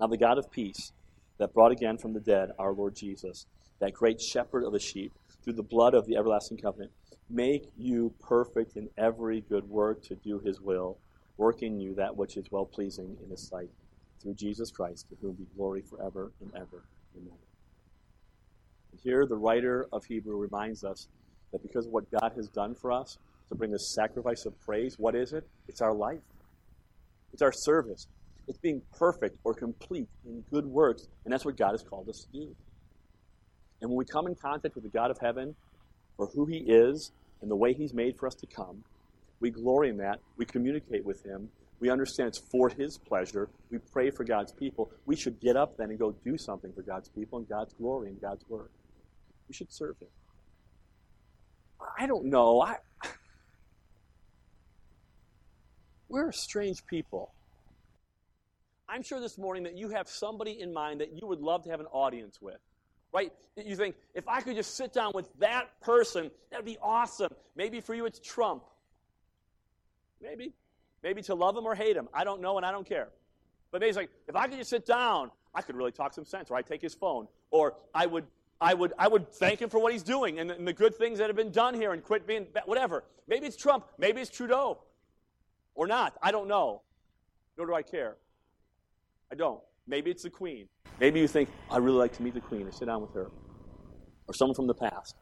Now, 0.00 0.06
the 0.06 0.16
God 0.16 0.38
of 0.38 0.50
peace 0.50 0.92
that 1.38 1.52
brought 1.52 1.72
again 1.72 1.98
from 1.98 2.12
the 2.12 2.20
dead 2.20 2.50
our 2.58 2.72
Lord 2.72 2.94
Jesus, 2.96 3.46
that 3.80 3.92
great 3.92 4.20
shepherd 4.20 4.64
of 4.64 4.72
the 4.72 4.80
sheep, 4.80 5.12
through 5.42 5.52
the 5.54 5.62
blood 5.62 5.94
of 5.94 6.06
the 6.06 6.16
everlasting 6.16 6.58
covenant, 6.58 6.90
make 7.30 7.64
you 7.76 8.12
perfect 8.20 8.76
in 8.76 8.88
every 8.96 9.42
good 9.42 9.68
work 9.68 10.02
to 10.04 10.14
do 10.16 10.38
his 10.38 10.60
will, 10.60 10.98
work 11.36 11.62
in 11.62 11.78
you 11.78 11.94
that 11.94 12.16
which 12.16 12.36
is 12.36 12.46
well 12.50 12.64
pleasing 12.64 13.16
in 13.22 13.30
his 13.30 13.46
sight, 13.46 13.70
through 14.20 14.34
Jesus 14.34 14.70
Christ, 14.70 15.08
to 15.10 15.16
whom 15.20 15.32
be 15.34 15.46
glory 15.56 15.82
forever 15.82 16.32
and 16.40 16.50
ever. 16.54 16.82
Amen. 17.16 17.38
And 18.92 19.00
here, 19.02 19.26
the 19.26 19.36
writer 19.36 19.86
of 19.92 20.04
Hebrew 20.04 20.36
reminds 20.36 20.84
us 20.84 21.08
that 21.52 21.62
because 21.62 21.86
of 21.86 21.92
what 21.92 22.10
God 22.10 22.32
has 22.36 22.48
done 22.48 22.74
for 22.74 22.92
us, 22.92 23.18
to 23.48 23.54
bring 23.54 23.72
a 23.72 23.78
sacrifice 23.78 24.44
of 24.44 24.58
praise, 24.60 24.98
what 24.98 25.14
is 25.14 25.32
it? 25.32 25.46
It's 25.68 25.80
our 25.80 25.94
life, 25.94 26.20
it's 27.32 27.42
our 27.42 27.52
service. 27.52 28.06
It's 28.46 28.58
being 28.58 28.80
perfect 28.98 29.36
or 29.44 29.52
complete 29.52 30.08
in 30.24 30.42
good 30.50 30.64
works, 30.64 31.06
and 31.24 31.32
that's 31.32 31.44
what 31.44 31.58
God 31.58 31.72
has 31.72 31.82
called 31.82 32.08
us 32.08 32.24
to 32.24 32.40
do. 32.40 32.56
And 33.80 33.90
when 33.90 33.98
we 33.98 34.06
come 34.06 34.26
in 34.26 34.34
contact 34.34 34.74
with 34.74 34.84
the 34.84 34.90
God 34.90 35.10
of 35.10 35.18
heaven 35.20 35.54
for 36.18 36.26
who 36.26 36.44
He 36.44 36.58
is 36.58 37.12
and 37.40 37.50
the 37.50 37.56
way 37.56 37.72
He's 37.72 37.94
made 37.94 38.18
for 38.18 38.26
us 38.26 38.34
to 38.34 38.46
come, 38.46 38.84
we 39.40 39.50
glory 39.50 39.88
in 39.88 39.96
that. 39.98 40.20
We 40.36 40.44
communicate 40.44 41.06
with 41.06 41.24
Him. 41.24 41.48
We 41.80 41.90
understand 41.90 42.28
it's 42.28 42.38
for 42.50 42.68
His 42.68 42.98
pleasure. 42.98 43.48
We 43.70 43.78
pray 43.78 44.10
for 44.10 44.24
God's 44.24 44.52
people. 44.52 44.90
We 45.06 45.16
should 45.16 45.40
get 45.40 45.56
up 45.56 45.78
then 45.78 45.90
and 45.90 45.98
go 45.98 46.12
do 46.24 46.36
something 46.36 46.72
for 46.74 46.82
God's 46.82 47.08
people 47.08 47.38
and 47.38 47.48
God's 47.48 47.72
glory 47.74 48.08
and 48.08 48.20
God's 48.20 48.44
word. 48.48 48.68
We 49.48 49.54
should 49.54 49.72
serve 49.72 49.96
Him. 50.00 50.08
I 51.96 52.06
don't 52.08 52.26
know. 52.26 52.60
I, 52.60 52.76
we're 56.08 56.32
strange 56.32 56.84
people. 56.86 57.32
I'm 58.88 59.02
sure 59.02 59.20
this 59.20 59.38
morning 59.38 59.62
that 59.64 59.76
you 59.76 59.90
have 59.90 60.08
somebody 60.08 60.60
in 60.60 60.72
mind 60.72 61.00
that 61.00 61.12
you 61.12 61.28
would 61.28 61.40
love 61.40 61.62
to 61.64 61.70
have 61.70 61.78
an 61.78 61.86
audience 61.86 62.38
with. 62.40 62.58
Right? 63.12 63.32
You 63.56 63.76
think, 63.76 63.96
if 64.14 64.28
I 64.28 64.40
could 64.40 64.56
just 64.56 64.76
sit 64.76 64.92
down 64.92 65.12
with 65.14 65.28
that 65.40 65.80
person, 65.80 66.30
that 66.50 66.58
would 66.58 66.66
be 66.66 66.78
awesome. 66.80 67.32
Maybe 67.56 67.80
for 67.80 67.94
you 67.94 68.06
it's 68.06 68.20
Trump. 68.20 68.64
Maybe. 70.20 70.52
Maybe 71.02 71.22
to 71.22 71.34
love 71.34 71.56
him 71.56 71.66
or 71.66 71.74
hate 71.74 71.96
him. 71.96 72.08
I 72.12 72.24
don't 72.24 72.40
know 72.40 72.56
and 72.56 72.66
I 72.66 72.72
don't 72.72 72.86
care. 72.86 73.08
But 73.70 73.80
maybe 73.80 73.90
it's 73.90 73.96
like, 73.96 74.10
if 74.26 74.36
I 74.36 74.46
could 74.46 74.58
just 74.58 74.70
sit 74.70 74.86
down, 74.86 75.30
I 75.54 75.62
could 75.62 75.76
really 75.76 75.92
talk 75.92 76.12
some 76.14 76.24
sense. 76.24 76.50
Or 76.50 76.56
I'd 76.56 76.66
take 76.66 76.82
his 76.82 76.94
phone. 76.94 77.28
Or 77.50 77.74
I 77.94 78.06
would 78.06 78.24
I 78.60 78.74
would, 78.74 78.92
I 78.98 79.06
would 79.06 79.28
thank 79.32 79.62
him 79.62 79.70
for 79.70 79.78
what 79.78 79.92
he's 79.92 80.02
doing 80.02 80.40
and, 80.40 80.50
and 80.50 80.66
the 80.66 80.72
good 80.72 80.94
things 80.96 81.18
that 81.18 81.28
have 81.28 81.36
been 81.36 81.52
done 81.52 81.74
here 81.74 81.92
and 81.92 82.02
quit 82.02 82.26
being, 82.26 82.46
whatever. 82.64 83.04
Maybe 83.28 83.46
it's 83.46 83.56
Trump. 83.56 83.86
Maybe 83.98 84.20
it's 84.20 84.30
Trudeau. 84.30 84.78
Or 85.74 85.86
not. 85.86 86.16
I 86.20 86.32
don't 86.32 86.48
know. 86.48 86.82
Nor 87.56 87.68
do 87.68 87.74
I 87.74 87.82
care. 87.82 88.16
I 89.30 89.36
don't. 89.36 89.60
Maybe 89.88 90.10
it's 90.10 90.22
the 90.22 90.30
Queen. 90.30 90.68
Maybe 91.00 91.18
you 91.18 91.26
think, 91.26 91.48
I'd 91.70 91.82
really 91.82 91.96
like 91.96 92.12
to 92.18 92.22
meet 92.22 92.34
the 92.34 92.40
Queen 92.40 92.66
or 92.66 92.72
sit 92.72 92.84
down 92.84 93.00
with 93.00 93.14
her. 93.14 93.28
Or 94.28 94.34
someone 94.34 94.54
from 94.54 94.66
the 94.66 94.74
past 94.74 95.14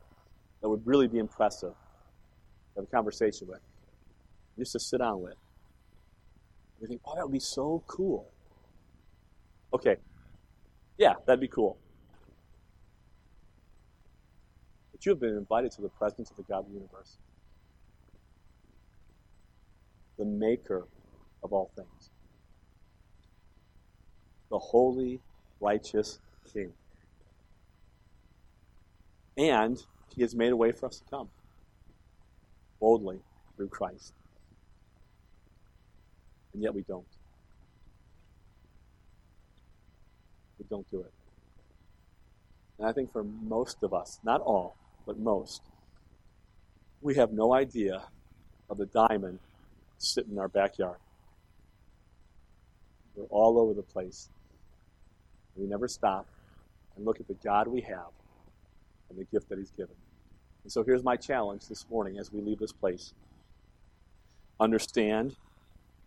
that 0.60 0.68
would 0.68 0.82
really 0.84 1.06
be 1.06 1.18
impressive 1.18 1.70
to 1.70 1.76
have 2.76 2.84
a 2.84 2.88
conversation 2.88 3.46
with. 3.46 3.60
Just 4.58 4.72
to 4.72 4.80
sit 4.80 4.98
down 4.98 5.22
with. 5.22 5.34
You 6.80 6.88
think, 6.88 7.00
oh, 7.06 7.14
that 7.14 7.24
would 7.24 7.32
be 7.32 7.38
so 7.38 7.84
cool. 7.86 8.32
Okay. 9.72 9.96
Yeah, 10.98 11.14
that'd 11.26 11.40
be 11.40 11.48
cool. 11.48 11.78
But 14.92 15.06
you 15.06 15.10
have 15.10 15.20
been 15.20 15.36
invited 15.36 15.70
to 15.72 15.82
the 15.82 15.90
presence 15.90 16.30
of 16.30 16.36
the 16.36 16.42
God 16.42 16.60
of 16.60 16.66
the 16.66 16.72
universe, 16.72 17.18
the 20.18 20.24
maker 20.24 20.88
of 21.44 21.52
all 21.52 21.70
things, 21.76 22.10
the 24.50 24.58
holy, 24.58 25.20
righteous 25.60 26.18
King. 26.52 26.72
And 29.36 29.82
he 30.14 30.22
has 30.22 30.34
made 30.34 30.52
a 30.52 30.56
way 30.56 30.72
for 30.72 30.86
us 30.86 30.98
to 30.98 31.04
come 31.10 31.28
boldly 32.80 33.20
through 33.56 33.68
Christ. 33.68 34.12
And 36.54 36.62
yet 36.62 36.74
we 36.74 36.82
don't. 36.82 37.06
we 40.58 40.66
don't 40.68 40.90
do 40.90 41.00
it. 41.00 41.12
And 42.78 42.88
I 42.88 42.92
think 42.92 43.12
for 43.12 43.24
most 43.24 43.82
of 43.82 43.94
us, 43.94 44.20
not 44.24 44.40
all, 44.40 44.76
but 45.06 45.18
most, 45.18 45.62
we 47.00 47.14
have 47.14 47.32
no 47.32 47.54
idea 47.54 48.02
of 48.68 48.78
the 48.78 48.86
diamond 48.86 49.38
sitting 49.98 50.32
in 50.32 50.38
our 50.38 50.48
backyard. 50.48 50.98
We're 53.14 53.24
all 53.24 53.58
over 53.58 53.74
the 53.74 53.82
place. 53.82 54.28
We 55.56 55.66
never 55.66 55.88
stop 55.88 56.26
and 56.96 57.04
look 57.04 57.20
at 57.20 57.28
the 57.28 57.34
God 57.34 57.68
we 57.68 57.80
have 57.82 58.12
and 59.10 59.18
the 59.18 59.24
gift 59.24 59.48
that 59.48 59.58
He's 59.58 59.70
given. 59.70 59.94
And 60.62 60.72
so 60.72 60.82
here's 60.82 61.04
my 61.04 61.16
challenge 61.16 61.68
this 61.68 61.86
morning 61.90 62.18
as 62.18 62.32
we 62.32 62.40
leave 62.40 62.58
this 62.58 62.72
place. 62.72 63.14
Understand 64.58 65.36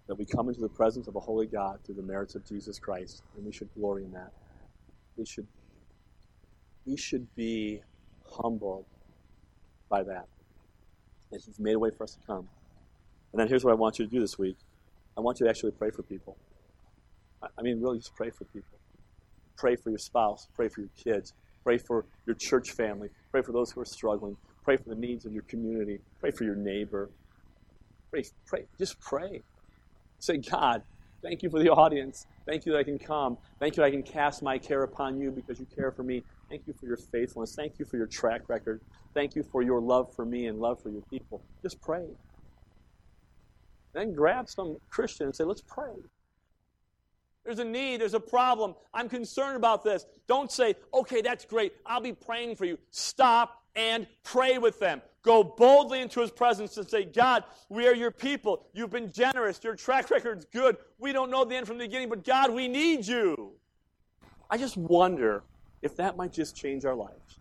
that 0.08 0.16
we 0.16 0.26
come 0.26 0.50
into 0.50 0.62
the 0.62 0.70
presence 0.70 1.08
of 1.08 1.16
a 1.16 1.20
holy 1.20 1.46
God 1.46 1.80
through 1.86 1.96
the 1.96 2.02
merits 2.02 2.36
of 2.36 2.46
Jesus 2.46 2.80
Christ, 2.80 3.24
and 3.36 3.46
we 3.46 3.52
should 3.52 3.70
glory 3.76 4.04
in 4.04 4.12
that. 4.14 4.32
We 5.16 5.26
should, 5.26 5.48
we 6.86 6.98
should 6.98 7.34
be 7.36 7.82
humbled 8.30 8.86
by 9.88 10.04
that. 10.04 10.28
That 11.32 11.42
He's 11.46 11.60
made 11.60 11.76
a 11.76 11.80
way 11.80 11.92
for 11.92 12.04
us 12.04 12.16
to 12.16 12.20
come. 12.26 12.50
And 13.32 13.40
then 13.40 13.48
here's 13.48 13.64
what 13.64 13.72
I 13.72 13.76
want 13.76 14.00
you 14.00 14.06
to 14.06 14.12
do 14.12 14.20
this 14.20 14.38
week 14.38 14.58
I 15.16 15.22
want 15.22 15.40
you 15.40 15.46
to 15.46 15.50
actually 15.50 15.72
pray 15.72 15.92
for 15.92 16.02
people. 16.02 16.38
I 17.42 17.62
mean, 17.62 17.82
really, 17.82 18.00
just 18.00 18.16
pray 18.16 18.30
for 18.30 18.46
people. 18.46 18.79
Pray 19.60 19.76
for 19.76 19.90
your 19.90 20.00
spouse, 20.00 20.48
pray 20.56 20.70
for 20.70 20.80
your 20.80 20.90
kids, 20.98 21.34
pray 21.66 21.78
for 21.78 22.06
your 22.26 22.36
church 22.36 22.72
family, 22.72 23.10
pray 23.30 23.42
for 23.42 23.52
those 23.52 23.72
who 23.72 23.82
are 23.82 23.86
struggling, 23.86 24.38
pray 24.64 24.78
for 24.78 24.88
the 24.88 24.96
needs 24.96 25.26
of 25.26 25.34
your 25.34 25.44
community, 25.44 26.00
pray 26.22 26.32
for 26.32 26.46
your 26.46 26.56
neighbor. 26.56 27.10
Pray, 28.10 28.24
pray, 28.48 28.64
just 28.78 28.98
pray. 29.02 29.42
Say, 30.20 30.38
God, 30.38 30.82
thank 31.22 31.44
you 31.44 31.50
for 31.50 31.60
the 31.60 31.70
audience. 31.70 32.26
Thank 32.46 32.66
you 32.66 32.72
that 32.72 32.80
I 32.80 32.84
can 32.84 32.98
come. 32.98 33.38
Thank 33.60 33.76
you 33.76 33.84
that 33.84 33.88
I 33.88 33.92
can 33.92 34.02
cast 34.02 34.42
my 34.42 34.58
care 34.58 34.84
upon 34.84 35.20
you 35.20 35.30
because 35.30 35.60
you 35.60 35.68
care 35.76 35.92
for 35.92 36.04
me. 36.04 36.24
Thank 36.50 36.64
you 36.66 36.74
for 36.74 36.86
your 36.86 36.98
faithfulness. 36.98 37.54
Thank 37.54 37.80
you 37.80 37.86
for 37.86 37.98
your 37.98 38.08
track 38.08 38.48
record. 38.48 38.80
Thank 39.14 39.36
you 39.36 39.44
for 39.44 39.62
your 39.62 39.82
love 39.82 40.16
for 40.16 40.26
me 40.26 40.48
and 40.48 40.60
love 40.60 40.82
for 40.82 40.90
your 40.90 41.04
people. 41.10 41.42
Just 41.62 41.82
pray. 41.82 42.06
Then 43.94 44.14
grab 44.14 44.50
some 44.50 44.78
Christian 44.90 45.28
and 45.28 45.36
say, 45.36 45.44
let's 45.44 45.62
pray. 45.62 45.94
There's 47.44 47.60
a 47.60 47.66
need, 47.66 48.02
there's 48.02 48.14
a 48.14 48.20
problem. 48.20 48.76
I'm 48.94 49.10
concerned 49.10 49.56
about 49.56 49.84
this. 49.84 50.06
Don't 50.28 50.52
say, 50.52 50.76
okay, 50.94 51.22
that's 51.22 51.46
great. 51.46 51.74
I'll 51.86 52.02
be 52.02 52.14
praying 52.14 52.56
for 52.56 52.66
you. 52.66 52.78
Stop 52.92 53.64
and 53.76 54.08
pray 54.24 54.58
with 54.58 54.80
them. 54.80 55.02
Go 55.22 55.44
boldly 55.44 56.02
into 56.02 56.22
his 56.22 56.32
presence 56.32 56.78
and 56.78 56.90
say, 56.90 57.04
God, 57.06 57.44
we 57.70 57.88
are 57.88 57.94
your 57.94 58.12
people. 58.12 58.66
You've 58.74 58.90
been 58.90 59.12
generous. 59.12 59.60
Your 59.64 59.76
track 59.76 60.10
record's 60.10 60.46
good. 60.46 60.78
We 60.98 61.12
don't 61.12 61.30
know 61.30 61.44
the 61.44 61.56
end 61.56 61.68
from 61.68 61.78
the 61.78 61.86
beginning, 61.86 62.10
but 62.10 62.24
God, 62.24 62.54
we 62.54 62.68
need 62.68 63.06
you. 63.06 63.54
I 64.50 64.58
just 64.58 64.78
wonder 64.78 65.44
if 65.82 65.96
that 65.98 66.18
might 66.18 66.32
just 66.32 66.56
change 66.56 66.86
our 66.86 66.96
lives. 66.96 67.40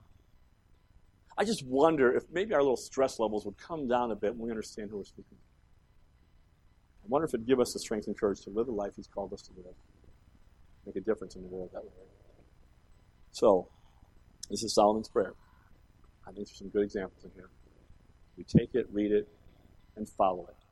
I 1.37 1.45
just 1.45 1.65
wonder 1.65 2.13
if 2.13 2.25
maybe 2.33 2.53
our 2.55 2.63
little 2.63 2.77
stress 2.77 3.21
levels 3.21 3.45
would 3.45 3.57
come 3.57 3.87
down 3.87 4.11
a 4.11 4.17
bit 4.17 4.35
when 4.35 4.47
we 4.47 4.51
understand 4.51 4.91
who 4.91 4.97
we're 4.97 5.05
speaking 5.05 5.37
to. 5.37 5.48
I 7.09 7.11
wonder 7.11 7.25
if 7.25 7.33
it'd 7.33 7.47
give 7.47 7.59
us 7.59 7.73
the 7.73 7.79
strength 7.79 8.07
and 8.07 8.19
courage 8.19 8.43
to 8.43 8.51
live 8.51 8.67
the 8.67 8.73
life 8.73 8.93
He's 8.97 9.07
called 9.07 9.33
us 9.33 9.41
to 9.43 9.53
live, 9.57 9.75
make 10.85 10.97
a 10.97 11.01
difference 11.01 11.37
in 11.37 11.43
the 11.43 11.49
world 11.49 11.71
that 11.73 11.83
way. 11.83 11.91
So, 13.33 13.69
this 14.51 14.63
is 14.63 14.75
Solomon's 14.75 15.09
prayer. 15.09 15.33
I 16.25 16.33
think 16.33 16.49
there's 16.49 16.59
some 16.59 16.69
good 16.69 16.83
examples 16.83 17.25
in 17.25 17.31
here. 17.35 17.49
We 18.37 18.45
take 18.45 18.75
it, 18.75 18.87
read 18.93 19.11
it, 19.11 19.27
and 19.97 20.07
follow 20.07 20.49
it. 20.49 20.68